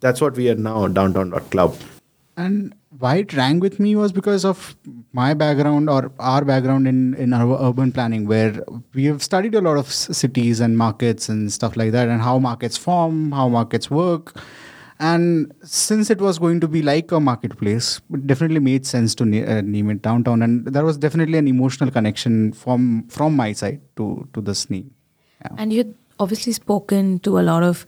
that's 0.01 0.21
what 0.23 0.35
we 0.37 0.49
are 0.49 0.55
now 0.55 0.87
downtown 0.89 1.31
club 1.51 1.77
and 2.37 2.75
why 2.99 3.17
it 3.17 3.33
rang 3.35 3.61
with 3.61 3.79
me 3.79 3.97
was 3.97 4.13
because 4.13 4.45
of 4.45 4.77
my 5.13 5.35
background 5.35 5.89
or 5.91 6.13
our 6.19 6.45
background 6.45 6.87
in, 6.87 7.15
in 7.15 7.33
our 7.33 7.59
urban 7.61 7.93
planning, 7.93 8.27
where 8.27 8.65
we 8.95 9.05
have 9.05 9.23
studied 9.23 9.55
a 9.55 9.61
lot 9.61 9.77
of 9.77 9.93
cities 9.93 10.61
and 10.61 10.77
markets 10.77 11.29
and 11.29 11.53
stuff 11.53 11.77
like 11.77 11.93
that, 11.93 12.09
and 12.09 12.23
how 12.23 12.39
markets 12.39 12.77
form, 12.77 13.33
how 13.33 13.49
markets 13.49 13.91
work. 13.91 14.39
And 14.99 15.53
since 15.63 16.09
it 16.11 16.23
was 16.23 16.39
going 16.39 16.61
to 16.61 16.69
be 16.69 16.81
like 16.81 17.13
a 17.13 17.21
marketplace, 17.21 18.01
it 18.13 18.27
definitely 18.27 18.61
made 18.61 18.87
sense 18.87 19.15
to 19.17 19.27
na- 19.27 19.47
uh, 19.47 19.61
name 19.61 19.91
it 19.91 20.01
downtown. 20.01 20.41
And 20.43 20.65
there 20.67 20.85
was 20.85 20.97
definitely 20.97 21.37
an 21.37 21.47
emotional 21.49 21.91
connection 21.91 22.53
from 22.53 23.07
from 23.09 23.37
my 23.37 23.53
side 23.53 23.81
to 23.97 24.27
to 24.33 24.41
this 24.41 24.71
name. 24.71 24.91
Yeah. 25.43 25.51
And 25.59 25.71
you 25.71 25.79
had 25.79 25.95
obviously 26.19 26.53
spoken 26.53 27.19
to 27.21 27.39
a 27.39 27.43
lot 27.43 27.63
of 27.63 27.85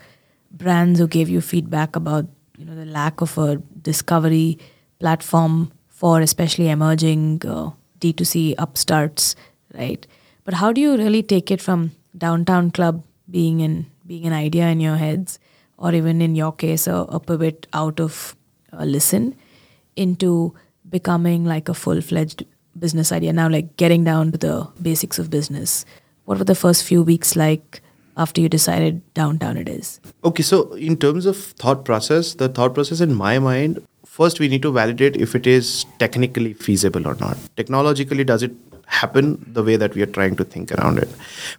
brands 0.51 0.99
who 0.99 1.09
gave 1.09 1.31
you 1.31 1.41
feedback 1.41 1.97
about 1.97 2.27
you 2.59 2.65
know 2.65 2.75
the 2.75 2.85
lack 2.85 3.21
of 3.21 3.39
a 3.39 3.57
discovery 3.83 4.59
platform 4.99 5.71
for 5.89 6.21
especially 6.21 6.69
emerging 6.69 7.41
uh, 7.47 7.71
D2C 8.01 8.57
upstarts, 8.59 9.37
right? 9.75 10.07
But 10.45 10.55
how 10.55 10.73
do 10.73 10.81
you 10.81 10.97
really 10.97 11.23
take 11.23 11.51
it 11.51 11.61
from 11.61 11.93
downtown 12.17 12.71
club 12.73 13.05
being 13.31 13.61
in 13.61 13.87
being 14.07 14.27
an 14.27 14.33
idea 14.33 14.67
in 14.69 14.81
your 14.81 14.97
heads, 14.97 15.39
or 15.77 15.95
even 15.95 16.21
in 16.21 16.35
your 16.35 16.53
case, 16.53 16.87
a, 16.87 16.95
a 16.95 17.21
pivot 17.21 17.67
out 17.73 18.01
of 18.01 18.35
a 18.73 18.85
listen 18.85 19.37
into 19.95 20.55
becoming 20.89 21.45
like 21.45 21.69
a 21.69 21.75
full 21.75 22.01
fledged 22.01 22.45
business 22.77 23.13
idea? 23.13 23.33
Now, 23.33 23.49
like 23.49 23.77
getting 23.77 24.03
down 24.03 24.33
to 24.33 24.39
the 24.39 24.69
basics 24.83 25.19
of 25.19 25.31
business. 25.31 25.85
What 26.25 26.39
were 26.39 26.45
the 26.45 26.55
first 26.55 26.85
few 26.85 27.03
weeks 27.03 27.37
like? 27.37 27.83
After 28.19 28.41
you 28.41 28.49
decided 28.49 29.01
downtown 29.15 29.57
it 29.57 29.69
is? 29.69 30.01
Okay, 30.25 30.43
so 30.43 30.73
in 30.73 30.97
terms 30.97 31.25
of 31.25 31.37
thought 31.37 31.85
process, 31.85 32.35
the 32.35 32.49
thought 32.49 32.75
process 32.75 33.01
in 33.01 33.15
my 33.15 33.39
mind, 33.39 33.81
first 34.05 34.41
we 34.41 34.49
need 34.49 34.63
to 34.63 34.73
validate 34.73 35.17
if 35.17 35.35
it 35.35 35.47
is 35.47 35.87
technically 35.99 36.53
feasible 36.53 37.07
or 37.07 37.15
not. 37.15 37.39
Technologically, 37.57 38.25
does 38.25 38.43
it 38.43 38.53
happen 38.87 39.45
the 39.53 39.63
way 39.63 39.77
that 39.77 39.95
we 39.95 40.03
are 40.03 40.07
trying 40.07 40.35
to 40.37 40.45
think 40.45 40.73
around 40.73 40.99
it? 40.99 41.09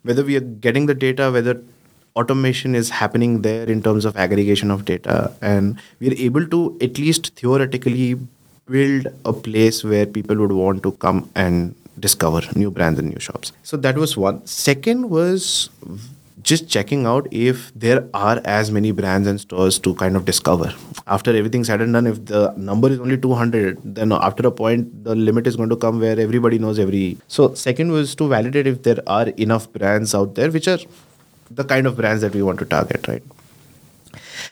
Whether 0.04 0.24
we 0.24 0.36
are 0.36 0.42
getting 0.42 0.86
the 0.86 0.94
data, 0.94 1.32
whether 1.32 1.62
automation 2.16 2.76
is 2.76 2.90
happening 2.90 3.42
there 3.44 3.66
in 3.70 3.82
terms 3.82 4.04
of 4.04 4.18
aggregation 4.18 4.72
of 4.72 4.84
data, 4.84 5.32
and 5.42 5.80
we 6.00 6.10
are 6.10 6.18
able 6.18 6.46
to 6.48 6.78
at 6.82 6.98
least 6.98 7.36
theoretically 7.36 8.18
build 8.66 9.08
a 9.26 9.34
place 9.34 9.84
where 9.84 10.06
people 10.06 10.36
would 10.36 10.52
want 10.52 10.84
to 10.84 10.92
come 10.94 11.30
and 11.36 11.76
discover 12.00 12.42
new 12.56 12.72
brands 12.72 13.00
and 13.00 13.10
new 13.10 13.20
shops. 13.20 13.52
So 13.64 13.78
that 13.78 13.98
was 13.98 14.18
one. 14.18 14.46
Second 14.46 15.10
was 15.10 15.70
just 16.42 16.70
checking 16.70 17.06
out 17.06 17.28
if 17.32 17.72
there 17.74 18.08
are 18.14 18.42
as 18.46 18.72
many 18.72 18.92
brands 18.92 19.28
and 19.28 19.40
stores 19.40 19.78
to 19.80 19.94
kind 19.96 20.16
of 20.16 20.26
discover. 20.26 20.74
After 21.08 21.36
everything 21.36 21.64
said 21.64 21.82
and 21.82 21.94
done, 21.94 22.08
if 22.08 22.26
the 22.26 22.54
number 22.56 22.90
is 22.90 23.00
only 23.00 23.18
200, 23.18 23.80
then 23.84 24.12
after 24.12 24.48
a 24.48 24.52
point, 24.52 25.04
the 25.04 25.16
limit 25.16 25.48
is 25.48 25.56
going 25.56 25.70
to 25.70 25.76
come 25.76 26.00
where 26.00 26.20
everybody 26.20 26.60
knows 26.60 26.80
every. 26.80 27.18
So, 27.28 27.54
second 27.54 27.92
was 27.92 28.16
to 28.16 28.28
validate 28.28 28.68
if 28.68 28.84
there 28.84 29.00
are 29.08 29.30
enough 29.30 29.72
brands 29.72 30.16
out 30.16 30.36
there 30.36 30.52
which 30.52 30.68
are 30.68 30.80
the 31.52 31.64
kind 31.64 31.88
of 31.88 31.96
brands 31.98 32.22
that 32.22 32.34
we 32.34 32.42
want 32.42 32.60
to 32.60 32.66
target, 32.66 33.08
right? 33.08 33.24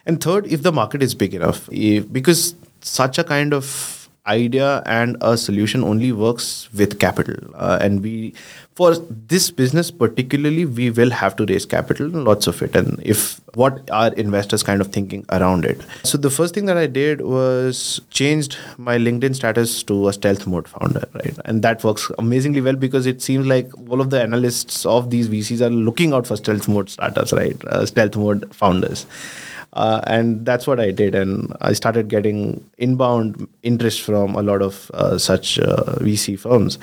And 0.06 0.22
third, 0.22 0.48
if 0.48 0.64
the 0.64 0.72
market 0.72 1.04
is 1.04 1.16
big 1.16 1.34
enough, 1.34 1.70
if, 1.72 2.12
because 2.12 2.56
such 2.82 3.18
a 3.18 3.24
kind 3.24 3.54
of 3.54 4.10
idea 4.28 4.84
and 4.86 5.18
a 5.22 5.38
solution 5.38 5.84
only 5.84 6.12
works 6.12 6.70
with 6.74 7.00
capital 7.00 7.36
uh, 7.56 7.80
and 7.82 8.04
we 8.04 8.34
for 8.78 8.96
this 9.34 9.50
business 9.60 9.90
particularly 9.90 10.64
we 10.80 10.90
will 10.98 11.10
have 11.20 11.36
to 11.36 11.46
raise 11.52 11.66
capital 11.66 12.08
lots 12.28 12.46
of 12.52 12.62
it 12.62 12.76
and 12.76 13.02
if 13.14 13.42
what 13.62 13.90
are 14.00 14.14
investors 14.24 14.62
kind 14.62 14.82
of 14.82 14.92
thinking 14.98 15.26
around 15.38 15.66
it 15.66 15.82
so 16.04 16.20
the 16.26 16.30
first 16.30 16.54
thing 16.54 16.68
that 16.68 16.78
i 16.78 16.86
did 16.86 17.22
was 17.22 18.00
changed 18.12 18.58
my 18.78 18.98
linkedin 19.00 19.34
status 19.40 19.82
to 19.82 19.98
a 20.08 20.14
stealth 20.14 20.46
mode 20.46 20.68
founder 20.68 21.04
right 21.16 21.40
and 21.46 21.64
that 21.64 21.84
works 21.84 22.12
amazingly 22.20 22.62
well 22.62 22.76
because 22.86 23.08
it 23.08 23.20
seems 23.20 23.48
like 23.48 23.76
all 23.90 24.00
of 24.00 24.12
the 24.12 24.22
analysts 24.22 24.86
of 24.86 25.10
these 25.10 25.28
vcs 25.28 25.60
are 25.60 25.74
looking 25.90 26.14
out 26.14 26.28
for 26.28 26.38
stealth 26.38 26.68
mode 26.68 26.88
startups 26.88 27.34
right 27.34 27.66
uh, 27.66 27.84
stealth 27.84 28.16
mode 28.16 28.48
founders 28.54 29.08
uh, 29.74 30.02
and 30.08 30.46
that's 30.46 30.66
what 30.66 30.80
I 30.80 30.92
did. 30.92 31.14
And 31.14 31.56
I 31.62 31.74
started 31.74 32.08
getting 32.08 32.68
inbound 32.78 33.48
interest 33.64 34.02
from 34.02 34.36
a 34.36 34.42
lot 34.42 34.62
of 34.62 34.90
uh, 34.94 35.18
such 35.18 35.60
uh, 35.60 35.98
VC 36.00 36.40
firms. 36.40 36.80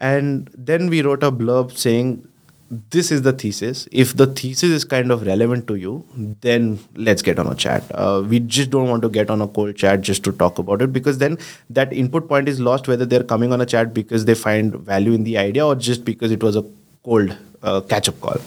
And 0.00 0.50
then 0.56 0.88
we 0.88 1.02
wrote 1.02 1.22
a 1.22 1.30
blurb 1.30 1.76
saying, 1.76 2.26
this 2.90 3.10
is 3.10 3.22
the 3.22 3.32
thesis. 3.32 3.88
If 3.90 4.16
the 4.16 4.28
thesis 4.28 4.70
is 4.70 4.84
kind 4.84 5.10
of 5.10 5.26
relevant 5.26 5.66
to 5.68 5.74
you, 5.74 6.04
then 6.40 6.78
let's 6.94 7.20
get 7.20 7.38
on 7.38 7.48
a 7.48 7.54
chat. 7.54 7.82
Uh, 7.92 8.22
we 8.26 8.38
just 8.38 8.70
don't 8.70 8.88
want 8.88 9.02
to 9.02 9.08
get 9.08 9.28
on 9.28 9.42
a 9.42 9.48
cold 9.48 9.74
chat 9.74 10.02
just 10.02 10.22
to 10.24 10.32
talk 10.32 10.58
about 10.58 10.80
it 10.80 10.92
because 10.92 11.18
then 11.18 11.36
that 11.68 11.92
input 11.92 12.28
point 12.28 12.48
is 12.48 12.60
lost 12.60 12.86
whether 12.86 13.04
they're 13.04 13.24
coming 13.24 13.52
on 13.52 13.60
a 13.60 13.66
chat 13.66 13.92
because 13.92 14.24
they 14.24 14.34
find 14.34 14.74
value 14.76 15.12
in 15.12 15.24
the 15.24 15.36
idea 15.36 15.66
or 15.66 15.74
just 15.74 16.04
because 16.04 16.30
it 16.30 16.42
was 16.42 16.54
a 16.54 16.64
cold 17.04 17.36
uh, 17.62 17.80
catch 17.80 18.08
up 18.08 18.20
call 18.20 18.40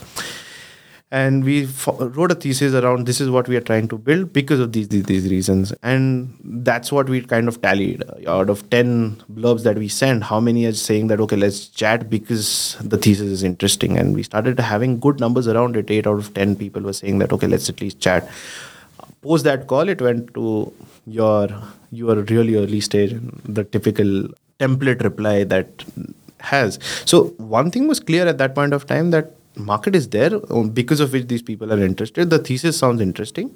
and 1.13 1.43
we 1.43 1.69
wrote 1.99 2.31
a 2.31 2.35
thesis 2.35 2.73
around 2.73 3.05
this 3.05 3.21
is 3.21 3.29
what 3.29 3.47
we 3.47 3.55
are 3.55 3.61
trying 3.61 3.87
to 3.87 3.99
build 3.99 4.33
because 4.33 4.59
of 4.59 4.71
these, 4.71 4.87
these, 4.87 5.03
these 5.03 5.29
reasons. 5.29 5.71
And 5.83 6.35
that's 6.43 6.91
what 6.91 7.07
we 7.07 7.21
kind 7.21 7.47
of 7.47 7.61
tallied. 7.61 8.03
Uh, 8.03 8.31
out 8.31 8.49
of 8.49 8.67
10 8.71 9.21
blurbs 9.31 9.61
that 9.61 9.77
we 9.77 9.87
sent 9.87 10.23
how 10.23 10.39
many 10.39 10.65
are 10.65 10.73
saying 10.73 11.07
that 11.07 11.19
okay 11.19 11.35
let's 11.35 11.67
chat 11.67 12.09
because 12.09 12.77
the 12.81 12.97
thesis 12.97 13.27
is 13.27 13.43
interesting. 13.43 13.95
And 13.95 14.15
we 14.15 14.23
started 14.23 14.59
having 14.59 14.99
good 14.99 15.19
numbers 15.19 15.47
around 15.47 15.77
it. 15.77 15.91
8 15.91 16.07
out 16.07 16.17
of 16.17 16.33
10 16.33 16.55
people 16.55 16.81
were 16.81 16.93
saying 16.93 17.19
that 17.19 17.31
okay 17.31 17.45
let's 17.45 17.69
at 17.69 17.79
least 17.79 17.99
chat. 17.99 18.27
Post 19.21 19.43
that 19.43 19.67
call 19.67 19.89
it 19.89 20.01
went 20.01 20.33
to 20.33 20.73
your 21.05 21.47
your 21.91 22.15
really 22.23 22.55
early 22.55 22.81
stage 22.81 23.15
the 23.45 23.63
typical 23.63 24.29
template 24.59 25.03
reply 25.03 25.43
that 25.43 25.85
has. 26.39 26.79
So 27.05 27.25
one 27.37 27.69
thing 27.69 27.87
was 27.87 27.99
clear 27.99 28.27
at 28.27 28.39
that 28.39 28.55
point 28.55 28.73
of 28.73 28.87
time 28.87 29.11
that 29.11 29.35
market 29.55 29.95
is 29.95 30.09
there 30.09 30.39
um, 30.51 30.69
because 30.69 30.99
of 30.99 31.13
which 31.13 31.27
these 31.27 31.41
people 31.41 31.71
are 31.71 31.79
interested. 31.79 32.29
The 32.29 32.39
thesis 32.39 32.77
sounds 32.77 33.01
interesting. 33.01 33.55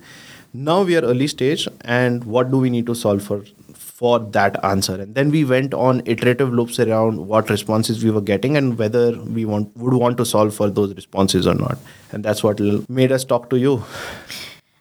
Now 0.54 0.84
we 0.84 0.96
are 0.96 1.02
early 1.02 1.28
stage, 1.28 1.68
and 1.82 2.24
what 2.24 2.52
do 2.52 2.58
we 2.58 2.70
need 2.70 2.86
to 2.88 2.96
solve 2.96 3.22
for 3.22 3.44
for 3.74 4.20
that 4.20 4.64
answer? 4.64 4.96
And 4.96 5.14
then 5.14 5.30
we 5.30 5.44
went 5.44 5.74
on 5.74 6.02
iterative 6.06 6.54
loops 6.54 6.80
around 6.80 7.28
what 7.28 7.50
responses 7.50 8.04
we 8.04 8.12
were 8.12 8.22
getting 8.22 8.56
and 8.56 8.78
whether 8.78 9.18
we 9.20 9.46
want 9.46 9.76
would 9.76 9.94
want 9.94 10.18
to 10.18 10.26
solve 10.26 10.56
for 10.56 10.70
those 10.70 10.96
responses 10.96 11.46
or 11.46 11.56
not. 11.56 11.78
And 12.12 12.24
that's 12.24 12.44
what 12.44 12.60
made 12.90 13.12
us 13.12 13.26
talk 13.26 13.50
to 13.50 13.58
you. 13.58 13.84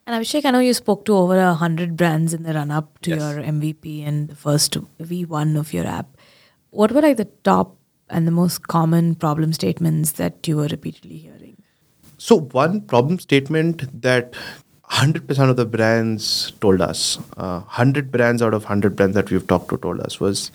And 0.06 0.22
Abhishek, 0.22 0.44
I 0.44 0.52
know 0.52 0.60
you 0.60 0.72
spoke 0.72 1.04
to 1.06 1.16
over 1.16 1.36
a 1.36 1.54
hundred 1.54 1.96
brands 1.96 2.32
in 2.32 2.44
the 2.44 2.54
run 2.54 2.70
up 2.70 3.00
to 3.00 3.10
yes. 3.10 3.18
your 3.18 3.42
MVP 3.42 4.06
and 4.06 4.28
the 4.28 4.36
first 4.36 4.78
V1 5.00 5.58
of 5.58 5.74
your 5.74 5.84
app. 5.84 6.16
What 6.70 6.92
were 6.92 7.00
like 7.00 7.16
the 7.16 7.24
top 7.42 7.76
and 8.09 8.26
the 8.26 8.32
most 8.32 8.68
common 8.68 9.14
problem 9.14 9.52
statements 9.52 10.12
that 10.12 10.46
you 10.46 10.57
were 10.57 10.68
repeatedly 10.68 11.16
hearing? 11.16 11.57
So, 12.18 12.40
one 12.40 12.80
problem 12.80 13.18
statement 13.18 14.02
that 14.02 14.34
100% 14.90 15.50
of 15.50 15.57
the 15.57 15.66
brands 15.66 16.52
told 16.61 16.80
us, 16.80 17.18
uh, 17.36 17.61
100 17.61 18.11
brands 18.11 18.40
out 18.40 18.54
of 18.54 18.62
100 18.62 18.96
brands 18.96 19.14
that 19.14 19.30
we've 19.30 19.46
talked 19.46 19.68
to 19.70 19.76
told 19.76 20.00
us 20.00 20.20
was 20.20 20.50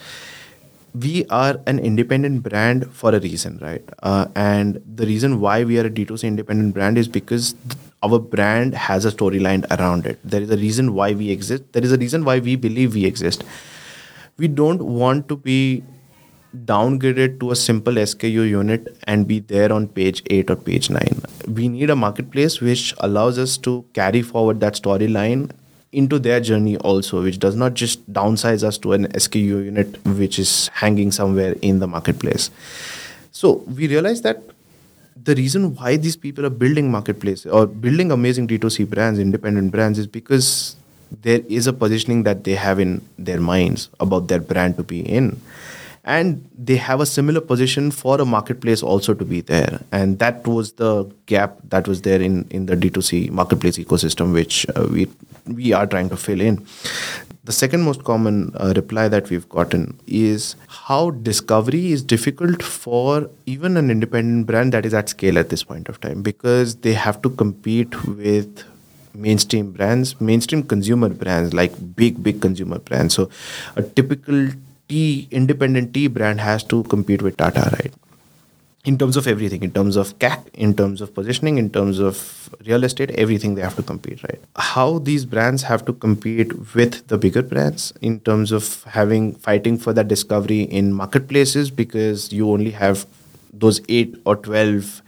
we 0.94 1.26
are 1.28 1.60
an 1.68 1.80
independent 1.80 2.44
brand 2.44 2.92
for 2.92 3.14
a 3.16 3.20
reason, 3.20 3.58
right? 3.62 3.84
Uh, 4.04 4.28
and 4.36 4.82
the 4.96 5.06
reason 5.06 5.40
why 5.40 5.64
we 5.64 5.80
are 5.80 5.86
a 5.86 5.90
D2C 5.90 6.24
independent 6.24 6.74
brand 6.74 6.98
is 6.98 7.08
because 7.08 7.54
th- 7.54 7.76
our 8.04 8.20
brand 8.20 8.74
has 8.74 9.06
a 9.06 9.12
storyline 9.12 9.66
around 9.78 10.06
it. 10.06 10.20
There 10.24 10.42
is 10.42 10.50
a 10.50 10.58
reason 10.58 10.94
why 10.94 11.14
we 11.14 11.30
exist. 11.30 11.72
There 11.72 11.84
is 11.84 11.92
a 11.92 11.98
reason 11.98 12.26
why 12.26 12.40
we 12.40 12.56
believe 12.56 12.94
we 12.94 13.06
exist. 13.06 13.44
We 14.38 14.48
don't 14.48 14.84
want 14.84 15.30
to 15.30 15.38
be 15.38 15.84
downgraded 16.56 17.40
to 17.40 17.52
a 17.52 17.56
simple 17.56 17.94
SKU 17.94 18.48
unit 18.50 18.98
and 19.06 19.28
be 19.28 19.40
there 19.40 19.72
on 19.72 19.88
page 19.88 20.22
8 20.30 20.52
or 20.52 20.56
page 20.56 20.90
9. 20.90 21.02
We 21.48 21.70
need 21.70 21.90
a 21.90 21.96
marketplace 21.96 22.60
which 22.60 22.94
allows 23.00 23.38
us 23.38 23.58
to 23.60 23.86
carry 23.94 24.22
forward 24.22 24.60
that 24.60 24.74
storyline 24.74 25.52
into 25.92 26.20
their 26.20 26.40
journey 26.40 26.78
also, 26.78 27.22
which 27.22 27.40
does 27.40 27.56
not 27.56 27.74
just 27.74 28.12
downsize 28.12 28.64
us 28.64 28.78
to 28.80 28.94
an 28.94 29.08
SKU 29.08 29.66
unit 29.66 30.06
which 30.06 30.40
is 30.40 30.70
hanging 30.70 31.12
somewhere 31.12 31.56
in 31.62 31.80
the 31.80 31.88
marketplace. 31.88 32.50
So 33.32 33.64
we 33.68 33.88
realize 33.88 34.22
that 34.22 34.42
the 35.24 35.36
reason 35.36 35.76
why 35.76 35.98
these 35.98 36.16
people 36.16 36.46
are 36.46 36.50
building 36.50 36.92
marketplace 36.92 37.46
or 37.46 37.66
building 37.66 38.12
amazing 38.12 38.48
D2C 38.48 38.90
brands, 38.90 39.20
independent 39.20 39.72
brands, 39.72 40.00
is 40.00 40.08
because 40.08 40.76
there 41.22 41.42
is 41.50 41.68
a 41.68 41.74
positioning 41.74 42.24
that 42.24 42.44
they 42.46 42.56
have 42.56 42.80
in 42.80 43.06
their 43.18 43.40
minds 43.40 43.90
about 44.00 44.30
their 44.30 44.40
brand 44.40 44.78
to 44.78 44.84
be 44.84 45.02
in 45.02 45.40
and 46.04 46.50
they 46.58 46.78
have 46.78 47.00
a 47.00 47.06
similar 47.06 47.42
position 47.42 47.92
for 47.92 48.20
a 48.20 48.26
marketplace 48.26 48.82
also 48.82 49.14
to 49.14 49.24
be 49.24 49.42
there. 49.42 49.82
And 49.92 50.18
that 50.20 50.48
was 50.48 50.74
the 50.74 51.12
gap 51.28 51.58
that 51.70 51.88
was 51.88 52.02
there 52.02 52.22
in 52.22 52.48
in 52.50 52.66
the 52.66 52.76
d2c 52.76 53.30
marketplace 53.30 53.78
ecosystem 53.78 54.34
which 54.34 54.66
uh, 54.76 54.88
we 54.90 55.08
we 55.46 55.74
are 55.74 55.86
trying 55.86 56.10
to 56.10 56.18
fill 56.18 56.42
in. 56.42 56.66
The 57.44 57.52
second 57.52 57.82
most 57.82 58.04
common 58.04 58.52
uh, 58.56 58.74
reply 58.76 59.08
that 59.08 59.30
we've 59.32 59.50
gotten 59.50 60.00
is 60.06 60.56
how 60.68 61.10
discovery 61.10 61.92
is 61.92 62.04
difficult 62.04 62.62
for 62.62 63.30
even 63.48 63.78
an 63.78 63.90
independent 63.90 64.46
brand 64.46 64.74
that 64.74 64.86
is 64.86 64.94
at 64.94 65.10
scale 65.10 65.40
at 65.40 65.50
this 65.50 65.64
point 65.64 65.90
of 65.90 66.00
time 66.02 66.22
because 66.22 66.76
they 66.78 66.94
have 66.94 67.22
to 67.24 67.32
compete 67.32 68.04
with 68.06 68.64
mainstream 69.14 69.72
brands 69.74 70.22
mainstream 70.22 70.64
consumer 70.64 71.10
brands 71.10 71.54
like 71.54 71.74
big 71.96 72.24
big 72.24 72.42
consumer 72.42 72.80
brands. 72.80 73.14
So 73.14 73.30
a 73.76 73.84
typical 73.84 74.50
tea 74.92 75.28
independent 75.32 75.94
tea 75.94 76.08
brand 76.08 76.42
has 76.42 76.64
to 76.76 76.84
compete 76.84 77.22
with 77.22 77.38
Tata, 77.38 77.70
right? 77.80 77.94
In 78.84 78.98
terms 78.98 79.16
of 79.16 79.28
everything, 79.28 79.64
in 79.64 79.72
terms 79.72 79.96
of 79.96 80.18
CAC, 80.18 80.48
in 80.54 80.76
terms 80.76 81.02
of 81.02 81.14
positioning, 81.14 81.60
in 81.60 81.70
terms 81.70 82.00
of 82.00 82.50
real 82.66 82.84
estate, 82.84 83.12
everything 83.12 83.54
they 83.56 83.62
have 83.62 83.76
to 83.76 83.84
compete, 83.84 84.24
right? 84.24 84.42
How 84.56 84.98
these 84.98 85.24
brands 85.24 85.64
have 85.64 85.86
to 85.86 85.94
compete 85.94 86.54
with 86.76 87.08
the 87.08 87.18
bigger 87.18 87.44
brands 87.44 87.94
in 88.02 88.20
terms 88.22 88.52
of 88.52 88.84
having 88.84 89.34
fighting 89.36 89.78
for 89.78 89.94
that 89.94 90.08
discovery 90.08 90.62
in 90.64 90.94
marketplaces 90.94 91.70
because 91.70 92.34
you 92.34 92.50
only 92.50 92.72
have 92.72 93.06
those 93.54 93.82
eight 93.88 94.16
or 94.26 94.36
twelve 94.36 95.02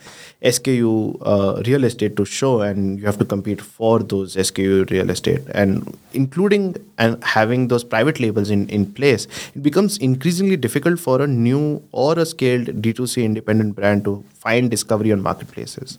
SKU 0.44 1.18
uh, 1.22 1.62
real 1.66 1.86
estate 1.86 2.18
to 2.18 2.26
show, 2.26 2.62
and 2.62 3.00
you 3.00 3.06
have 3.06 3.18
to 3.18 3.26
compete 3.26 3.62
for 3.62 4.00
those 4.00 4.36
SKU 4.36 4.90
real 4.90 5.10
estate, 5.10 5.42
and 5.54 5.98
including 6.14 6.76
and 6.98 7.24
having 7.24 7.70
those 7.70 7.84
private 7.84 8.20
labels 8.20 8.50
in 8.50 8.68
in 8.70 8.86
place, 8.94 9.28
it 9.56 9.64
becomes 9.64 9.98
increasingly 9.98 10.58
difficult 10.58 11.00
for 11.00 11.22
a 11.22 11.28
new 11.28 11.82
or 11.92 12.20
a 12.20 12.26
scaled 12.26 12.68
D2C 12.68 13.24
independent 13.24 13.76
brand 13.76 14.04
to 14.04 14.24
find 14.34 14.70
discovery 14.70 15.14
on 15.14 15.22
marketplaces. 15.22 15.98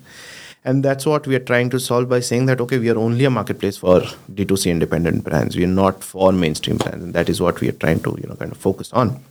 And 0.67 0.83
that's 0.83 1.05
what 1.05 1.27
we 1.27 1.35
are 1.37 1.47
trying 1.51 1.69
to 1.71 1.79
solve 1.79 2.09
by 2.09 2.21
saying 2.21 2.47
that 2.47 2.61
okay, 2.61 2.79
we 2.79 2.91
are 2.91 2.99
only 2.99 3.25
a 3.25 3.31
marketplace 3.31 3.79
for 3.79 4.01
D2C 4.33 4.71
independent 4.71 5.25
brands. 5.25 5.57
We 5.57 5.65
are 5.65 5.77
not 5.83 6.05
for 6.05 6.33
mainstream 6.33 6.77
brands, 6.77 7.03
and 7.05 7.15
that 7.15 7.29
is 7.31 7.41
what 7.41 7.61
we 7.61 7.69
are 7.69 7.79
trying 7.87 8.01
to 8.01 8.19
you 8.21 8.29
know 8.29 8.35
kind 8.35 8.53
of 8.53 8.59
focus 8.59 8.93
on. 8.93 9.23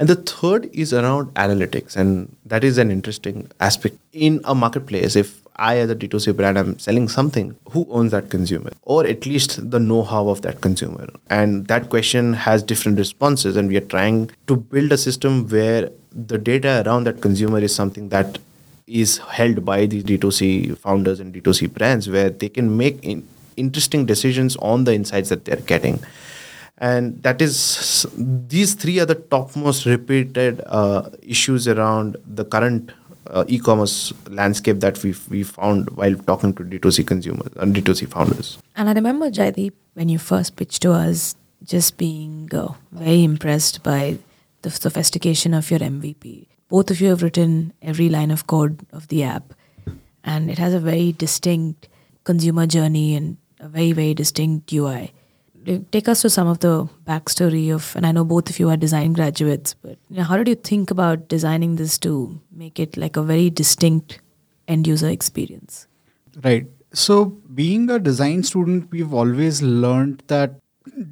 And 0.00 0.08
the 0.08 0.16
third 0.16 0.70
is 0.72 0.94
around 0.94 1.34
analytics. 1.34 1.94
And 1.94 2.34
that 2.46 2.64
is 2.64 2.78
an 2.78 2.90
interesting 2.90 3.50
aspect 3.60 3.98
in 4.14 4.40
a 4.44 4.54
marketplace. 4.54 5.14
If 5.14 5.42
I, 5.56 5.76
as 5.76 5.90
a 5.90 5.94
D2C 5.94 6.34
brand, 6.34 6.56
am 6.56 6.78
selling 6.78 7.06
something, 7.06 7.54
who 7.72 7.86
owns 7.90 8.10
that 8.12 8.30
consumer? 8.30 8.70
Or 8.80 9.06
at 9.06 9.26
least 9.26 9.70
the 9.70 9.78
know 9.78 10.02
how 10.02 10.30
of 10.30 10.40
that 10.40 10.62
consumer? 10.62 11.06
And 11.28 11.66
that 11.66 11.90
question 11.90 12.32
has 12.32 12.62
different 12.62 12.96
responses. 12.96 13.56
And 13.56 13.68
we 13.68 13.76
are 13.76 13.82
trying 13.82 14.30
to 14.46 14.56
build 14.56 14.90
a 14.90 14.96
system 14.96 15.46
where 15.48 15.90
the 16.10 16.38
data 16.38 16.82
around 16.86 17.04
that 17.04 17.20
consumer 17.20 17.58
is 17.58 17.74
something 17.74 18.08
that 18.08 18.38
is 18.86 19.18
held 19.18 19.66
by 19.66 19.84
the 19.84 20.02
D2C 20.02 20.78
founders 20.78 21.20
and 21.20 21.34
D2C 21.34 21.74
brands, 21.74 22.08
where 22.08 22.30
they 22.30 22.48
can 22.48 22.74
make 22.74 23.04
in- 23.04 23.28
interesting 23.58 24.06
decisions 24.06 24.56
on 24.56 24.84
the 24.84 24.94
insights 24.94 25.28
that 25.28 25.44
they're 25.44 25.56
getting 25.56 26.02
and 26.80 27.22
that 27.22 27.42
is 27.42 28.06
these 28.16 28.74
three 28.74 28.98
are 29.00 29.06
the 29.06 29.14
topmost 29.14 29.84
repeated 29.84 30.62
uh, 30.66 31.10
issues 31.22 31.68
around 31.68 32.16
the 32.26 32.44
current 32.44 32.92
uh, 33.26 33.44
e-commerce 33.48 34.12
landscape 34.28 34.80
that 34.80 35.02
we 35.02 35.14
we 35.28 35.42
found 35.42 35.90
while 35.90 36.14
talking 36.14 36.54
to 36.54 36.64
D2C 36.64 37.06
consumers 37.06 37.52
and 37.56 37.76
D2C 37.76 38.08
founders. 38.08 38.58
And 38.74 38.88
I 38.88 38.92
remember 38.94 39.30
Jaydip 39.30 39.74
when 39.94 40.08
you 40.08 40.18
first 40.18 40.56
pitched 40.56 40.82
to 40.82 40.92
us, 40.92 41.34
just 41.64 41.98
being 41.98 42.48
uh, 42.54 42.72
very 42.92 43.22
impressed 43.24 43.82
by 43.82 44.18
the 44.62 44.70
sophistication 44.70 45.52
of 45.52 45.70
your 45.70 45.80
MVP. 45.80 46.46
Both 46.68 46.90
of 46.90 47.00
you 47.00 47.08
have 47.08 47.22
written 47.22 47.74
every 47.82 48.08
line 48.08 48.30
of 48.30 48.46
code 48.46 48.86
of 48.92 49.08
the 49.08 49.22
app, 49.24 49.52
and 50.24 50.50
it 50.50 50.58
has 50.58 50.72
a 50.72 50.80
very 50.80 51.12
distinct 51.12 51.88
consumer 52.24 52.66
journey 52.66 53.14
and 53.14 53.36
a 53.58 53.68
very 53.68 53.92
very 53.92 54.14
distinct 54.14 54.72
UI 54.72 55.12
take 55.90 56.08
us 56.08 56.22
to 56.22 56.30
some 56.30 56.46
of 56.48 56.60
the 56.60 56.88
backstory 57.06 57.72
of, 57.72 57.94
and 57.96 58.06
I 58.06 58.12
know 58.12 58.24
both 58.24 58.50
of 58.50 58.58
you 58.58 58.68
are 58.70 58.76
design 58.76 59.12
graduates, 59.12 59.74
but 59.74 59.98
you 60.08 60.16
know, 60.18 60.24
how 60.24 60.36
did 60.36 60.48
you 60.48 60.54
think 60.54 60.90
about 60.90 61.28
designing 61.28 61.76
this 61.76 61.98
to 61.98 62.40
make 62.52 62.78
it 62.78 62.96
like 62.96 63.16
a 63.16 63.22
very 63.22 63.50
distinct 63.50 64.20
end 64.68 64.86
user 64.86 65.08
experience? 65.08 65.86
Right. 66.42 66.66
So, 66.92 67.26
being 67.54 67.88
a 67.90 67.98
design 67.98 68.42
student, 68.42 68.90
we've 68.90 69.14
always 69.14 69.62
learned 69.62 70.22
that 70.26 70.54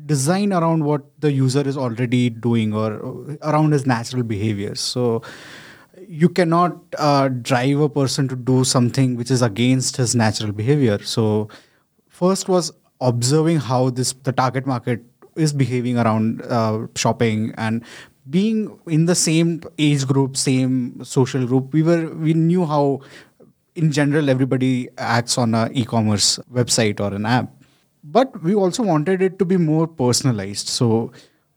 design 0.06 0.52
around 0.52 0.84
what 0.84 1.02
the 1.20 1.30
user 1.30 1.60
is 1.60 1.76
already 1.76 2.30
doing 2.30 2.74
or 2.74 3.38
around 3.42 3.72
his 3.72 3.86
natural 3.86 4.22
behaviors. 4.22 4.80
So, 4.80 5.22
you 6.08 6.28
cannot 6.28 6.78
uh, 6.96 7.28
drive 7.28 7.80
a 7.80 7.88
person 7.88 8.28
to 8.28 8.36
do 8.36 8.64
something 8.64 9.16
which 9.16 9.30
is 9.30 9.42
against 9.42 9.96
his 9.96 10.14
natural 10.14 10.52
behavior. 10.52 10.98
So, 11.02 11.48
first 12.08 12.48
was 12.48 12.72
observing 13.00 13.58
how 13.58 13.90
this 13.90 14.12
the 14.24 14.32
target 14.32 14.66
market 14.66 15.02
is 15.36 15.52
behaving 15.52 15.98
around 15.98 16.42
uh, 16.42 16.86
shopping 16.96 17.54
and 17.56 17.84
being 18.28 18.78
in 18.86 19.06
the 19.06 19.14
same 19.14 19.62
age 19.78 20.06
group 20.06 20.36
same 20.36 21.02
social 21.04 21.46
group 21.46 21.72
we 21.72 21.82
were 21.82 22.08
we 22.14 22.34
knew 22.34 22.66
how 22.66 23.00
in 23.74 23.92
general 23.92 24.28
everybody 24.28 24.88
acts 24.98 25.38
on 25.38 25.54
a 25.54 25.70
e-commerce 25.72 26.38
website 26.52 27.00
or 27.00 27.14
an 27.14 27.24
app. 27.24 27.54
But 28.02 28.42
we 28.42 28.54
also 28.54 28.82
wanted 28.82 29.22
it 29.22 29.38
to 29.38 29.44
be 29.44 29.56
more 29.56 29.86
personalized. 29.86 30.68
So 30.68 31.12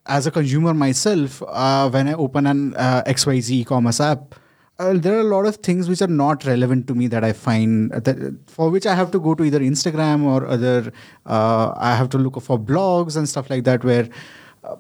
as 0.06 0.28
a 0.28 0.32
consumer 0.32 0.74
myself 0.74 1.42
uh, 1.48 1.90
when 1.90 2.08
i 2.08 2.14
open 2.14 2.48
an 2.48 2.76
uh, 2.76 3.04
xyz 3.06 3.50
e-commerce 3.52 4.00
app 4.00 4.36
uh, 4.82 4.94
there 4.94 5.16
are 5.18 5.22
a 5.22 5.30
lot 5.32 5.46
of 5.46 5.58
things 5.58 5.88
which 5.88 6.02
are 6.02 6.14
not 6.22 6.46
relevant 6.46 6.88
to 6.88 6.96
me 6.96 7.08
that 7.08 7.24
I 7.24 7.34
find 7.34 7.92
that 7.92 8.18
for 8.48 8.70
which 8.70 8.86
I 8.86 8.96
have 8.96 9.12
to 9.12 9.20
go 9.20 9.36
to 9.36 9.44
either 9.44 9.60
Instagram 9.60 10.24
or 10.24 10.46
other. 10.48 10.92
Uh, 11.26 11.74
I 11.78 11.96
have 11.96 12.10
to 12.16 12.18
look 12.18 12.42
for 12.42 12.58
blogs 12.72 13.18
and 13.18 13.30
stuff 13.30 13.50
like 13.50 13.64
that 13.66 13.84
where 13.84 14.08
uh, 14.64 14.78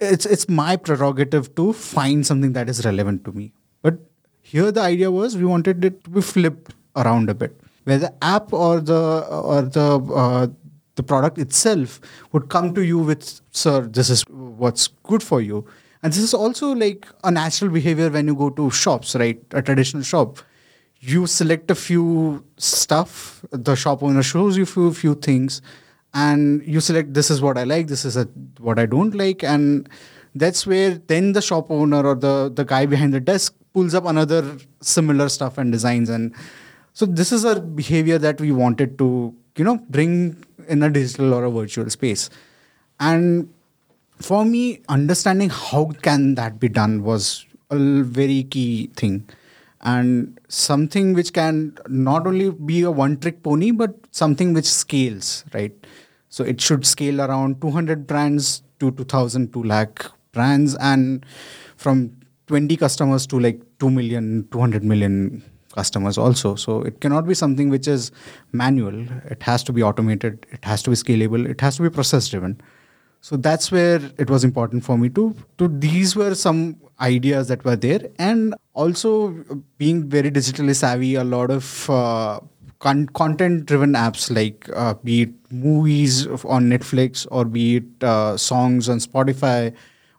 it's 0.00 0.26
it's 0.36 0.48
my 0.48 0.76
prerogative 0.76 1.54
to 1.56 1.72
find 1.72 2.26
something 2.26 2.54
that 2.54 2.68
is 2.68 2.84
relevant 2.84 3.24
to 3.26 3.32
me. 3.32 3.52
But 3.82 3.98
here 4.40 4.72
the 4.72 4.80
idea 4.80 5.10
was 5.10 5.36
we 5.36 5.44
wanted 5.44 5.84
it 5.84 6.02
to 6.04 6.10
be 6.10 6.22
flipped 6.22 6.74
around 6.96 7.30
a 7.30 7.34
bit, 7.34 7.60
where 7.84 7.98
the 7.98 8.12
app 8.22 8.52
or 8.52 8.80
the 8.80 9.02
or 9.52 9.62
the 9.62 9.88
uh, 10.24 10.46
the 10.94 11.02
product 11.02 11.38
itself 11.38 12.00
would 12.32 12.48
come 12.48 12.74
to 12.74 12.82
you 12.82 12.98
with, 12.98 13.40
"Sir, 13.50 13.80
this 13.82 14.10
is 14.10 14.22
what's 14.28 14.88
good 15.12 15.22
for 15.22 15.40
you." 15.40 15.64
And 16.02 16.12
this 16.12 16.20
is 16.22 16.34
also 16.34 16.72
like 16.72 17.06
a 17.22 17.30
natural 17.30 17.70
behavior 17.70 18.10
when 18.10 18.26
you 18.26 18.34
go 18.34 18.50
to 18.50 18.70
shops, 18.70 19.14
right? 19.14 19.40
A 19.52 19.62
traditional 19.62 20.02
shop. 20.02 20.38
You 21.00 21.26
select 21.26 21.70
a 21.70 21.74
few 21.74 22.44
stuff, 22.56 23.44
the 23.50 23.74
shop 23.74 24.02
owner 24.02 24.22
shows 24.22 24.56
you 24.56 24.66
few 24.66 24.92
few 24.92 25.14
things, 25.16 25.60
and 26.14 26.62
you 26.64 26.80
select 26.80 27.12
this 27.12 27.30
is 27.30 27.40
what 27.40 27.58
I 27.58 27.64
like, 27.64 27.88
this 27.88 28.04
is 28.04 28.16
a, 28.16 28.24
what 28.58 28.78
I 28.78 28.86
don't 28.86 29.14
like, 29.14 29.42
and 29.42 29.88
that's 30.34 30.66
where 30.66 30.90
then 31.06 31.32
the 31.32 31.42
shop 31.42 31.70
owner 31.70 32.06
or 32.06 32.14
the 32.14 32.50
the 32.54 32.64
guy 32.64 32.86
behind 32.86 33.12
the 33.12 33.20
desk 33.20 33.54
pulls 33.72 33.94
up 33.94 34.04
another 34.04 34.56
similar 34.80 35.28
stuff 35.28 35.58
and 35.58 35.72
designs 35.72 36.08
and 36.08 36.34
so 36.92 37.06
this 37.06 37.32
is 37.32 37.44
a 37.44 37.60
behavior 37.60 38.18
that 38.18 38.40
we 38.40 38.52
wanted 38.52 38.98
to 38.98 39.34
you 39.56 39.64
know 39.64 39.78
bring 39.90 40.44
in 40.68 40.82
a 40.82 40.90
digital 40.90 41.34
or 41.34 41.44
a 41.44 41.50
virtual 41.50 41.88
space 41.90 42.30
and 43.00 43.48
for 44.24 44.44
me, 44.44 44.80
understanding 44.88 45.50
how 45.50 45.92
can 46.02 46.34
that 46.36 46.60
be 46.60 46.68
done 46.68 47.02
was 47.02 47.44
a 47.70 48.02
very 48.02 48.44
key 48.44 48.90
thing, 48.96 49.28
and 49.80 50.38
something 50.48 51.12
which 51.14 51.32
can 51.32 51.76
not 51.88 52.26
only 52.26 52.50
be 52.50 52.82
a 52.82 52.90
one-trick 52.90 53.42
pony, 53.42 53.70
but 53.70 53.94
something 54.10 54.52
which 54.52 54.66
scales, 54.66 55.44
right? 55.54 55.72
So 56.28 56.44
it 56.44 56.60
should 56.60 56.86
scale 56.86 57.20
around 57.20 57.60
200 57.60 58.06
brands 58.06 58.62
to 58.80 58.90
2,000, 58.90 59.52
2 59.52 59.62
lakh 59.62 60.06
brands, 60.32 60.74
and 60.76 61.26
from 61.76 62.16
20 62.46 62.76
customers 62.76 63.26
to 63.28 63.38
like 63.38 63.60
2 63.78 63.90
million, 63.90 64.46
200 64.50 64.84
million 64.84 65.42
customers 65.74 66.18
also. 66.18 66.54
So 66.54 66.82
it 66.82 67.00
cannot 67.00 67.26
be 67.26 67.34
something 67.34 67.70
which 67.70 67.88
is 67.88 68.12
manual. 68.52 69.06
It 69.30 69.42
has 69.42 69.62
to 69.64 69.72
be 69.72 69.82
automated. 69.82 70.46
It 70.50 70.64
has 70.64 70.82
to 70.82 70.90
be 70.90 70.96
scalable. 70.96 71.48
It 71.48 71.60
has 71.60 71.76
to 71.76 71.82
be 71.82 71.90
process 71.90 72.28
driven. 72.28 72.60
So 73.22 73.36
that's 73.36 73.70
where 73.70 74.00
it 74.18 74.28
was 74.30 74.44
important 74.44 74.84
for 74.84 74.98
me 74.98 75.08
to 75.10 75.34
to 75.58 75.68
these 75.68 76.16
were 76.16 76.34
some 76.34 76.76
ideas 77.00 77.48
that 77.48 77.64
were 77.64 77.76
there. 77.76 78.00
And 78.18 78.54
also 78.74 79.30
being 79.78 80.08
very 80.08 80.30
digitally 80.30 80.74
savvy 80.74 81.14
a 81.14 81.24
lot 81.24 81.50
of 81.50 81.88
uh, 81.90 82.40
con- 82.80 83.06
content 83.20 83.66
driven 83.66 83.92
apps 83.92 84.30
like 84.34 84.68
uh, 84.74 84.94
be 85.04 85.22
it 85.22 85.30
movies 85.52 86.26
on 86.26 86.68
Netflix 86.68 87.26
or 87.30 87.44
be 87.44 87.76
it 87.76 88.04
uh, 88.04 88.36
songs 88.36 88.88
on 88.88 88.98
Spotify 88.98 89.72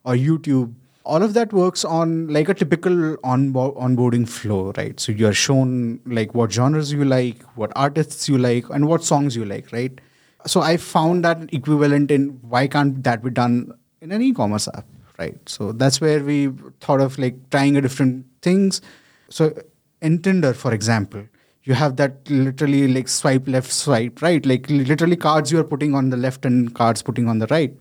or 0.05 0.13
YouTube 0.15 0.73
all 1.05 1.21
of 1.21 1.33
that 1.33 1.51
works 1.51 1.83
on 1.83 2.27
like 2.29 2.47
a 2.47 2.53
typical 2.53 3.17
onbo- 3.33 3.75
onboarding 3.77 4.25
flow 4.27 4.71
right? 4.77 4.97
So 4.99 5.11
you're 5.11 5.33
shown 5.33 5.99
like 6.05 6.33
what 6.33 6.53
genres 6.53 6.93
you 6.93 7.03
like 7.03 7.43
what 7.55 7.73
artists 7.75 8.29
you 8.29 8.37
like 8.37 8.69
and 8.69 8.87
what 8.87 9.03
songs 9.03 9.35
you 9.35 9.43
like 9.43 9.73
right 9.73 9.99
so 10.45 10.61
i 10.61 10.77
found 10.77 11.23
that 11.23 11.53
equivalent 11.53 12.11
in 12.11 12.29
why 12.41 12.67
can't 12.67 13.03
that 13.03 13.23
be 13.23 13.29
done 13.29 13.71
in 14.01 14.11
an 14.11 14.21
e-commerce 14.21 14.67
app 14.73 14.85
right? 15.17 15.37
So 15.47 15.71
that's 15.71 16.01
where 16.01 16.23
we 16.23 16.51
thought 16.79 17.01
of 17.01 17.17
like 17.17 17.49
trying 17.49 17.77
a 17.77 17.81
different 17.81 18.25
things. 18.41 18.81
So 19.29 19.53
in 20.01 20.21
tinder 20.21 20.53
for 20.53 20.73
example 20.73 21.23
you 21.63 21.73
have 21.73 21.95
that 21.95 22.29
literally 22.29 22.87
like 22.93 23.07
swipe 23.07 23.47
left 23.47 23.71
swipe 23.71 24.21
right. 24.21 24.45
Like 24.45 24.69
literally 24.69 25.15
cards 25.15 25.51
you 25.51 25.59
are 25.59 25.63
putting 25.63 25.95
on 25.95 26.09
the 26.09 26.17
left 26.17 26.45
and 26.45 26.73
cards 26.75 27.01
putting 27.01 27.29
on 27.29 27.39
the 27.39 27.47
right. 27.47 27.75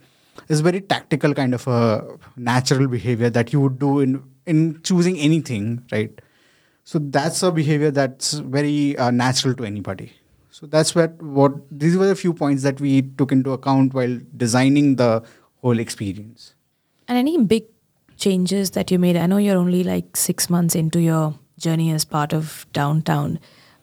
It's 0.48 0.60
very 0.60 0.80
tactical 0.80 1.34
kind 1.34 1.54
of 1.54 1.66
a 1.66 2.04
natural 2.36 2.86
behavior 2.86 3.28
that 3.30 3.52
you 3.52 3.60
would 3.60 3.78
do 3.78 4.00
in 4.00 4.22
in 4.46 4.80
choosing 4.82 5.18
anything 5.18 5.84
right? 5.90 6.20
So 6.84 6.98
that's 6.98 7.42
a 7.42 7.52
behavior 7.52 7.90
that's 7.90 8.34
very 8.34 8.96
uh, 8.98 9.10
natural 9.10 9.54
to 9.54 9.64
anybody 9.64 10.12
so 10.52 10.66
that's 10.66 10.94
what 10.94 11.20
what 11.40 11.52
these 11.84 11.96
were 11.96 12.10
a 12.12 12.16
few 12.22 12.32
points 12.32 12.62
that 12.62 12.80
we 12.86 13.02
took 13.20 13.32
into 13.32 13.52
account 13.58 13.94
while 13.94 14.18
designing 14.46 14.96
the 14.96 15.12
whole 15.62 15.78
experience 15.88 16.54
And 17.08 17.18
any 17.18 17.32
big 17.52 17.64
changes 18.16 18.70
that 18.72 18.90
you 18.90 18.98
made? 18.98 19.16
I 19.16 19.26
know 19.26 19.36
you're 19.36 19.58
only 19.58 19.82
like 19.84 20.16
six 20.16 20.48
months 20.48 20.74
into 20.74 21.00
your 21.00 21.34
journey 21.58 21.90
as 21.90 22.04
part 22.04 22.32
of 22.32 22.66
downtown, 22.72 23.38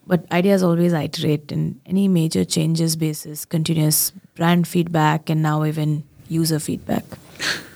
but 0.07 0.25
ideas 0.31 0.63
always 0.63 0.93
iterate. 0.93 1.51
And 1.51 1.79
any 1.85 2.07
major 2.07 2.45
changes 2.45 2.95
basis 2.95 3.45
continuous 3.45 4.11
brand 4.35 4.67
feedback 4.67 5.29
and 5.29 5.43
now 5.43 5.65
even 5.65 6.03
user 6.29 6.59
feedback? 6.59 7.03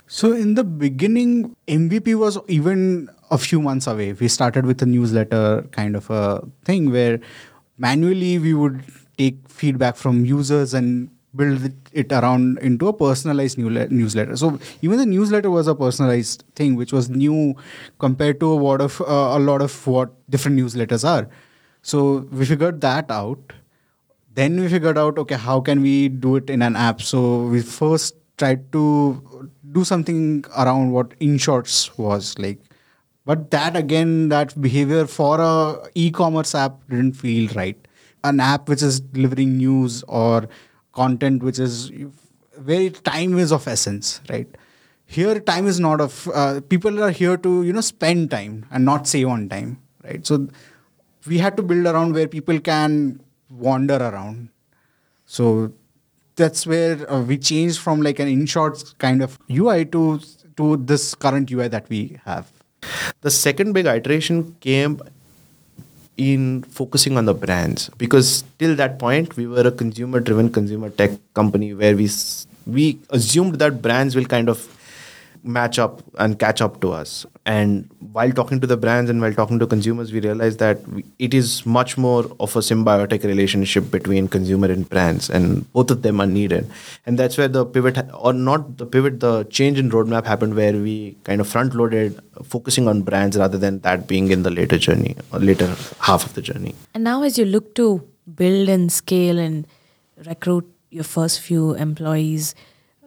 So 0.08 0.32
in 0.32 0.54
the 0.54 0.64
beginning, 0.64 1.56
MVP 1.68 2.16
was 2.16 2.38
even 2.48 3.10
a 3.32 3.38
few 3.38 3.62
months 3.62 3.88
away. 3.88 4.14
We 4.14 4.28
started 4.28 4.66
with 4.66 4.82
a 4.82 4.86
newsletter 4.86 5.64
kind 5.72 5.96
of 5.96 6.10
a 6.10 6.44
thing 6.66 6.92
where 6.92 7.20
manually 7.78 8.40
we 8.40 8.54
would 8.54 8.84
take 9.18 9.38
feedback 9.48 9.96
from 9.96 10.26
users 10.26 10.74
and 10.74 11.10
build 11.36 11.72
it- 11.94 12.12
around 12.14 12.60
into 12.60 12.88
a 12.88 12.94
personalized 12.94 13.58
newsletter. 13.58 14.36
So 14.38 14.60
even 14.82 14.98
the 15.00 15.06
newsletter 15.06 15.50
was 15.50 15.68
a 15.68 15.76
personalized 15.76 16.44
thing, 16.56 16.76
which 16.76 16.94
was 16.94 17.10
new 17.10 17.56
compared 18.00 18.40
to 18.42 18.52
a 18.54 18.56
lot 18.68 18.82
of 18.82 19.02
uh, 19.02 19.38
a 19.38 19.40
lot 19.40 19.62
of 19.62 19.76
what 19.88 20.12
different 20.30 20.58
newsletters 20.60 21.08
are. 21.08 21.28
So 21.82 22.28
we 22.32 22.46
figured 22.46 22.82
that 22.82 23.10
out 23.12 23.54
then 24.36 24.60
we 24.60 24.68
figured 24.68 24.98
out 24.98 25.18
okay 25.18 25.36
how 25.36 25.60
can 25.62 25.82
we 25.82 26.10
do 26.10 26.36
it 26.36 26.50
in 26.50 26.62
an 26.62 26.76
app 26.76 27.02
so 27.02 27.44
we 27.48 27.62
first 27.62 28.16
tried 28.38 28.72
to 28.72 29.22
do 29.72 29.84
something 29.84 30.44
around 30.58 30.92
what 30.92 31.18
InShorts 31.20 31.98
was 31.98 32.38
like 32.40 32.60
but 33.26 33.52
that 33.52 33.76
again 33.76 34.30
that 34.30 34.60
behavior 34.62 35.06
for 35.06 35.40
a 35.40 35.90
e-commerce 35.96 36.54
app 36.56 36.88
didn't 36.90 37.14
feel 37.14 37.50
right. 37.56 37.78
An 38.24 38.40
app 38.40 38.70
which 38.70 38.82
is 38.82 39.00
delivering 39.00 39.58
news 39.58 40.04
or 40.08 40.48
content 40.94 41.44
which 41.44 41.60
is 41.60 41.92
very 42.58 42.90
time 42.90 43.38
is 43.38 43.52
of 43.52 43.68
essence 43.68 44.22
right? 44.30 44.48
Here 45.06 45.40
time 45.40 45.68
is 45.68 45.80
not 45.80 46.02
of 46.02 46.30
uh, 46.34 46.62
people 46.70 47.04
are 47.04 47.12
here 47.12 47.38
to 47.38 47.64
you 47.64 47.74
know 47.74 47.82
spend 47.82 48.32
time 48.32 48.66
and 48.72 48.86
not 48.86 49.08
save 49.08 49.28
on 49.28 49.50
time 49.50 49.82
right? 50.04 50.26
So 50.26 50.48
we 51.28 51.38
had 51.38 51.58
to 51.58 51.64
build 51.64 51.86
around 51.86 52.14
where 52.14 52.28
people 52.28 52.60
can 52.60 53.22
wander 53.50 53.96
around. 53.96 54.50
So 55.26 55.74
that's 56.36 56.66
where 56.66 57.10
uh, 57.12 57.22
we 57.22 57.38
changed 57.38 57.80
from 57.80 58.02
like 58.02 58.20
an 58.20 58.28
in-short 58.28 58.96
kind 58.98 59.22
of 59.22 59.40
ui 59.50 59.86
to 59.86 60.20
to 60.58 60.78
this 60.78 61.16
current 61.16 61.52
ui 61.52 61.68
that 61.68 61.90
we 61.90 62.20
have 62.26 62.52
The 63.22 63.32
second 63.32 63.74
big 63.74 63.86
iteration 63.86 64.56
came 64.60 65.02
in 66.18 66.64
focusing 66.64 67.18
on 67.18 67.26
the 67.26 67.34
brands 67.34 67.90
because 67.98 68.44
till 68.60 68.76
that 68.76 69.00
point 69.00 69.36
we 69.36 69.48
were 69.48 69.62
a 69.68 69.72
consumer 69.72 70.20
driven 70.20 70.52
consumer 70.52 70.90
tech 70.90 71.12
company 71.34 71.74
where 71.74 71.96
we 71.96 72.10
we 72.68 73.00
assumed 73.10 73.56
that 73.56 73.82
brands 73.82 74.16
will 74.16 74.26
kind 74.26 74.48
of 74.48 74.60
match 75.44 75.78
up 75.78 76.02
and 76.18 76.40
catch 76.40 76.62
up 76.62 76.80
to 76.82 76.92
us. 76.92 77.26
And 77.46 77.90
while 78.14 78.32
talking 78.32 78.62
to 78.62 78.68
the 78.68 78.78
brands 78.78 79.10
and 79.10 79.22
while 79.22 79.34
talking 79.34 79.60
to 79.60 79.68
consumers 79.68 80.14
we 80.14 80.22
realized 80.22 80.60
that 80.60 80.80
it 81.20 81.34
is 81.34 81.66
much 81.66 81.98
more 81.98 82.26
of 82.40 82.56
a 82.56 82.60
symbiotic 82.60 83.24
relationship 83.24 83.92
between 83.92 84.30
consumer 84.30 84.72
and 84.72 84.90
brands 84.90 85.30
and 85.30 85.72
both 85.74 85.92
of 85.92 86.02
them 86.02 86.22
are 86.22 86.26
needed. 86.26 86.70
And 87.06 87.20
that's 87.20 87.38
where 87.38 87.50
the 87.50 87.66
pivot 87.66 87.98
or 88.14 88.32
not 88.32 88.78
the 88.78 88.86
pivot 88.86 89.20
the 89.20 89.44
change 89.46 89.78
in 89.78 89.92
roadmap 89.92 90.26
happened 90.26 90.56
where 90.56 90.74
we 90.74 91.18
kind 91.26 91.42
of 91.42 91.48
front 91.48 91.76
loaded 91.76 92.20
focusing 92.44 92.88
on 92.88 93.02
brands 93.02 93.38
rather 93.38 93.58
than 93.58 93.80
that 93.80 94.08
being 94.08 94.32
in 94.32 94.44
the 94.44 94.52
later 94.52 94.78
journey 94.78 95.16
or 95.32 95.40
later 95.40 95.68
half 96.00 96.26
of 96.26 96.34
the 96.34 96.42
journey. 96.42 96.74
And 96.94 97.04
now, 97.04 97.24
as 97.24 97.38
you 97.38 97.46
look 97.46 97.76
to 97.76 98.08
build 98.34 98.70
and 98.70 98.92
scale 98.92 99.38
and 99.38 99.68
recruit 100.26 100.70
your 100.90 101.04
first 101.04 101.42
few 101.42 101.74
employees, 101.74 102.56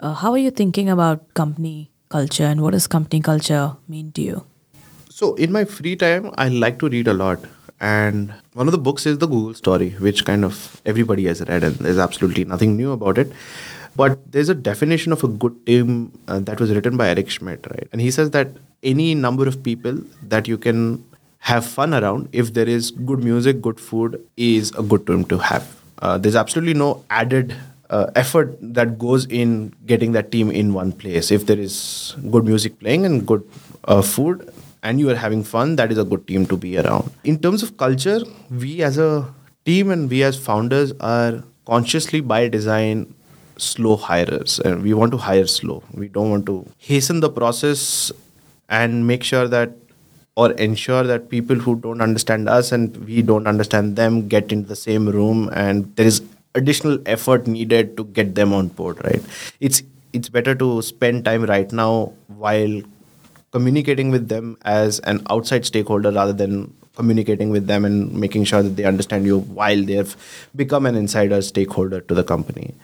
uh, 0.01 0.13
how 0.13 0.33
are 0.33 0.39
you 0.39 0.51
thinking 0.51 0.91
about 0.91 1.33
company 1.35 1.91
culture 2.09 2.45
and 2.45 2.61
what 2.61 2.73
does 2.73 2.87
company 2.87 3.21
culture 3.21 3.77
mean 3.89 4.13
to 4.13 4.23
you? 4.23 4.45
So, 5.11 5.35
in 5.35 5.53
my 5.53 5.65
free 5.65 5.97
time, 5.97 6.31
I 6.37 6.49
like 6.49 6.79
to 6.81 6.89
read 6.89 7.09
a 7.09 7.15
lot. 7.15 7.41
And 7.81 8.33
one 8.55 8.69
of 8.69 8.73
the 8.73 8.79
books 8.79 9.07
is 9.07 9.19
The 9.19 9.27
Google 9.27 9.55
Story, 9.55 9.91
which 9.91 10.25
kind 10.25 10.45
of 10.45 10.81
everybody 10.87 11.27
has 11.27 11.41
read, 11.41 11.63
and 11.63 11.75
there's 11.77 11.99
absolutely 11.99 12.45
nothing 12.45 12.77
new 12.77 12.93
about 12.93 13.19
it. 13.19 13.33
But 13.97 14.31
there's 14.31 14.49
a 14.51 14.55
definition 14.55 15.13
of 15.13 15.25
a 15.25 15.29
good 15.29 15.65
team 15.67 16.13
uh, 16.29 16.41
that 16.41 16.61
was 16.61 16.71
written 16.71 16.97
by 16.97 17.09
Eric 17.09 17.31
Schmidt, 17.31 17.67
right? 17.71 17.89
And 17.93 18.01
he 18.01 18.11
says 18.11 18.31
that 18.31 18.49
any 18.83 19.15
number 19.15 19.49
of 19.49 19.63
people 19.63 19.99
that 20.23 20.47
you 20.47 20.59
can 20.59 21.05
have 21.39 21.65
fun 21.65 21.95
around, 21.95 22.29
if 22.33 22.53
there 22.53 22.69
is 22.69 22.91
good 22.91 23.23
music, 23.23 23.63
good 23.63 23.81
food, 23.81 24.23
is 24.37 24.73
a 24.77 24.83
good 24.83 25.07
team 25.07 25.25
to 25.27 25.39
have. 25.39 25.77
Uh, 26.01 26.19
there's 26.19 26.37
absolutely 26.37 26.75
no 26.75 27.05
added 27.09 27.55
uh, 27.91 28.11
effort 28.15 28.57
that 28.61 28.99
goes 28.99 29.27
in 29.27 29.75
getting 29.87 30.13
that 30.13 30.31
team 30.33 30.51
in 30.51 30.73
one 30.75 30.93
place. 30.93 31.31
If 31.31 31.47
there 31.47 31.59
is 31.59 32.17
good 32.31 32.45
music 32.45 32.79
playing 32.81 33.05
and 33.07 33.27
good 33.27 33.49
uh, 33.85 34.03
food, 34.03 34.53
and 34.83 35.01
you 35.01 35.11
are 35.11 35.17
having 35.17 35.43
fun, 35.43 35.77
that 35.77 35.91
is 35.91 35.99
a 35.99 36.05
good 36.05 36.27
team 36.29 36.47
to 36.47 36.57
be 36.57 36.79
around. 36.79 37.11
In 37.25 37.39
terms 37.39 37.63
of 37.63 37.77
culture, 37.77 38.21
we 38.51 38.83
as 38.83 38.99
a 38.99 39.27
team 39.65 39.91
and 39.91 40.09
we 40.09 40.23
as 40.23 40.39
founders 40.39 40.93
are 41.01 41.43
consciously 41.67 42.21
by 42.21 42.49
design 42.49 43.13
slow 43.57 43.97
hirers 43.97 44.61
and 44.61 44.83
we 44.83 44.95
want 44.95 45.11
to 45.13 45.19
hire 45.19 45.47
slow. 45.47 45.83
We 45.93 46.09
don't 46.09 46.31
want 46.31 46.47
to 46.47 46.69
hasten 46.79 47.21
the 47.21 47.31
process 47.31 48.13
and 48.69 49.07
make 49.07 49.25
sure 49.25 49.49
that 49.49 49.73
or 50.37 50.53
ensure 50.53 51.03
that 51.05 51.31
people 51.31 51.57
who 51.57 51.77
don't 51.77 52.03
understand 52.03 52.49
us 52.49 52.71
and 52.71 52.97
we 53.07 53.23
don't 53.23 53.47
understand 53.47 53.97
them 53.97 54.29
get 54.29 54.53
into 54.53 54.69
the 54.69 54.77
same 54.77 55.09
room 55.09 55.49
and 55.55 55.97
there 55.97 56.07
is 56.07 56.21
additional 56.57 56.99
effort 57.07 57.47
needed 57.47 57.97
to 57.97 58.05
get 58.19 58.35
them 58.35 58.53
on 58.53 58.69
board 58.69 59.03
right? 59.05 59.23
It's 59.61 59.83
it's 60.13 60.29
better 60.29 60.55
to 60.55 60.83
spend 60.83 61.25
time 61.25 61.45
right 61.45 61.71
now 61.73 62.13
while 62.29 62.83
communicating 63.53 64.11
with 64.11 64.29
them 64.29 64.57
as 64.65 64.99
an 65.01 65.23
outside 65.31 65.65
stakeholder 65.65 66.11
rather 66.11 66.33
than 66.33 66.73
communicating 66.97 67.51
with 67.51 67.67
them 67.67 67.85
and 67.85 68.13
making 68.25 68.45
sure 68.45 68.63
that 68.63 68.77
they 68.77 68.85
understand 68.85 69.27
you 69.27 69.41
while 69.59 69.83
they've 69.91 70.17
become 70.57 70.87
an 70.87 70.95
insider 70.95 71.41
stakeholder 71.43 72.01
to 72.01 72.15
the 72.15 72.25
company. 72.25 72.75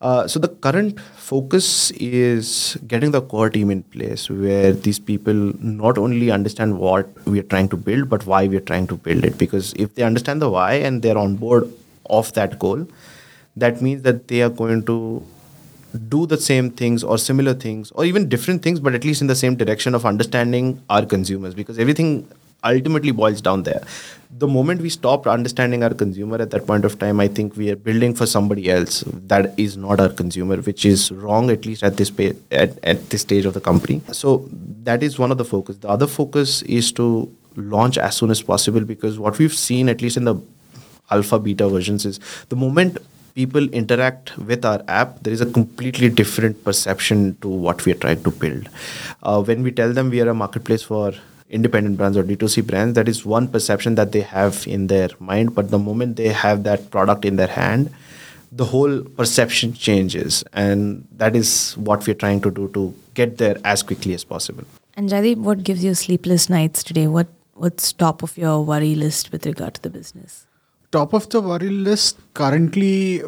Uh, 0.00 0.26
so 0.26 0.38
the 0.38 0.48
current 0.48 1.00
focus 1.00 1.90
is 1.92 2.76
getting 2.86 3.10
the 3.10 3.22
core 3.22 3.48
team 3.48 3.70
in 3.70 3.82
place 3.84 4.28
where 4.28 4.72
these 4.72 4.98
people 4.98 5.34
not 5.60 5.96
only 5.96 6.30
understand 6.30 6.78
what 6.78 7.08
we 7.26 7.38
are 7.38 7.48
trying 7.54 7.68
to 7.68 7.76
build 7.76 8.08
but 8.08 8.26
why 8.26 8.46
we 8.46 8.56
are 8.56 8.66
trying 8.72 8.86
to 8.86 8.96
build 8.96 9.24
it. 9.24 9.38
Because 9.38 9.72
if 9.74 9.94
they 9.94 10.02
understand 10.02 10.42
the 10.42 10.50
why 10.50 10.74
and 10.74 11.00
they're 11.00 11.16
on 11.16 11.36
board 11.36 11.70
of 12.06 12.32
that 12.34 12.58
goal 12.58 12.86
that 13.56 13.80
means 13.80 14.02
that 14.02 14.28
they 14.28 14.42
are 14.42 14.50
going 14.50 14.84
to 14.84 15.24
do 16.08 16.26
the 16.26 16.36
same 16.36 16.70
things 16.70 17.04
or 17.04 17.18
similar 17.18 17.54
things 17.54 17.90
or 17.92 18.04
even 18.04 18.28
different 18.28 18.62
things, 18.62 18.80
but 18.80 18.94
at 18.94 19.04
least 19.04 19.20
in 19.20 19.28
the 19.28 19.36
same 19.36 19.54
direction 19.54 19.94
of 19.94 20.04
understanding 20.04 20.82
our 20.90 21.06
consumers 21.06 21.54
because 21.54 21.78
everything 21.78 22.28
ultimately 22.64 23.12
boils 23.12 23.40
down 23.40 23.62
there. 23.62 23.82
The 24.36 24.48
moment 24.48 24.80
we 24.80 24.88
stop 24.88 25.26
understanding 25.28 25.84
our 25.84 25.94
consumer 25.94 26.40
at 26.40 26.50
that 26.50 26.66
point 26.66 26.84
of 26.84 26.98
time, 26.98 27.20
I 27.20 27.28
think 27.28 27.56
we 27.56 27.70
are 27.70 27.76
building 27.76 28.14
for 28.14 28.26
somebody 28.26 28.68
else 28.68 29.04
that 29.06 29.56
is 29.56 29.76
not 29.76 30.00
our 30.00 30.08
consumer, 30.08 30.56
which 30.56 30.84
is 30.84 31.12
wrong 31.12 31.50
at 31.50 31.64
least 31.64 31.84
at 31.84 31.96
this 31.96 32.10
pa- 32.10 32.32
at, 32.50 32.76
at 32.82 33.10
this 33.10 33.20
stage 33.20 33.44
of 33.44 33.54
the 33.54 33.60
company. 33.60 34.00
So 34.10 34.48
that 34.82 35.04
is 35.04 35.18
one 35.18 35.30
of 35.30 35.38
the 35.38 35.44
focus. 35.44 35.76
The 35.76 35.88
other 35.88 36.08
focus 36.08 36.62
is 36.62 36.90
to 36.92 37.32
launch 37.54 37.96
as 37.98 38.16
soon 38.16 38.30
as 38.30 38.42
possible 38.42 38.80
because 38.80 39.18
what 39.18 39.38
we've 39.38 39.54
seen 39.54 39.88
at 39.88 40.02
least 40.02 40.16
in 40.16 40.24
the 40.24 40.34
alpha 41.10 41.38
beta 41.38 41.68
versions 41.68 42.04
is 42.04 42.20
the 42.48 42.56
moment 42.56 42.98
people 43.34 43.68
interact 43.70 44.36
with 44.38 44.64
our 44.64 44.82
app, 44.88 45.20
there 45.22 45.32
is 45.32 45.40
a 45.40 45.46
completely 45.46 46.08
different 46.08 46.62
perception 46.64 47.36
to 47.40 47.48
what 47.48 47.84
we 47.84 47.92
are 47.92 47.96
trying 47.96 48.22
to 48.22 48.30
build. 48.30 48.68
Uh, 49.22 49.42
when 49.42 49.62
we 49.62 49.72
tell 49.72 49.92
them 49.92 50.10
we 50.10 50.20
are 50.20 50.28
a 50.28 50.34
marketplace 50.34 50.82
for 50.82 51.12
independent 51.50 51.96
brands 51.96 52.16
or 52.16 52.22
D2C 52.22 52.66
brands, 52.66 52.94
that 52.94 53.08
is 53.08 53.26
one 53.26 53.48
perception 53.48 53.96
that 53.96 54.12
they 54.12 54.20
have 54.20 54.66
in 54.66 54.86
their 54.86 55.08
mind. 55.18 55.54
But 55.54 55.70
the 55.70 55.78
moment 55.78 56.16
they 56.16 56.28
have 56.28 56.62
that 56.62 56.90
product 56.90 57.24
in 57.24 57.36
their 57.36 57.48
hand, 57.48 57.92
the 58.52 58.64
whole 58.64 59.02
perception 59.02 59.72
changes. 59.72 60.44
And 60.52 61.06
that 61.16 61.34
is 61.34 61.72
what 61.72 62.06
we're 62.06 62.14
trying 62.14 62.40
to 62.42 62.50
do 62.52 62.68
to 62.74 62.94
get 63.14 63.38
there 63.38 63.58
as 63.64 63.82
quickly 63.82 64.14
as 64.14 64.22
possible. 64.22 64.64
And 64.96 65.10
Jaydip, 65.10 65.38
what 65.38 65.64
gives 65.64 65.82
you 65.82 65.94
sleepless 65.94 66.48
nights 66.48 66.84
today? 66.84 67.08
What 67.08 67.26
What's 67.56 67.92
top 67.92 68.24
of 68.24 68.36
your 68.36 68.64
worry 68.64 68.96
list 68.96 69.30
with 69.30 69.46
regard 69.46 69.74
to 69.74 69.82
the 69.82 69.90
business? 69.90 70.44
Top 70.96 71.12
of 71.12 71.28
the 71.30 71.40
worry 71.40 71.70
list 71.70 72.18
currently 72.34 73.22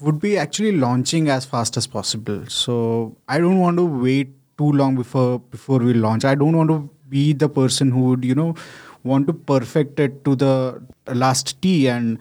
would 0.00 0.18
be 0.18 0.36
actually 0.38 0.72
launching 0.72 1.28
as 1.28 1.44
fast 1.44 1.76
as 1.76 1.86
possible. 1.86 2.44
So 2.46 3.16
I 3.28 3.38
don't 3.38 3.58
want 3.58 3.76
to 3.76 3.84
wait 3.84 4.30
too 4.56 4.72
long 4.72 4.96
before 4.96 5.38
before 5.56 5.78
we 5.78 5.94
launch. 5.94 6.24
I 6.24 6.34
don't 6.34 6.56
want 6.56 6.70
to 6.70 6.78
be 7.08 7.32
the 7.32 7.48
person 7.48 7.90
who 7.90 8.04
would 8.10 8.24
you 8.24 8.34
know 8.34 8.54
want 9.02 9.26
to 9.26 9.32
perfect 9.32 10.00
it 10.00 10.24
to 10.24 10.36
the 10.36 10.82
last 11.24 11.60
T, 11.60 11.88
and 11.88 12.18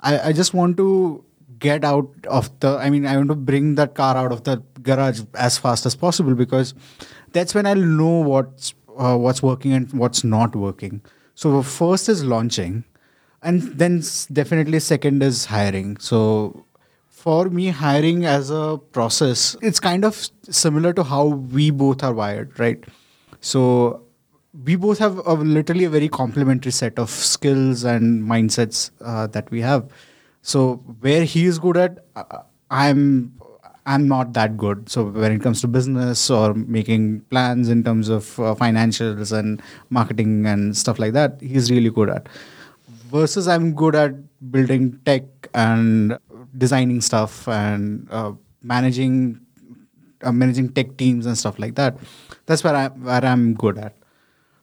I, 0.00 0.18
I 0.28 0.32
just 0.32 0.54
want 0.54 0.76
to 0.78 1.24
get 1.58 1.84
out 1.84 2.10
of 2.40 2.50
the. 2.60 2.76
I 2.78 2.90
mean, 2.90 3.06
I 3.06 3.16
want 3.16 3.28
to 3.28 3.40
bring 3.52 3.74
that 3.76 3.94
car 3.94 4.16
out 4.16 4.32
of 4.32 4.44
the 4.44 4.62
garage 4.82 5.22
as 5.34 5.58
fast 5.58 5.86
as 5.86 5.94
possible 5.94 6.34
because 6.34 6.74
that's 7.32 7.54
when 7.54 7.66
I'll 7.66 7.88
know 8.02 8.20
what's 8.34 8.74
uh, 8.98 9.16
what's 9.16 9.42
working 9.42 9.72
and 9.72 9.92
what's 10.04 10.24
not 10.24 10.56
working. 10.56 11.02
So 11.34 11.62
first 11.62 12.08
is 12.08 12.24
launching 12.24 12.84
and 13.42 13.62
then 13.62 14.02
definitely 14.32 14.80
second 14.80 15.22
is 15.22 15.46
hiring. 15.46 15.96
So 15.98 16.66
for 17.08 17.50
me 17.50 17.68
hiring 17.68 18.24
as 18.24 18.50
a 18.50 18.78
process 18.92 19.54
it's 19.60 19.78
kind 19.78 20.04
of 20.04 20.28
similar 20.48 20.92
to 20.94 21.02
how 21.04 21.26
we 21.26 21.70
both 21.70 22.02
are 22.02 22.14
wired 22.14 22.58
right? 22.58 22.82
So 23.40 24.02
we 24.64 24.76
both 24.76 24.98
have 24.98 25.18
a, 25.26 25.34
literally 25.34 25.84
a 25.84 25.90
very 25.90 26.08
complementary 26.08 26.72
set 26.72 26.98
of 26.98 27.10
skills 27.10 27.84
and 27.84 28.24
mindsets 28.24 28.90
uh, 29.00 29.26
that 29.28 29.50
we 29.50 29.60
have. 29.60 29.90
So 30.42 30.76
where 31.00 31.24
he 31.24 31.44
is 31.44 31.58
good 31.58 31.76
at 31.76 31.98
uh, 32.16 32.42
i'm 32.70 33.34
i'm 33.86 34.06
not 34.08 34.32
that 34.34 34.56
good. 34.56 34.88
So 34.88 35.04
when 35.04 35.32
it 35.32 35.42
comes 35.42 35.60
to 35.62 35.68
business 35.68 36.30
or 36.30 36.54
making 36.54 37.20
plans 37.22 37.68
in 37.68 37.82
terms 37.84 38.08
of 38.08 38.38
uh, 38.38 38.54
financials 38.54 39.36
and 39.36 39.62
marketing 39.90 40.46
and 40.46 40.76
stuff 40.76 40.98
like 40.98 41.12
that 41.14 41.40
he's 41.40 41.70
really 41.70 41.90
good 41.90 42.10
at 42.10 42.28
versus 43.10 43.48
I'm 43.48 43.74
good 43.74 43.94
at 43.94 44.12
building 44.50 45.00
tech 45.04 45.24
and 45.54 46.18
designing 46.56 47.00
stuff 47.00 47.48
and 47.48 48.08
uh, 48.10 48.32
managing 48.62 49.40
uh, 50.22 50.32
managing 50.32 50.68
tech 50.70 50.96
teams 50.96 51.26
and 51.26 51.36
stuff 51.36 51.58
like 51.58 51.74
that. 51.76 51.96
That's 52.46 52.62
where 52.64 52.74
I 52.74 52.88
where 52.88 53.24
I'm 53.24 53.54
good 53.54 53.78
at. 53.78 53.94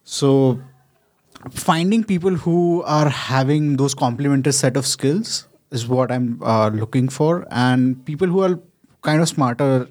So 0.03 0.59
finding 1.51 2.03
people 2.03 2.35
who 2.35 2.83
are 2.83 3.09
having 3.09 3.77
those 3.77 3.93
complementary 3.93 4.53
set 4.53 4.77
of 4.77 4.85
skills 4.85 5.47
is 5.71 5.87
what 5.87 6.11
I'm 6.11 6.41
uh, 6.43 6.69
looking 6.69 7.09
for, 7.09 7.45
and 7.51 8.05
people 8.05 8.27
who 8.27 8.41
are 8.41 8.59
kind 9.01 9.21
of 9.21 9.27
smarter 9.27 9.87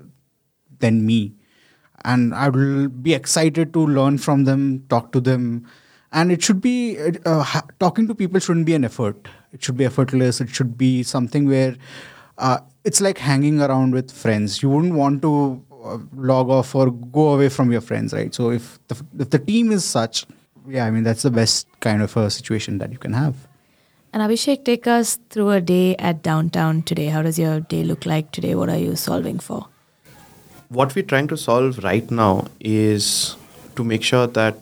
than 0.78 1.04
me, 1.07 1.34
and 2.04 2.34
I 2.34 2.48
will 2.48 2.88
be 2.88 3.14
excited 3.14 3.72
to 3.74 3.86
learn 3.86 4.18
from 4.18 4.44
them, 4.44 4.84
talk 4.88 5.12
to 5.12 5.20
them, 5.20 5.66
and 6.12 6.32
it 6.32 6.42
should 6.42 6.61
be 6.61 6.98
uh, 7.24 7.42
ha- 7.42 7.66
talking 7.80 8.07
to 8.09 8.14
people 8.14 8.40
shouldn't 8.40 8.66
be 8.66 8.74
an 8.74 8.84
effort. 8.84 9.28
It 9.52 9.62
should 9.62 9.76
be 9.76 9.84
effortless. 9.84 10.40
It 10.40 10.50
should 10.50 10.76
be 10.78 11.02
something 11.02 11.46
where 11.46 11.76
uh, 12.38 12.59
it's 12.84 13.00
like 13.00 13.18
hanging 13.18 13.61
around 13.61 13.92
with 13.92 14.11
friends. 14.11 14.62
You 14.62 14.70
wouldn't 14.70 14.94
want 14.94 15.22
to 15.22 15.62
uh, 15.84 15.98
log 16.14 16.50
off 16.50 16.74
or 16.74 16.90
go 16.90 17.34
away 17.34 17.48
from 17.48 17.72
your 17.72 17.80
friends, 17.80 18.12
right? 18.12 18.34
So 18.34 18.50
if 18.50 18.78
the, 18.88 19.02
if 19.18 19.30
the 19.30 19.38
team 19.38 19.72
is 19.72 19.84
such, 19.84 20.26
yeah, 20.68 20.84
I 20.84 20.90
mean 20.90 21.02
that's 21.02 21.22
the 21.22 21.30
best 21.30 21.66
kind 21.80 22.02
of 22.02 22.16
a 22.16 22.30
situation 22.30 22.78
that 22.78 22.92
you 22.92 22.98
can 22.98 23.12
have. 23.12 23.34
And 24.12 24.22
Abhishek, 24.22 24.64
take 24.64 24.86
us 24.86 25.18
through 25.30 25.50
a 25.50 25.61
day 25.61 25.94
at 25.96 26.22
downtown 26.22 26.82
today. 26.82 27.07
How 27.07 27.22
does 27.22 27.38
your 27.38 27.61
day 27.61 27.84
look 27.84 28.07
like 28.07 28.32
today? 28.32 28.54
What 28.54 28.70
are 28.70 28.78
you 28.78 28.96
solving 28.96 29.38
for? 29.38 29.68
What 30.68 30.94
we're 30.94 31.04
trying 31.04 31.28
to 31.28 31.36
solve 31.36 31.84
right 31.84 32.11
now 32.11 32.46
is 32.61 33.36
to 33.76 33.84
make 33.84 34.02
sure 34.02 34.26
that 34.26 34.57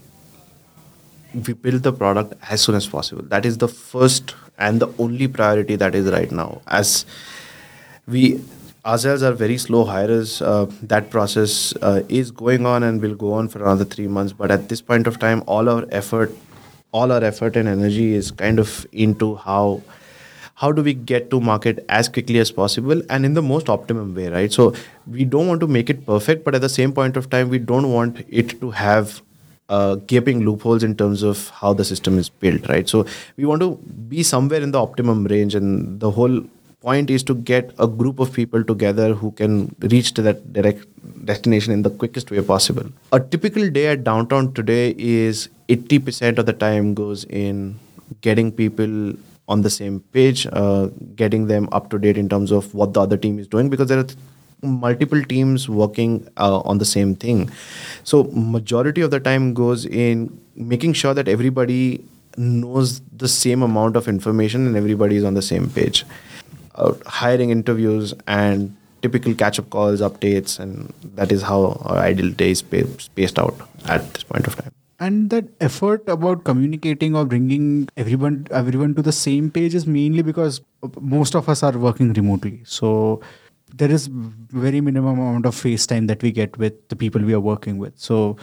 we 1.35 1.53
build 1.53 1.82
the 1.82 1.93
product 1.93 2.35
as 2.51 2.61
soon 2.61 2.74
as 2.74 2.87
possible. 2.87 3.22
That 3.24 3.45
is 3.45 3.59
the 3.59 3.68
first 3.68 4.35
and 4.59 4.80
the 4.80 4.89
only 4.99 5.28
priority 5.28 5.76
that 5.76 5.95
is 5.95 6.11
right 6.11 6.30
now. 6.30 6.62
As 6.66 7.07
we 8.07 8.41
ourselves 8.85 9.22
are 9.22 9.32
very 9.32 9.59
slow 9.59 9.85
hires, 9.85 10.41
uh, 10.43 10.66
that 10.82 11.11
process 11.11 11.74
uh, 11.82 12.03
is 12.09 12.30
going 12.30 12.66
on 12.66 12.82
and 12.82 13.01
will 13.01 13.14
go 13.14 13.32
on 13.32 13.49
for 13.49 13.61
another 13.61 13.85
three 13.85 14.07
months. 14.07 14.32
But 14.32 14.51
at 14.51 14.68
this 14.68 14.80
point 14.80 15.07
of 15.07 15.18
time, 15.18 15.43
all 15.47 15.68
our 15.68 15.87
effort, 15.91 16.32
all 16.93 17.11
our 17.11 17.24
effort 17.24 17.57
and 17.57 17.68
energy 17.68 18.14
is 18.14 18.30
kind 18.30 18.59
of 18.59 18.87
into 18.93 19.35
how 19.37 19.82
how 20.57 20.70
do 20.70 20.82
we 20.82 20.95
get 20.95 21.30
to 21.30 21.41
market 21.41 21.85
as 21.89 22.09
quickly 22.09 22.39
as 22.39 22.53
possible 22.53 23.03
and 23.11 23.24
in 23.24 23.35
the 23.35 23.43
most 23.43 23.68
optimum 23.68 24.14
way 24.14 24.28
right 24.28 24.53
so 24.53 24.72
we 25.07 25.24
don't 25.24 25.49
want 25.49 25.61
to 25.61 25.66
make 25.66 25.91
it 25.91 26.07
perfect 26.07 26.45
but 26.45 26.55
at 26.55 26.61
the 26.61 26.68
same 26.68 26.93
point 26.93 27.16
of 27.16 27.28
time 27.28 27.49
we 27.49 27.59
don't 27.59 27.91
want 27.91 28.24
it 28.28 28.61
to 28.61 28.70
have 28.70 29.20
uh, 29.69 29.95
gaping 30.07 30.45
loopholes 30.45 30.83
in 30.83 30.97
terms 30.97 31.23
of 31.23 31.49
how 31.51 31.73
the 31.73 31.85
system 31.85 32.19
is 32.19 32.29
built 32.29 32.69
right? 32.69 32.89
So 32.89 33.07
we 33.37 33.45
want 33.45 33.61
to 33.62 33.77
be 34.09 34.23
somewhere 34.23 34.61
in 34.61 34.73
the 34.73 34.81
optimum 34.81 35.25
range 35.25 35.55
and 35.55 36.01
the 36.01 36.11
whole 36.11 36.43
point 36.81 37.11
is 37.11 37.23
to 37.23 37.35
get 37.35 37.73
a 37.79 37.87
group 37.87 38.19
of 38.21 38.33
people 38.33 38.62
together 38.62 39.15
who 39.15 39.31
can 39.33 39.75
reach 39.81 40.12
to 40.12 40.23
that 40.23 40.53
direct 40.53 40.85
destination 41.25 41.73
in 41.73 41.83
the 41.83 41.91
quickest 41.91 42.31
way 42.31 42.43
possible. 42.43 42.87
A 43.12 43.21
typical 43.21 43.71
day 43.71 43.87
at 43.89 44.05
downtown 44.05 44.53
today 44.53 44.95
is 44.99 45.49
80% 45.69 46.39
of 46.39 46.47
the 46.47 46.53
time 46.53 46.93
goes 46.95 47.25
in 47.25 47.79
getting 48.21 48.53
people 48.53 49.15
on 49.49 49.62
the 49.62 49.71
same 49.71 50.01
page, 50.12 50.47
uh, 50.53 50.89
getting 51.15 51.47
them 51.47 51.69
up 51.73 51.91
to 51.91 51.99
date 51.99 52.19
in 52.19 52.29
terms 52.29 52.51
of 52.51 52.75
what 52.75 52.93
the 52.93 53.01
other 53.01 53.17
team 53.17 53.39
is 53.39 53.47
doing 53.47 53.69
because 53.71 53.89
there 53.89 53.99
are 53.99 54.07
multiple 54.65 55.23
teams 55.23 55.69
working 55.69 56.29
uh, 56.37 56.61
on 56.61 56.79
the 56.79 56.85
same 56.85 57.15
thing. 57.15 57.51
So 58.03 58.25
majority 58.33 59.01
of 59.01 59.11
the 59.11 59.21
time 59.21 59.55
goes 59.55 59.87
in 59.87 60.39
making 60.57 60.95
sure 60.95 61.15
that 61.15 61.29
everybody 61.29 62.05
knows 62.37 63.01
the 63.17 63.29
same 63.29 63.62
amount 63.62 63.97
of 63.97 64.09
information 64.09 64.67
and 64.67 64.77
everybody 64.77 65.17
is 65.17 65.25
on 65.25 65.35
the 65.35 65.43
same 65.43 65.71
page. 65.71 66.05
Uh, 66.75 66.93
hiring 67.07 67.51
interviews 67.51 68.12
and 68.27 68.77
typical 69.03 69.35
catch-up 69.35 69.71
calls, 69.71 70.01
updates, 70.01 70.59
and 70.59 70.93
that 71.15 71.31
is 71.31 71.43
how 71.43 71.79
our 71.83 71.99
ideal 71.99 72.31
day 72.31 72.51
is 72.51 72.59
spaced 72.59 73.39
out 73.39 73.55
at 73.87 74.12
this 74.15 74.25
point 74.25 74.47
of 74.47 74.57
time 74.57 74.73
and 75.01 75.31
that 75.31 75.45
effort 75.61 76.09
about 76.09 76.45
communicating 76.45 77.17
or 77.17 77.25
bringing 77.25 77.89
everyone 77.97 78.47
everyone 78.51 78.95
to 78.95 79.03
the 79.03 79.12
same 79.12 79.51
page 79.51 79.75
is 79.75 79.87
mainly 79.87 80.23
because 80.23 80.61
most 81.01 81.35
of 81.35 81.49
us 81.49 81.62
are 81.62 81.77
working 81.87 82.12
remotely 82.12 82.61
so 82.65 83.21
there 83.77 83.91
is 83.91 84.09
very 84.09 84.81
minimum 84.81 85.18
amount 85.18 85.47
of 85.47 85.55
face 85.55 85.87
time 85.87 86.07
that 86.07 86.22
we 86.22 86.31
get 86.31 86.57
with 86.59 86.75
the 86.89 86.97
people 86.97 87.20
we 87.20 87.35
are 87.35 87.41
working 87.41 87.79
with. 87.79 87.93
So 87.97 88.37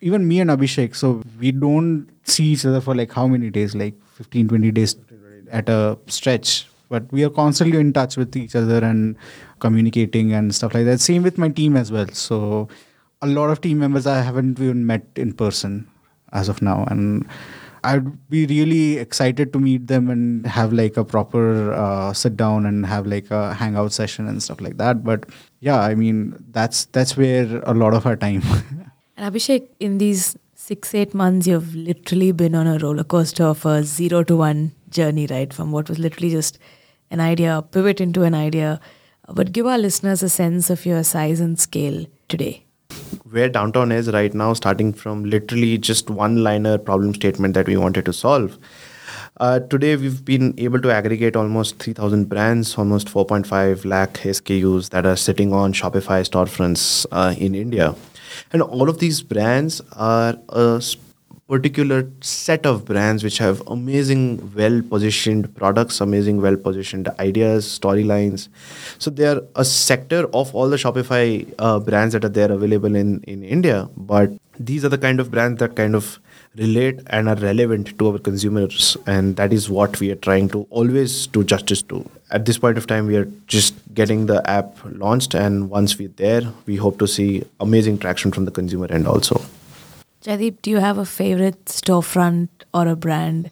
even 0.00 0.28
me 0.28 0.40
and 0.40 0.50
abhishek 0.50 0.94
so 0.94 1.22
we 1.40 1.50
don't 1.50 2.08
see 2.24 2.44
each 2.44 2.64
other 2.64 2.80
for 2.80 2.94
like 2.94 3.12
how 3.12 3.26
many 3.26 3.50
days 3.50 3.74
like 3.74 3.94
15 4.14 4.48
20 4.48 4.70
days 4.70 4.96
at 5.50 5.68
a 5.68 5.98
stretch. 6.06 6.68
But 6.88 7.10
we 7.10 7.24
are 7.24 7.30
constantly 7.30 7.80
in 7.80 7.92
touch 7.92 8.16
with 8.16 8.36
each 8.36 8.54
other 8.54 8.78
and 8.84 9.16
communicating 9.58 10.32
and 10.32 10.54
stuff 10.54 10.72
like 10.72 10.84
that. 10.84 11.00
Same 11.00 11.24
with 11.24 11.36
my 11.36 11.48
team 11.48 11.76
as 11.76 11.90
well. 11.90 12.06
So 12.12 12.68
a 13.22 13.26
lot 13.26 13.50
of 13.50 13.60
team 13.60 13.78
members 13.80 14.06
i 14.06 14.20
haven't 14.20 14.60
even 14.60 14.86
met 14.86 15.04
in 15.16 15.32
person 15.32 15.88
as 16.32 16.48
of 16.48 16.62
now. 16.62 16.84
And 16.88 17.26
i'd 17.90 18.08
be 18.30 18.46
really 18.46 18.98
excited 18.98 19.52
to 19.52 19.58
meet 19.58 19.86
them 19.86 20.10
and 20.10 20.46
have 20.46 20.72
like 20.72 20.96
a 20.96 21.04
proper 21.04 21.72
uh, 21.72 22.12
sit 22.12 22.36
down 22.36 22.66
and 22.66 22.86
have 22.86 23.06
like 23.06 23.30
a 23.30 23.54
hangout 23.54 23.92
session 23.92 24.28
and 24.28 24.42
stuff 24.42 24.60
like 24.60 24.76
that 24.76 25.04
but 25.04 25.26
yeah 25.60 25.80
i 25.80 25.94
mean 25.94 26.36
that's 26.50 26.84
that's 26.86 27.16
where 27.16 27.62
a 27.64 27.74
lot 27.74 27.94
of 27.94 28.06
our 28.06 28.16
time 28.16 28.42
And 29.16 29.34
Abhishek, 29.34 29.68
in 29.80 29.96
these 29.98 30.36
six, 30.54 30.94
eight 30.94 31.14
months, 31.14 31.46
you've 31.46 31.74
literally 31.74 32.32
been 32.32 32.54
on 32.54 32.66
a 32.66 32.78
roller 32.78 33.04
coaster 33.04 33.44
of 33.44 33.64
a 33.64 33.82
zero 33.82 34.22
to 34.24 34.36
one 34.36 34.72
journey, 34.90 35.26
right? 35.26 35.52
From 35.52 35.72
what 35.72 35.88
was 35.88 35.98
literally 35.98 36.30
just 36.30 36.58
an 37.10 37.20
idea, 37.20 37.62
pivot 37.70 38.00
into 38.00 38.24
an 38.24 38.34
idea, 38.34 38.78
but 39.28 39.52
give 39.52 39.66
our 39.66 39.78
listeners 39.78 40.22
a 40.22 40.28
sense 40.28 40.68
of 40.68 40.84
your 40.84 41.02
size 41.02 41.40
and 41.40 41.58
scale 41.58 42.04
today. 42.28 42.65
Where 43.30 43.48
downtown 43.48 43.92
is 43.92 44.10
right 44.10 44.32
now, 44.32 44.52
starting 44.54 44.92
from 44.92 45.24
literally 45.24 45.78
just 45.78 46.10
one 46.10 46.42
liner 46.42 46.78
problem 46.78 47.14
statement 47.14 47.54
that 47.54 47.66
we 47.66 47.76
wanted 47.76 48.04
to 48.06 48.12
solve. 48.12 48.58
Uh, 49.38 49.60
today, 49.60 49.96
we've 49.96 50.24
been 50.24 50.54
able 50.56 50.80
to 50.80 50.90
aggregate 50.90 51.36
almost 51.36 51.78
3,000 51.78 52.26
brands, 52.28 52.76
almost 52.78 53.08
4.5 53.08 53.84
lakh 53.84 54.14
SKUs 54.14 54.90
that 54.90 55.04
are 55.04 55.16
sitting 55.16 55.52
on 55.52 55.74
Shopify 55.74 56.22
storefronts 56.26 57.04
uh, 57.12 57.34
in 57.36 57.54
India. 57.54 57.94
And 58.52 58.62
all 58.62 58.88
of 58.88 58.98
these 58.98 59.22
brands 59.22 59.82
are 59.92 60.38
a 60.48 60.80
particular 61.48 62.10
set 62.20 62.66
of 62.66 62.84
brands 62.84 63.22
which 63.22 63.38
have 63.38 63.62
amazing 63.68 64.52
well 64.56 64.82
positioned 64.82 65.54
products 65.54 66.00
amazing 66.00 66.40
well 66.40 66.56
positioned 66.56 67.08
ideas 67.20 67.66
storylines. 67.78 68.48
So 68.98 69.10
they 69.10 69.26
are 69.26 69.42
a 69.54 69.64
sector 69.64 70.26
of 70.34 70.52
all 70.54 70.68
the 70.68 70.76
shopify 70.76 71.52
uh, 71.58 71.78
brands 71.78 72.14
that 72.14 72.24
are 72.24 72.34
there 72.40 72.50
available 72.50 72.96
in 72.96 73.20
in 73.22 73.44
india 73.44 73.88
but 73.96 74.30
these 74.58 74.84
are 74.84 74.88
the 74.88 74.98
kind 74.98 75.20
of 75.20 75.30
brands 75.30 75.60
that 75.60 75.76
kind 75.76 75.94
of 75.94 76.18
relate 76.56 77.00
and 77.08 77.28
are 77.28 77.36
relevant 77.36 77.96
to 77.98 78.08
our 78.08 78.18
consumers 78.18 78.96
and 79.06 79.36
that 79.36 79.52
is 79.52 79.68
what 79.68 80.00
we 80.00 80.10
are 80.10 80.20
trying 80.26 80.48
to 80.48 80.66
always 80.70 81.26
do 81.26 81.44
justice 81.44 81.82
to. 81.82 82.08
At 82.30 82.46
this 82.46 82.58
point 82.58 82.78
of 82.78 82.86
time 82.86 83.06
we 83.06 83.16
are 83.16 83.28
just 83.46 83.74
getting 83.94 84.26
the 84.26 84.48
app 84.48 84.78
launched 84.84 85.34
and 85.34 85.70
once 85.70 85.98
we're 85.98 86.16
there 86.16 86.42
we 86.64 86.76
hope 86.76 86.98
to 87.00 87.06
see 87.06 87.44
amazing 87.60 87.98
traction 87.98 88.32
from 88.32 88.46
the 88.46 88.50
consumer 88.50 88.86
end 88.90 89.06
also 89.06 89.44
Jaydip, 90.26 90.60
do 90.62 90.70
you 90.70 90.78
have 90.78 90.98
a 90.98 91.04
favorite 91.04 91.64
storefront 91.66 92.48
or 92.74 92.88
a 92.88 92.96
brand 92.96 93.48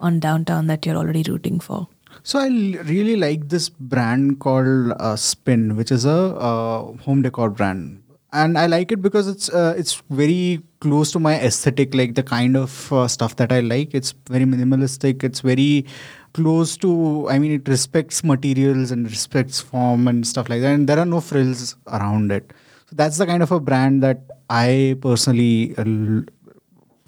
on 0.00 0.20
downtown 0.20 0.66
that 0.66 0.84
you're 0.84 0.96
already 0.96 1.22
rooting 1.22 1.60
for? 1.60 1.88
So 2.22 2.38
I 2.38 2.48
l- 2.48 2.84
really 2.84 3.16
like 3.16 3.48
this 3.48 3.70
brand 3.70 4.38
called 4.38 4.92
uh, 5.00 5.16
Spin, 5.16 5.76
which 5.76 5.90
is 5.90 6.04
a 6.04 6.36
uh, 6.36 6.92
home 7.04 7.22
decor 7.22 7.48
brand, 7.48 8.02
and 8.34 8.58
I 8.58 8.66
like 8.66 8.92
it 8.92 9.00
because 9.00 9.28
it's 9.28 9.48
uh, 9.48 9.74
it's 9.78 10.02
very 10.10 10.62
close 10.80 11.10
to 11.12 11.18
my 11.18 11.40
aesthetic, 11.40 11.94
like 11.94 12.14
the 12.16 12.22
kind 12.22 12.54
of 12.54 12.92
uh, 12.92 13.08
stuff 13.08 13.36
that 13.36 13.50
I 13.50 13.60
like. 13.60 13.94
It's 13.94 14.12
very 14.28 14.44
minimalistic. 14.44 15.24
It's 15.24 15.40
very 15.40 15.86
close 16.34 16.76
to. 16.78 17.28
I 17.30 17.38
mean, 17.38 17.52
it 17.52 17.66
respects 17.66 18.22
materials 18.22 18.90
and 18.90 19.08
respects 19.08 19.58
form 19.58 20.06
and 20.06 20.26
stuff 20.26 20.50
like 20.50 20.60
that, 20.60 20.74
and 20.74 20.86
there 20.86 20.98
are 20.98 21.06
no 21.06 21.22
frills 21.22 21.76
around 21.86 22.30
it. 22.30 22.52
So 22.90 22.96
that's 22.96 23.18
the 23.18 23.26
kind 23.26 23.42
of 23.42 23.52
a 23.52 23.60
brand 23.60 24.02
that 24.02 24.22
I 24.48 24.96
personally 25.00 25.74
uh, 25.78 26.22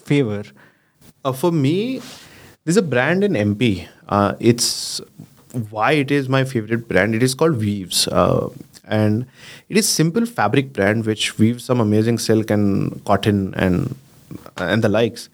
favor. 0.05 0.45
Uh, 1.24 1.33
for 1.33 1.51
me, 1.51 2.01
there's 2.64 2.76
a 2.76 2.83
brand 2.83 3.24
in 3.24 3.33
MP. 3.33 3.89
Uh, 4.09 4.35
it's 4.39 5.01
why 5.70 5.93
it 5.93 6.12
is 6.12 6.28
my 6.28 6.45
favorite 6.45 6.87
brand. 6.87 7.16
It 7.16 7.22
is 7.22 7.35
called 7.35 7.57
Weaves, 7.57 8.07
uh, 8.09 8.49
and 8.85 9.26
it 9.68 9.76
is 9.76 9.89
simple 9.89 10.24
fabric 10.24 10.72
brand 10.72 11.05
which 11.05 11.37
weaves 11.37 11.64
some 11.64 11.80
amazing 11.80 12.18
silk 12.18 12.51
and 12.51 13.05
cotton 13.05 13.53
and 13.55 13.97
and 14.57 14.83
the 14.83 14.89
likes. 14.89 15.28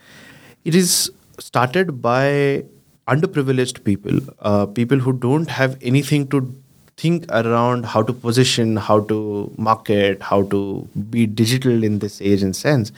It 0.64 0.74
is 0.74 1.12
started 1.38 2.00
by 2.00 2.64
underprivileged 3.06 3.84
people, 3.84 4.18
uh, 4.40 4.64
people 4.64 4.98
who 4.98 5.12
don't 5.12 5.50
have 5.50 5.76
anything 5.82 6.26
to 6.28 6.54
think 6.98 7.26
around 7.30 7.86
how 7.86 8.02
to 8.02 8.12
position, 8.12 8.76
how 8.76 9.00
to 9.10 9.52
market, 9.56 10.20
how 10.20 10.42
to 10.54 10.88
be 11.10 11.26
digital 11.26 11.84
in 11.84 12.00
this 12.00 12.20
age 12.20 12.42
and 12.42 12.54
sense. 12.54 12.92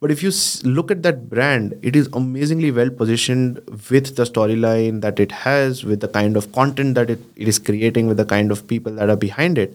But 0.00 0.10
if 0.10 0.22
you 0.22 0.32
look 0.68 0.90
at 0.90 1.02
that 1.04 1.30
brand, 1.30 1.78
it 1.82 1.94
is 1.94 2.08
amazingly 2.12 2.72
well 2.72 2.90
positioned 2.90 3.60
with 3.90 4.16
the 4.16 4.24
storyline 4.24 5.00
that 5.02 5.20
it 5.20 5.32
has, 5.32 5.84
with 5.84 6.00
the 6.00 6.08
kind 6.08 6.36
of 6.36 6.52
content 6.52 6.96
that 6.96 7.08
it, 7.08 7.20
it 7.36 7.46
is 7.46 7.58
creating, 7.58 8.08
with 8.08 8.16
the 8.16 8.26
kind 8.26 8.50
of 8.50 8.66
people 8.66 8.92
that 8.96 9.08
are 9.08 9.16
behind 9.16 9.58
it. 9.58 9.72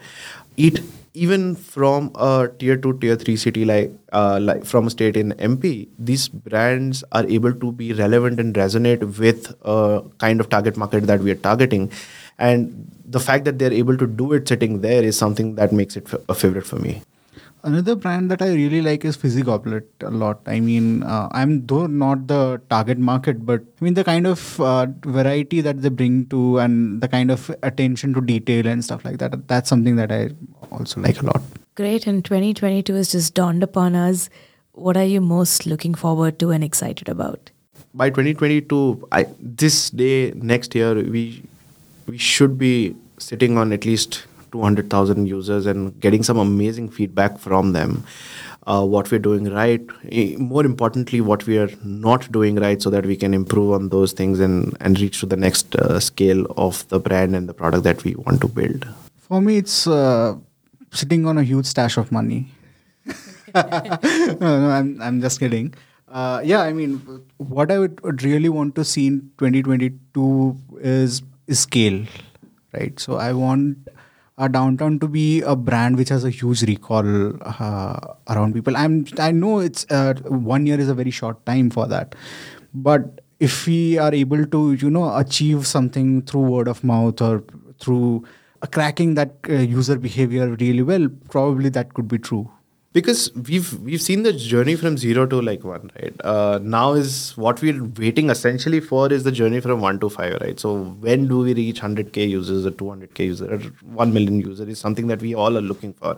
It 0.58 0.82
even 1.14 1.56
from 1.56 2.12
a 2.16 2.50
tier 2.58 2.78
two, 2.78 2.98
tier 3.00 3.16
three 3.18 3.36
city 3.36 3.66
like 3.66 3.92
uh, 4.14 4.40
like 4.42 4.64
from 4.66 4.88
a 4.88 4.90
state 4.90 5.18
in 5.18 5.34
MP, 5.34 5.88
these 6.00 6.30
brands 6.30 7.04
are 7.12 7.26
able 7.26 7.54
to 7.54 7.72
be 7.72 7.92
relevant 7.94 8.40
and 8.40 8.56
resonate 8.56 9.18
with 9.20 9.54
a 9.64 10.04
kind 10.20 10.40
of 10.40 10.50
target 10.50 10.78
market 10.78 11.08
that 11.08 11.20
we 11.20 11.32
are 11.32 11.36
targeting 11.36 11.92
and 12.50 12.92
the 13.06 13.20
fact 13.20 13.46
that 13.46 13.60
they're 13.60 13.80
able 13.84 13.98
to 14.02 14.08
do 14.08 14.34
it 14.34 14.48
sitting 14.48 14.82
there 14.82 15.04
is 15.04 15.18
something 15.18 15.56
that 15.56 15.72
makes 15.72 15.96
it 15.96 16.08
a 16.28 16.34
favorite 16.34 16.66
for 16.66 16.78
me. 16.78 17.02
Another 17.64 17.96
brand 18.04 18.32
that 18.32 18.42
i 18.42 18.48
really 18.60 18.82
like 18.82 19.04
is 19.06 19.16
fizzy 19.16 19.44
goblet 19.44 19.88
a 20.02 20.10
lot. 20.10 20.40
I 20.48 20.60
mean 20.60 21.04
uh, 21.04 21.28
i'm 21.32 21.66
though 21.68 21.86
not 21.86 22.26
the 22.28 22.60
target 22.70 22.98
market 22.98 23.46
but 23.46 23.62
i 23.62 23.86
mean 23.86 23.94
the 23.94 24.04
kind 24.04 24.26
of 24.26 24.60
uh, 24.60 24.88
variety 25.20 25.62
that 25.62 25.84
they 25.84 25.90
bring 25.90 26.26
to 26.34 26.58
and 26.58 27.02
the 27.02 27.08
kind 27.08 27.30
of 27.30 27.52
attention 27.62 28.16
to 28.16 28.22
detail 28.22 28.66
and 28.66 28.84
stuff 28.84 29.06
like 29.06 29.20
that 29.20 29.48
that's 29.48 29.70
something 29.70 29.96
that 29.98 30.12
i 30.12 30.30
also 30.72 31.02
like 31.02 31.22
a 31.22 31.26
lot. 31.26 31.42
Great. 31.76 32.08
And 32.08 32.26
2022 32.26 32.94
has 32.96 33.12
just 33.12 33.34
dawned 33.34 33.64
upon 33.64 33.96
us. 33.96 34.30
What 34.74 34.98
are 34.98 35.06
you 35.06 35.22
most 35.22 35.66
looking 35.66 35.94
forward 35.94 36.40
to 36.40 36.52
and 36.52 36.64
excited 36.64 37.10
about? 37.10 37.52
By 37.94 38.10
2022 38.10 39.08
I, 39.12 39.28
this 39.40 39.90
day 39.90 40.32
next 40.32 40.74
year 40.74 40.96
we 40.96 41.44
we 42.12 42.18
should 42.18 42.58
be 42.58 42.94
sitting 43.18 43.58
on 43.58 43.72
at 43.72 43.86
least 43.86 44.26
200,000 44.52 45.26
users 45.28 45.66
and 45.66 45.98
getting 46.02 46.24
some 46.24 46.38
amazing 46.38 46.90
feedback 46.90 47.38
from 47.40 47.72
them. 47.72 48.04
Uh, 48.68 48.86
what 48.86 49.10
we're 49.10 49.26
doing 49.28 49.46
right, 49.46 49.86
more 50.38 50.66
importantly, 50.66 51.22
what 51.22 51.46
we 51.48 51.58
are 51.58 51.70
not 51.84 52.30
doing 52.32 52.58
right, 52.58 52.82
so 52.82 52.90
that 52.90 53.06
we 53.06 53.16
can 53.16 53.34
improve 53.34 53.72
on 53.72 53.88
those 53.90 54.12
things 54.12 54.42
and, 54.42 54.76
and 54.82 55.00
reach 55.00 55.22
to 55.22 55.26
the 55.26 55.38
next 55.38 55.74
uh, 55.76 56.00
scale 56.00 56.46
of 56.58 56.88
the 56.90 57.00
brand 57.00 57.36
and 57.36 57.48
the 57.48 57.54
product 57.54 57.86
that 57.86 58.04
we 58.04 58.14
want 58.16 58.42
to 58.42 58.50
build. 58.50 58.86
For 59.30 59.42
me, 59.42 59.58
it's 59.58 59.88
uh, 59.88 60.36
sitting 60.92 61.26
on 61.26 61.38
a 61.38 61.44
huge 61.44 61.66
stash 61.66 61.98
of 61.98 62.12
money. 62.12 62.50
no, 63.56 64.38
no, 64.42 64.70
I'm, 64.70 65.02
I'm 65.02 65.22
just 65.22 65.40
kidding. 65.40 65.74
Uh, 66.10 66.42
yeah, 66.44 66.62
I 66.62 66.74
mean, 66.74 66.98
what 67.38 67.72
I 67.72 67.80
would 67.80 68.22
really 68.22 68.50
want 68.50 68.76
to 68.76 68.84
see 68.84 69.08
in 69.08 69.32
2022 69.38 70.58
is 70.82 71.24
scale, 71.50 72.06
right? 72.74 73.00
So 73.00 73.16
I 73.16 73.34
want 73.34 73.78
a 74.38 74.50
downtown 74.50 75.00
to 75.00 75.08
be 75.08 75.42
a 75.42 75.56
brand 75.56 75.98
which 75.98 76.10
has 76.10 76.24
a 76.24 76.30
huge 76.30 76.64
recall 76.64 77.06
uh, 77.42 78.00
around 78.30 78.54
people. 78.54 78.76
I'm 78.76 79.06
I 79.20 79.32
know 79.32 79.60
it's 79.60 79.86
uh, 79.90 80.14
one 80.26 80.66
year 80.66 80.80
is 80.80 80.90
a 80.90 80.94
very 80.94 81.12
short 81.12 81.46
time 81.46 81.70
for 81.70 81.88
that, 81.88 82.16
but 82.74 83.22
if 83.40 83.66
we 83.68 83.98
are 83.98 84.14
able 84.14 84.46
to 84.46 84.74
you 84.74 84.90
know 84.90 85.16
achieve 85.16 85.68
something 85.68 86.22
through 86.24 86.42
word 86.42 86.68
of 86.68 86.84
mouth 86.84 87.22
or 87.22 87.44
through 87.80 88.24
cracking 88.72 89.16
that 89.16 89.36
uh, 89.50 89.54
user 89.54 89.98
behavior 89.98 90.50
really 90.60 90.84
well, 90.84 91.08
probably 91.30 91.70
that 91.70 91.94
could 91.94 92.08
be 92.08 92.18
true 92.18 92.50
because 92.94 93.34
we've 93.34 93.80
we've 93.82 94.02
seen 94.02 94.24
the 94.24 94.34
journey 94.34 94.76
from 94.76 94.98
zero 94.98 95.26
to 95.26 95.42
like 95.42 95.64
one 95.64 95.90
right? 96.00 96.14
Uh, 96.24 96.60
now 96.62 96.94
is 96.94 97.36
what 97.38 97.62
we're 97.62 97.84
waiting 97.98 98.30
essentially 98.30 98.80
for 98.80 99.12
is 99.12 99.24
the 99.24 99.32
journey 99.32 99.60
from 99.62 99.80
one 99.82 100.00
to 100.00 100.10
five 100.10 100.38
right? 100.42 100.60
So 100.60 100.84
when 101.08 101.28
do 101.28 101.40
we 101.40 101.54
reach 101.54 101.82
100k 101.82 102.30
users 102.30 102.66
or 102.66 102.72
200k 102.72 103.20
users 103.20 103.66
or 103.66 103.70
1 103.82 104.14
million 104.14 104.40
users 104.40 104.68
is 104.68 104.80
something 104.80 105.08
that 105.08 105.22
we 105.22 105.34
all 105.34 105.58
are 105.58 105.62
looking 105.62 105.94
for. 105.94 106.18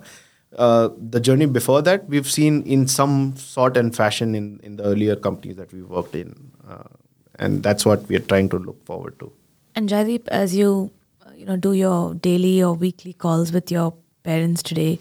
Uh, 0.58 0.90
the 1.10 1.20
journey 1.20 1.48
before 1.48 1.82
that 1.82 2.08
we've 2.08 2.30
seen 2.30 2.62
in 2.64 2.88
some 2.88 3.36
sort 3.36 3.76
and 3.76 3.96
fashion 3.96 4.36
in 4.36 4.60
in 4.64 4.76
the 4.76 4.84
earlier 4.84 5.16
companies 5.16 5.56
that 5.56 5.72
we 5.74 5.82
worked 5.82 6.16
in 6.16 6.52
uh, 6.68 6.84
and 7.40 7.64
that's 7.64 7.86
what 7.86 8.08
we 8.08 8.16
are 8.16 8.26
trying 8.34 8.50
to 8.50 8.58
look 8.58 8.84
forward 8.86 9.18
to. 9.20 9.32
And 9.76 9.90
Jaydip 9.90 10.28
as 10.28 10.56
you 10.56 10.92
you 11.36 11.46
know 11.46 11.56
do 11.56 11.74
your 11.74 12.14
daily 12.16 12.64
or 12.64 12.74
weekly 12.74 13.14
calls 13.14 13.52
with 13.52 13.72
your 13.72 13.94
parents 14.24 14.62
today 14.64 15.00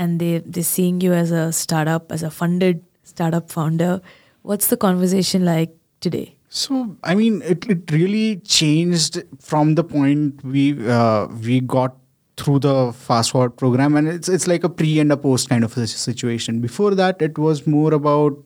and 0.00 0.18
they 0.24 0.32
they're 0.56 0.70
seeing 0.72 1.00
you 1.06 1.12
as 1.12 1.30
a 1.30 1.52
startup, 1.52 2.10
as 2.10 2.22
a 2.22 2.30
funded 2.40 2.82
startup 3.04 3.50
founder. 3.56 4.00
What's 4.42 4.68
the 4.68 4.76
conversation 4.88 5.44
like 5.44 5.74
today? 6.00 6.36
So 6.48 6.96
I 7.04 7.14
mean, 7.14 7.42
it 7.54 7.66
it 7.74 7.92
really 7.92 8.36
changed 8.58 9.22
from 9.40 9.74
the 9.80 9.84
point 9.84 10.44
we 10.44 10.64
uh, 10.98 11.26
we 11.48 11.60
got 11.74 11.96
through 12.36 12.60
the 12.60 12.76
fast 13.08 13.32
forward 13.32 13.56
program, 13.64 14.00
and 14.02 14.14
it's 14.14 14.32
it's 14.38 14.48
like 14.54 14.64
a 14.70 14.72
pre 14.80 14.94
and 15.04 15.12
a 15.18 15.18
post 15.26 15.50
kind 15.50 15.68
of 15.68 15.76
a 15.76 15.86
situation. 15.86 16.62
Before 16.68 16.94
that, 17.02 17.28
it 17.28 17.42
was 17.48 17.66
more 17.66 17.92
about 18.00 18.40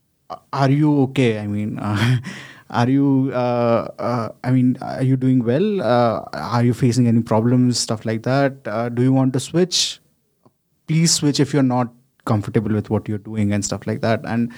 are 0.65 0.71
you 0.71 0.99
okay? 1.05 1.39
I 1.39 1.47
mean. 1.47 1.79
Uh, 1.79 2.19
are 2.71 2.89
you 2.89 3.31
uh, 3.35 3.89
uh, 3.99 4.29
i 4.43 4.51
mean 4.51 4.77
are 4.81 5.03
you 5.03 5.17
doing 5.25 5.45
well 5.49 5.83
uh, 5.83 6.25
are 6.33 6.65
you 6.65 6.73
facing 6.73 7.07
any 7.07 7.21
problems 7.21 7.79
stuff 7.79 8.07
like 8.07 8.23
that 8.23 8.67
uh, 8.67 8.89
do 8.89 9.03
you 9.03 9.13
want 9.13 9.35
to 9.35 9.39
switch 9.39 10.01
please 10.87 11.15
switch 11.15 11.41
if 11.41 11.53
you're 11.53 11.63
not 11.63 11.93
comfortable 12.25 12.73
with 12.73 12.91
what 12.91 13.09
you're 13.09 13.19
doing 13.19 13.53
and 13.53 13.65
stuff 13.65 13.87
like 13.87 14.01
that. 14.01 14.21
And 14.25 14.53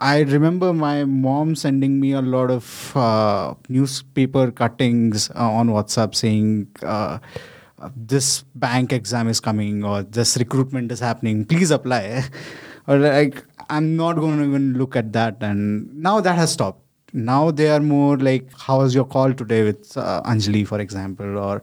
i 0.00 0.20
remember 0.20 0.72
my 0.72 1.04
mom 1.04 1.56
sending 1.56 1.98
me 1.98 2.12
a 2.12 2.20
lot 2.22 2.50
of 2.52 2.96
uh, 2.96 3.54
newspaper 3.68 4.50
cuttings 4.52 5.28
uh, 5.30 5.50
on 5.50 5.70
whatsapp 5.70 6.14
saying 6.14 6.68
uh, 6.82 7.18
this 7.96 8.44
bank 8.54 8.92
exam 8.92 9.28
is 9.28 9.40
coming 9.40 9.84
or 9.84 10.02
this 10.02 10.36
recruitment 10.36 10.92
is 10.92 11.00
happening. 11.00 11.44
Please 11.44 11.70
apply. 11.70 12.24
Or 12.88 12.96
like 12.96 13.44
i'm 13.68 13.96
not 13.96 14.16
going 14.16 14.38
to 14.38 14.44
even 14.44 14.78
look 14.78 14.96
at 14.96 15.12
that. 15.12 15.36
And 15.42 15.94
now 15.94 16.20
that 16.20 16.36
has 16.36 16.52
stopped. 16.52 16.80
Now 17.12 17.50
they 17.50 17.68
are 17.68 17.80
more 17.80 18.16
like 18.16 18.48
how 18.58 18.78
was 18.78 18.94
your 18.94 19.04
call 19.04 19.34
today 19.34 19.62
with 19.64 19.94
uh, 19.96 20.22
anjali 20.22 20.66
for 20.66 20.80
example? 20.80 21.38
Or 21.38 21.60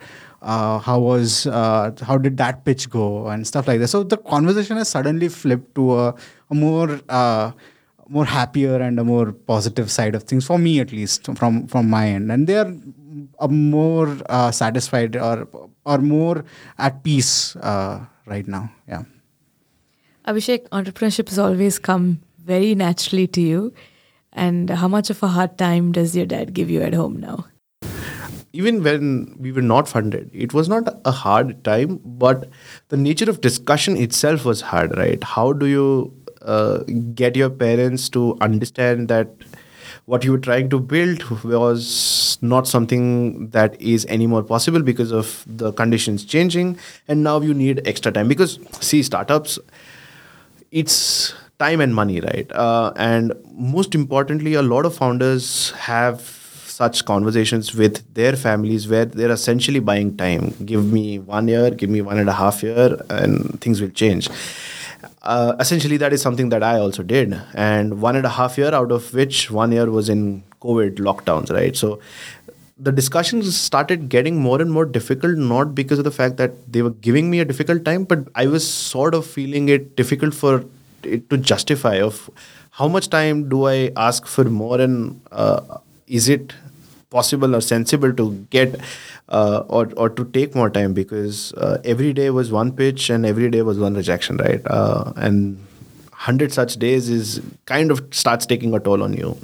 uh, 0.54 0.80
how 0.80 1.00
was 1.00 1.48
uh, 1.48 1.92
how 2.10 2.18
did 2.18 2.38
that 2.38 2.64
pitch 2.66 2.90
go 2.90 3.28
and 3.28 3.48
stuff 3.52 3.68
like 3.68 3.80
that 3.80 3.88
so 3.88 4.04
the 4.04 4.18
conversation 4.18 4.78
has 4.78 4.88
suddenly 4.88 5.28
flipped 5.28 5.74
to 5.76 5.94
a, 6.00 6.16
a 6.50 6.56
more 6.56 7.00
uh, 7.10 7.52
more 8.08 8.26
happier 8.26 8.76
and 8.88 9.00
a 9.00 9.04
more 9.04 9.32
positive 9.32 9.90
side 9.92 10.16
of 10.16 10.24
things 10.24 10.46
for 10.46 10.60
me 10.60 10.80
at 10.80 10.92
least 10.92 11.30
from 11.36 11.66
from 11.68 11.90
my 11.90 12.08
end 12.08 12.32
and 12.32 12.48
they 12.48 12.58
are 12.64 12.72
a 13.40 13.48
more 13.48 14.18
uh, 14.30 14.52
satisfied 14.52 15.16
or 15.16 15.48
or 15.86 15.98
more 15.98 16.46
at 16.78 17.04
peace 17.04 17.56
uh, 17.58 18.00
right 18.26 18.48
now 18.48 18.70
yeah 18.88 19.04
Abhishek, 20.28 20.68
entrepreneurship 20.70 21.30
has 21.30 21.38
always 21.38 21.78
come 21.78 22.22
very 22.44 22.74
naturally 22.74 23.28
to 23.28 23.42
you. 23.42 23.74
And 24.34 24.70
how 24.70 24.88
much 24.88 25.10
of 25.10 25.22
a 25.24 25.28
hard 25.28 25.58
time 25.58 25.92
does 25.92 26.16
your 26.16 26.26
dad 26.26 26.54
give 26.54 26.70
you 26.70 26.82
at 26.82 26.94
home 26.94 27.20
now? 27.20 27.46
Even 28.56 28.84
when 28.84 29.36
we 29.40 29.52
were 29.52 29.62
not 29.62 29.88
funded, 29.88 30.30
it 30.34 30.54
was 30.54 30.70
not 30.70 30.88
a 31.06 31.12
hard 31.12 31.64
time, 31.64 32.00
but 32.06 32.50
the 32.90 32.98
nature 32.98 33.30
of 33.30 33.42
discussion 33.42 33.98
itself 33.98 34.46
was 34.46 34.62
hard, 34.62 34.98
right? 34.98 35.24
How 35.24 35.52
do 35.54 35.66
you 35.66 36.14
uh, 36.42 36.80
get 37.14 37.36
your 37.36 37.50
parents 37.50 38.10
to 38.10 38.38
understand 38.42 39.08
that 39.10 39.30
what 40.06 40.24
you 40.24 40.32
were 40.32 40.44
trying 40.48 40.70
to 40.70 40.80
build 40.80 41.24
was 41.44 42.38
not 42.42 42.68
something 42.68 43.50
that 43.50 43.80
is 43.82 44.06
anymore 44.06 44.44
possible 44.44 44.82
because 44.82 45.12
of 45.12 45.44
the 45.48 45.72
conditions 45.74 46.24
changing, 46.24 46.78
and 47.08 47.24
now 47.24 47.40
you 47.42 47.54
need 47.54 47.82
extra 47.88 48.12
time? 48.12 48.28
Because, 48.28 48.60
see, 48.80 49.02
startups, 49.04 49.58
it's 50.72 51.34
time 51.60 51.82
and 51.82 51.96
money, 51.96 52.20
right? 52.22 52.52
Uh, 52.52 52.94
and 52.96 53.34
most 53.52 53.96
importantly, 53.96 54.54
a 54.54 54.62
lot 54.62 54.86
of 54.86 54.96
founders 54.96 55.72
have 55.72 56.45
such 56.76 57.06
conversations 57.06 57.74
with 57.74 58.14
their 58.14 58.36
families 58.36 58.88
where 58.88 59.06
they're 59.06 59.32
essentially 59.32 59.80
buying 59.80 60.16
time. 60.18 60.54
Give 60.66 60.86
me 60.92 61.20
one 61.20 61.48
year, 61.48 61.72
give 61.72 61.90
me 61.90 62.02
one 62.02 62.18
and 62.18 62.30
a 62.30 62.34
half 62.34 62.64
year, 62.64 62.98
and 63.10 63.62
things 63.62 63.82
will 63.82 63.94
change. 64.02 64.30
Uh, 65.22 65.56
essentially, 65.60 65.98
that 65.98 66.12
is 66.12 66.22
something 66.22 66.50
that 66.50 66.64
I 66.64 66.78
also 66.80 67.02
did, 67.02 67.40
and 67.54 68.02
one 68.02 68.16
and 68.16 68.26
a 68.26 68.34
half 68.40 68.58
year 68.58 68.74
out 68.74 68.92
of 68.92 69.14
which 69.14 69.50
one 69.50 69.72
year 69.72 69.90
was 69.90 70.10
in 70.10 70.44
COVID 70.62 70.98
lockdowns, 70.98 71.52
right? 71.52 71.76
So 71.76 72.00
the 72.78 72.92
discussions 72.92 73.56
started 73.56 74.10
getting 74.10 74.42
more 74.42 74.62
and 74.62 74.72
more 74.72 74.86
difficult, 74.86 75.38
not 75.38 75.74
because 75.76 75.98
of 75.98 76.04
the 76.04 76.12
fact 76.12 76.36
that 76.38 76.52
they 76.72 76.82
were 76.82 76.96
giving 77.08 77.30
me 77.30 77.40
a 77.40 77.46
difficult 77.46 77.86
time, 77.86 78.04
but 78.04 78.28
I 78.36 78.48
was 78.48 78.70
sort 78.70 79.16
of 79.16 79.26
feeling 79.26 79.70
it 79.70 79.96
difficult 79.96 80.34
for 80.34 80.66
it 81.04 81.30
to 81.30 81.38
justify 81.38 81.96
of 82.02 82.30
how 82.72 82.90
much 82.90 83.10
time 83.10 83.48
do 83.48 83.66
I 83.68 83.92
ask 83.96 84.26
for 84.26 84.44
more 84.44 84.82
and 84.82 85.22
uh, 85.32 85.78
is 86.08 86.30
it 86.30 86.54
possible 87.10 87.56
or 87.56 87.62
sensible 87.62 88.14
to 88.14 88.32
get 88.50 88.80
uh, 89.30 89.64
or, 89.68 89.92
or 89.98 90.10
to 90.10 90.26
take 90.26 90.56
more 90.56 90.70
time 90.70 90.94
because 90.94 91.54
uh, 91.54 91.80
every 91.84 92.14
day 92.14 92.30
was 92.30 92.52
one 92.52 92.72
pitch 92.72 93.10
and 93.10 93.26
every 93.26 93.50
day 93.50 93.62
was 93.62 93.80
one 93.80 93.94
rejection 93.94 94.38
right 94.38 94.62
uh, 94.68 95.14
and 95.16 95.58
100 96.10 96.52
such 96.52 96.76
days 96.78 97.10
is 97.10 97.42
kind 97.66 97.92
of 97.92 98.04
starts 98.12 98.46
taking 98.46 98.74
a 98.74 98.80
toll 98.80 99.04
on 99.04 99.14
you 99.14 99.38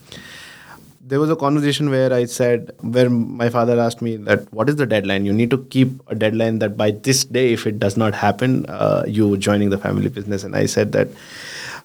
there 1.12 1.20
was 1.20 1.30
a 1.30 1.36
conversation 1.36 1.90
where 1.90 2.14
I 2.14 2.24
said, 2.24 2.72
where 2.80 3.10
my 3.10 3.50
father 3.50 3.78
asked 3.78 4.02
me 4.02 4.16
that, 4.16 4.52
what 4.54 4.70
is 4.70 4.78
the 4.78 4.86
deadline? 4.86 5.26
You 5.26 5.34
need 5.34 5.50
to 5.50 5.58
keep 5.66 5.90
a 6.08 6.16
deadline 6.16 6.60
that 6.60 6.78
by 6.78 6.92
this 6.92 7.26
day, 7.26 7.52
if 7.52 7.68
it 7.68 7.80
does 7.80 7.98
not 7.98 8.14
happen, 8.14 8.66
uh, 8.68 9.04
you 9.06 9.36
joining 9.36 9.72
the 9.72 9.78
family 9.78 10.08
business. 10.08 10.46
And 10.46 10.56
I 10.56 10.68
said 10.68 10.94
that 10.94 11.10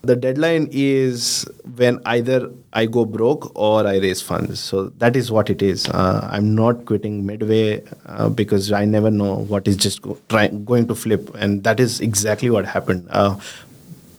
the 0.03 0.17
deadline 0.17 0.69
is 0.71 1.47
when 1.77 2.01
either 2.07 2.51
I 2.73 2.87
go 2.87 3.05
broke 3.05 3.53
or 3.55 3.87
I 3.87 3.97
raise 3.99 4.23
funds. 4.23 4.61
So 4.61 4.91
that 4.99 5.17
is 5.17 5.31
what 5.31 5.51
it 5.51 5.63
is. 5.63 5.89
Uh, 5.89 6.29
I'm 6.31 6.55
not 6.55 6.85
quitting 6.87 7.27
midway 7.27 7.83
uh, 8.07 8.29
because 8.29 8.73
I 8.73 8.85
never 8.85 9.11
know 9.11 9.37
what 9.37 9.67
is 9.67 9.77
just 9.77 10.03
go, 10.03 10.19
try, 10.29 10.49
going 10.49 10.87
to 10.89 10.95
flip. 10.95 11.35
And 11.35 11.65
that 11.65 11.81
is 11.81 12.01
exactly 12.01 12.51
what 12.51 12.67
happened. 12.67 13.07
Uh, 13.11 13.39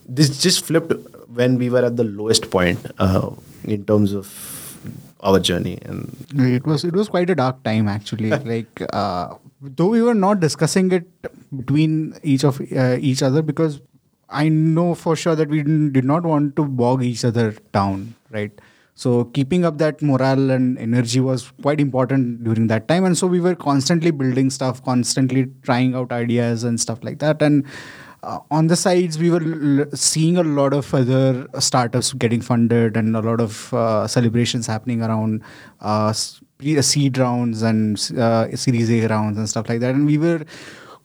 this 0.07 0.41
just 0.41 0.65
flipped 0.65 0.93
when 1.29 1.57
we 1.57 1.69
were 1.69 1.85
at 1.85 1.97
the 1.97 2.03
lowest 2.03 2.49
point 2.49 2.85
uh, 2.99 3.29
in 3.63 3.85
terms 3.85 4.13
of 4.13 4.55
our 5.21 5.39
journey 5.39 5.79
and 5.83 6.15
it 6.35 6.65
was 6.65 6.83
it 6.83 6.93
was 6.93 7.09
quite 7.09 7.29
a 7.29 7.35
dark 7.35 7.61
time 7.63 7.87
actually 7.87 8.29
like 8.53 8.81
uh, 8.93 9.33
though 9.61 9.87
we 9.87 10.01
were 10.01 10.13
not 10.13 10.39
discussing 10.39 10.91
it 10.91 11.07
between 11.55 12.13
each 12.23 12.43
of 12.43 12.61
uh, 12.71 12.97
each 12.99 13.23
other 13.23 13.41
because 13.41 13.81
i 14.29 14.49
know 14.49 14.93
for 14.95 15.15
sure 15.15 15.35
that 15.35 15.49
we 15.49 15.63
did 15.63 16.05
not 16.05 16.23
want 16.23 16.55
to 16.55 16.65
bog 16.65 17.03
each 17.03 17.23
other 17.23 17.51
down 17.71 18.13
right? 18.31 18.51
So 18.95 19.25
keeping 19.25 19.63
up 19.63 19.77
that 19.77 20.01
morale 20.01 20.49
and 20.49 20.77
energy 20.79 21.19
was 21.19 21.51
quite 21.61 21.79
important 21.79 22.43
during 22.43 22.67
that 22.67 22.87
time. 22.87 23.05
And 23.05 23.17
so 23.17 23.27
we 23.27 23.39
were 23.39 23.55
constantly 23.55 24.11
building 24.11 24.49
stuff 24.49 24.83
constantly 24.83 25.47
trying 25.61 25.93
out 25.93 26.11
ideas 26.11 26.63
and 26.63 26.79
stuff 26.79 27.03
like 27.03 27.19
that. 27.19 27.41
And 27.41 27.65
uh, 28.23 28.39
on 28.49 28.67
the 28.67 28.75
sides, 28.75 29.19
we 29.19 29.29
were 29.29 29.43
l- 29.43 29.85
seeing 29.93 30.37
a 30.37 30.43
lot 30.43 30.73
of 30.73 30.91
other 30.95 31.47
startups 31.59 32.13
getting 32.13 32.41
funded 32.41 32.97
and 32.97 33.15
a 33.15 33.21
lot 33.21 33.39
of 33.39 33.71
uh, 33.71 34.07
celebrations 34.07 34.65
happening 34.65 35.03
around 35.03 35.43
uh, 35.81 36.11
uh 36.11 36.81
seed 36.81 37.19
rounds 37.19 37.61
and 37.61 37.97
uh, 38.17 38.47
Series 38.55 38.89
A 38.89 39.05
rounds 39.07 39.37
and 39.37 39.47
stuff 39.47 39.69
like 39.69 39.79
that. 39.81 39.93
And 39.93 40.07
we 40.07 40.17
were 40.17 40.43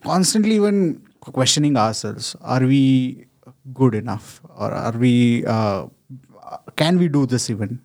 constantly 0.03 0.55
even 0.55 0.99
questioning 1.31 1.77
ourselves: 1.77 2.35
Are 2.41 2.65
we 2.65 3.27
good 3.73 3.95
enough, 3.95 4.41
or 4.57 4.71
are 4.71 4.91
we? 4.91 5.45
Uh, 5.45 5.87
can 6.75 6.99
we 6.99 7.07
do 7.07 7.25
this 7.25 7.49
even? 7.49 7.81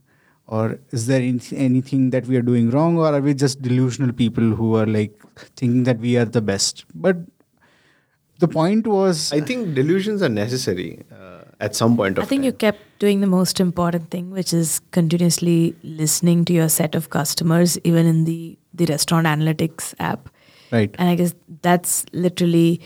Or 0.47 0.79
is 0.93 1.07
there 1.07 1.21
anything 1.21 2.09
that 2.11 2.27
we 2.27 2.37
are 2.37 2.43
doing 2.43 2.71
wrong, 2.71 2.97
or 2.97 3.07
are 3.07 3.21
we 3.21 3.35
just 3.35 3.61
delusional 3.61 4.13
people 4.13 4.45
who 4.45 4.77
are 4.77 4.87
like 4.87 5.13
thinking 5.57 5.83
that 5.85 5.99
we 5.99 6.17
are 6.17 6.25
the 6.25 6.41
best? 6.41 6.87
But 6.95 7.19
the 8.39 8.49
point 8.49 8.87
was 8.87 9.33
i 9.33 9.41
think 9.41 9.75
delusions 9.75 10.23
are 10.23 10.29
necessary 10.29 11.05
uh, 11.13 11.41
at 11.61 11.75
some 11.75 11.97
point 11.97 12.19
of. 12.19 12.25
i 12.25 12.27
think 12.27 12.41
time. 12.41 12.45
you 12.45 12.53
kept 12.53 12.79
doing 12.99 13.21
the 13.21 13.27
most 13.27 13.61
important 13.61 14.11
thing 14.11 14.31
which 14.31 14.53
is 14.53 14.81
continuously 14.91 15.75
listening 15.83 16.45
to 16.45 16.53
your 16.53 16.69
set 16.69 16.95
of 16.95 17.11
customers 17.11 17.79
even 17.85 18.07
in 18.07 18.25
the 18.25 18.59
the 18.75 18.87
restaurant 18.87 19.27
analytics 19.27 19.95
app 19.99 20.29
right 20.71 20.95
and 20.99 21.09
i 21.09 21.15
guess 21.15 21.35
that's 21.63 22.05
literally 22.13 22.81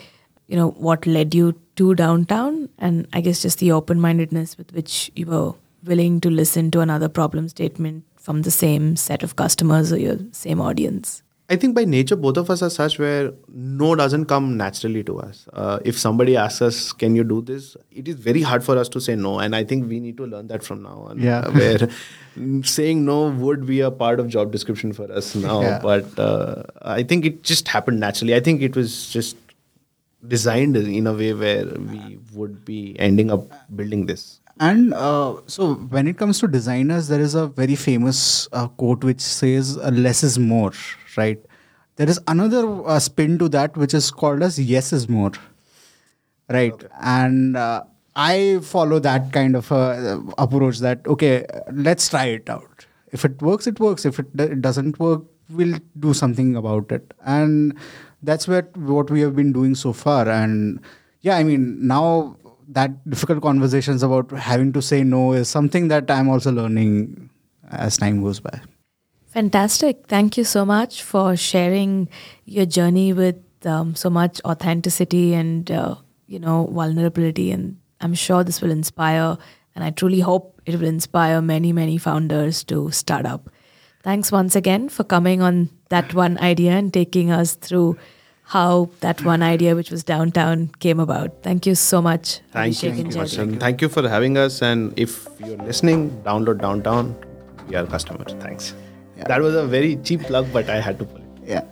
you 0.53 0.59
know 0.59 0.69
what 0.87 1.07
led 1.07 1.35
you 1.35 1.59
to 1.77 1.95
downtown 1.95 2.69
and 2.79 3.09
i 3.15 3.21
guess 3.27 3.43
just 3.43 3.59
the 3.59 3.73
open 3.73 4.01
mindedness 4.07 4.57
with 4.59 4.73
which 4.79 5.11
you 5.17 5.27
were 5.27 5.53
willing 5.91 6.21
to 6.21 6.31
listen 6.31 6.71
to 6.71 6.81
another 6.81 7.09
problem 7.09 7.49
statement 7.49 8.05
from 8.17 8.43
the 8.43 8.51
same 8.51 8.95
set 8.95 9.23
of 9.23 9.37
customers 9.37 9.93
or 9.93 9.99
your 9.99 10.19
same 10.31 10.61
audience 10.61 11.23
I 11.51 11.57
think 11.57 11.75
by 11.75 11.85
nature, 11.85 12.17
both 12.17 12.39
of 12.39 12.49
us 12.49 12.63
are 12.63 12.71
such 12.71 12.99
where 12.99 13.33
no 13.49 13.95
doesn't 13.95 14.25
come 14.27 14.57
naturally 14.57 15.03
to 15.05 15.19
us. 15.19 15.47
Uh, 15.53 15.81
if 15.85 15.99
somebody 15.99 16.35
asks 16.35 16.63
us, 16.63 16.93
"Can 16.93 17.15
you 17.15 17.25
do 17.33 17.43
this?" 17.43 17.77
It 17.91 18.09
is 18.13 18.15
very 18.15 18.45
hard 18.51 18.65
for 18.69 18.77
us 18.83 18.89
to 18.95 19.03
say 19.07 19.17
no, 19.17 19.33
and 19.39 19.59
I 19.59 19.63
think 19.73 19.91
we 19.91 19.99
need 20.05 20.17
to 20.23 20.29
learn 20.35 20.47
that 20.53 20.65
from 20.69 20.83
now 20.83 20.95
on. 21.11 21.21
Yeah, 21.27 21.41
uh, 21.41 21.51
where 21.59 21.91
saying 22.63 23.05
no 23.05 23.19
would 23.49 23.67
be 23.73 23.81
a 23.81 23.91
part 23.91 24.25
of 24.25 24.29
job 24.37 24.51
description 24.53 24.95
for 25.01 25.11
us 25.13 25.35
now. 25.35 25.61
Yeah. 25.61 25.79
But 25.83 26.19
uh, 26.29 26.63
I 26.81 27.03
think 27.03 27.27
it 27.27 27.43
just 27.43 27.69
happened 27.69 28.01
naturally. 28.01 28.35
I 28.35 28.41
think 28.41 28.63
it 28.63 28.75
was 28.75 29.11
just 29.11 29.37
designed 30.27 30.77
in 30.77 31.07
a 31.07 31.13
way 31.13 31.33
where 31.33 31.67
we 31.67 32.19
would 32.33 32.65
be 32.65 32.97
ending 32.99 33.31
up 33.31 33.53
building 33.75 34.07
this. 34.07 34.41
And 34.61 34.95
uh, 34.95 35.37
so, 35.47 35.75
when 35.75 36.07
it 36.07 36.19
comes 36.19 36.39
to 36.41 36.49
designers, 36.49 37.09
there 37.09 37.21
is 37.21 37.35
a 37.35 37.47
very 37.47 37.75
famous 37.75 38.49
uh, 38.53 38.69
quote 38.69 39.03
which 39.03 39.21
says, 39.21 39.77
"Less 39.79 40.23
is 40.23 40.39
more." 40.39 40.73
right? 41.17 41.39
There 41.97 42.09
is 42.09 42.21
another 42.27 42.87
uh, 42.87 42.99
spin 42.99 43.39
to 43.39 43.49
that 43.51 43.77
which 43.77 43.95
is 43.95 44.11
called 44.11 44.43
as 44.43 44.59
yes 44.59 44.93
is 44.93 45.09
more, 45.09 45.33
right? 46.49 46.73
Okay. 46.73 46.87
And 47.01 47.57
uh, 47.57 47.85
I 48.17 48.61
follow 48.63 48.99
that 49.01 49.33
kind 49.33 49.57
of 49.57 49.71
uh, 49.73 50.21
approach 50.39 50.79
that 50.79 51.07
okay, 51.07 51.47
let's 51.73 52.09
try 52.09 52.27
it 52.27 52.49
out. 52.49 52.87
If 53.13 53.25
it 53.25 53.41
works, 53.43 53.67
it 53.67 53.79
works. 53.79 54.05
If 54.05 54.19
it, 54.19 54.27
it 54.39 54.63
doesn't 54.63 54.99
work, 54.99 55.23
we'll 55.51 55.79
do 55.99 56.15
something 56.15 56.57
about 56.57 56.91
it. 56.91 57.13
And 57.25 57.75
that's 58.23 58.49
what 58.49 58.77
what 58.77 59.11
we 59.11 59.21
have 59.21 59.37
been 59.37 59.53
doing 59.53 59.75
so 59.75 59.93
far. 59.93 60.29
And 60.29 60.81
yeah, 61.21 61.37
I 61.37 61.45
mean 61.45 61.87
now 61.87 62.37
that 62.69 63.09
difficult 63.09 63.43
conversations 63.43 64.03
about 64.03 64.31
having 64.31 64.73
to 64.73 64.83
say 64.83 65.05
no 65.05 65.33
is 65.33 65.49
something 65.49 65.89
that 65.89 66.11
I'm 66.11 66.29
also 66.29 66.53
learning 66.53 67.31
as 67.71 67.97
time 67.97 68.23
goes 68.23 68.41
by. 68.41 68.61
Fantastic. 69.27 70.07
Thank 70.09 70.37
you 70.37 70.45
so 70.45 70.65
much 70.65 71.03
for 71.03 71.37
sharing 71.37 72.09
your 72.45 72.67
journey 72.67 73.13
with 73.13 73.37
um, 73.65 73.95
so 73.95 74.11
much 74.11 74.41
authenticity 74.45 75.33
and, 75.33 75.71
uh, 75.71 75.95
you 76.27 76.39
know, 76.39 76.67
vulnerability. 76.67 77.51
And 77.51 77.79
I'm 78.03 78.13
sure 78.13 78.45
this 78.45 78.61
will 78.61 78.71
inspire, 78.71 79.39
and 79.75 79.85
I 79.85 79.91
truly 79.91 80.21
hope 80.21 80.61
it 80.67 80.79
will 80.79 80.87
inspire 80.87 81.41
many, 81.41 81.73
many 81.73 81.97
founders 81.97 82.63
to 82.65 82.91
start 82.91 83.25
up. 83.25 83.49
Thanks 84.03 84.31
once 84.31 84.55
again 84.55 84.89
for 84.89 85.05
coming 85.05 85.41
on 85.41 85.71
that 85.93 86.15
one 86.15 86.39
idea 86.39 86.73
and 86.73 86.93
taking 86.93 87.31
us 87.31 87.55
through 87.55 87.97
how 88.53 88.91
that 89.01 89.25
one 89.25 89.43
idea, 89.43 89.75
which 89.75 89.91
was 89.91 90.03
downtown, 90.03 90.71
came 90.81 91.01
about. 91.01 91.43
Thank 91.43 91.67
you 91.67 91.75
so 91.75 92.01
much. 92.03 92.41
Thank 92.53 92.83
you, 92.83 93.11
so 93.11 93.19
much. 93.19 93.35
And 93.37 93.61
thank 93.61 93.81
you 93.81 93.89
for 93.89 94.09
having 94.09 94.37
us. 94.37 94.63
And 94.63 94.99
if 94.99 95.29
you're 95.39 95.57
listening, 95.59 96.11
download 96.25 96.61
downtown 96.61 97.15
We 97.69 97.77
are 97.77 97.87
customer. 97.87 98.25
Thanks. 98.41 98.75
Yeah. 99.17 99.25
That 99.29 99.41
was 99.41 99.55
a 99.55 99.67
very 99.67 99.97
cheap 99.97 100.23
plug, 100.23 100.53
but 100.53 100.69
I 100.69 100.81
had 100.81 100.99
to 100.99 101.05
pull 101.05 101.19
it. 101.19 101.25
Yeah. 101.47 101.63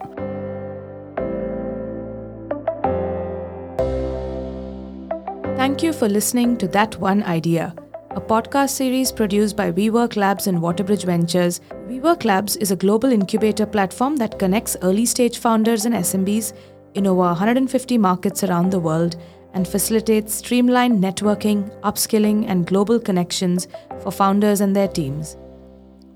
Thank 5.56 5.82
you 5.82 5.92
for 5.92 6.08
listening 6.08 6.56
to 6.58 6.68
That 6.68 6.96
One 6.98 7.22
Idea, 7.24 7.74
a 8.12 8.20
podcast 8.20 8.70
series 8.70 9.12
produced 9.12 9.56
by 9.56 9.70
WeWork 9.70 10.16
Labs 10.16 10.48
and 10.48 10.58
Waterbridge 10.58 11.04
Ventures. 11.04 11.60
WeWork 11.86 12.24
Labs 12.24 12.56
is 12.56 12.72
a 12.72 12.76
global 12.76 13.12
incubator 13.12 13.64
platform 13.64 14.16
that 14.16 14.36
connects 14.36 14.76
early 14.82 15.06
stage 15.06 15.38
founders 15.38 15.84
and 15.84 15.94
SMBs 15.94 16.52
in 16.94 17.06
over 17.06 17.20
150 17.20 17.98
markets 17.98 18.42
around 18.42 18.72
the 18.72 18.80
world 18.80 19.14
and 19.54 19.68
facilitates 19.68 20.34
streamlined 20.34 21.00
networking, 21.00 21.70
upskilling, 21.82 22.46
and 22.48 22.66
global 22.66 22.98
connections 22.98 23.68
for 24.02 24.10
founders 24.10 24.60
and 24.60 24.74
their 24.74 24.88
teams. 24.88 25.36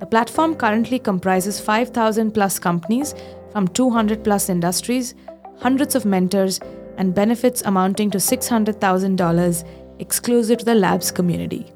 The 0.00 0.06
platform 0.06 0.56
currently 0.56 0.98
comprises 0.98 1.60
5,000 1.60 2.32
plus 2.32 2.58
companies 2.58 3.14
from 3.52 3.68
200 3.68 4.24
plus 4.24 4.48
industries, 4.48 5.14
hundreds 5.60 5.94
of 5.94 6.04
mentors, 6.04 6.58
and 6.96 7.14
benefits 7.14 7.62
amounting 7.62 8.10
to 8.10 8.18
$600,000 8.18 9.64
exclusive 10.00 10.58
to 10.58 10.64
the 10.64 10.74
labs 10.74 11.12
community. 11.12 11.72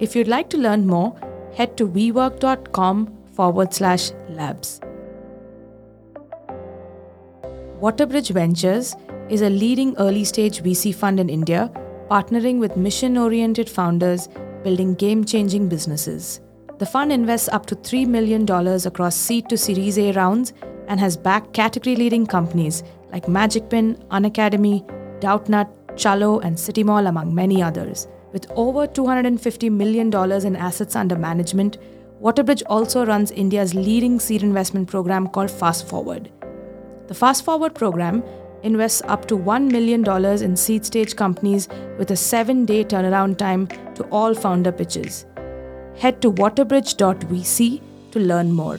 If 0.00 0.16
you'd 0.16 0.28
like 0.28 0.50
to 0.50 0.58
learn 0.58 0.86
more, 0.86 1.14
head 1.54 1.76
to 1.76 1.86
wework.com 1.86 3.16
forward 3.32 3.74
slash 3.74 4.10
labs. 4.28 4.80
Waterbridge 7.80 8.30
Ventures 8.30 8.94
is 9.28 9.42
a 9.42 9.50
leading 9.50 9.96
early 9.98 10.24
stage 10.24 10.62
VC 10.62 10.94
fund 10.94 11.18
in 11.18 11.28
India, 11.28 11.70
partnering 12.10 12.58
with 12.58 12.76
mission 12.76 13.16
oriented 13.16 13.68
founders 13.68 14.28
building 14.62 14.94
game 14.94 15.24
changing 15.24 15.68
businesses. 15.68 16.40
The 16.78 16.86
fund 16.86 17.12
invests 17.12 17.48
up 17.48 17.66
to 17.66 17.76
$3 17.76 18.06
million 18.06 18.48
across 18.86 19.16
seed 19.16 19.48
to 19.48 19.56
Series 19.56 19.98
A 19.98 20.12
rounds 20.12 20.52
and 20.88 20.98
has 21.00 21.16
backed 21.16 21.52
category 21.52 21.96
leading 21.96 22.26
companies 22.26 22.82
like 23.12 23.26
MagicPin, 23.26 24.04
Unacademy, 24.08 24.82
Doubtnut, 25.20 25.70
Chalo, 25.94 26.42
and 26.42 26.58
City 26.58 26.82
Mall, 26.82 27.06
among 27.06 27.34
many 27.34 27.62
others. 27.62 28.08
With 28.32 28.50
over 28.52 28.86
$250 28.86 29.70
million 29.70 30.12
in 30.46 30.56
assets 30.56 30.96
under 30.96 31.16
management, 31.16 31.78
Waterbridge 32.22 32.62
also 32.66 33.04
runs 33.04 33.30
India's 33.30 33.74
leading 33.74 34.20
seed 34.20 34.42
investment 34.42 34.88
program 34.88 35.28
called 35.28 35.50
Fast 35.50 35.88
Forward. 35.88 36.30
The 37.08 37.14
Fast 37.14 37.44
Forward 37.44 37.74
program 37.74 38.22
invests 38.62 39.02
up 39.06 39.26
to 39.26 39.36
$1 39.36 39.70
million 39.70 40.04
in 40.42 40.56
seed 40.56 40.86
stage 40.86 41.16
companies 41.16 41.68
with 41.98 42.10
a 42.12 42.16
seven 42.16 42.64
day 42.64 42.84
turnaround 42.84 43.38
time 43.38 43.66
to 43.96 44.04
all 44.04 44.34
founder 44.34 44.72
pitches. 44.72 45.26
Head 45.98 46.22
to 46.22 46.32
waterbridge.vc 46.32 47.82
to 48.12 48.18
learn 48.18 48.52
more. 48.52 48.78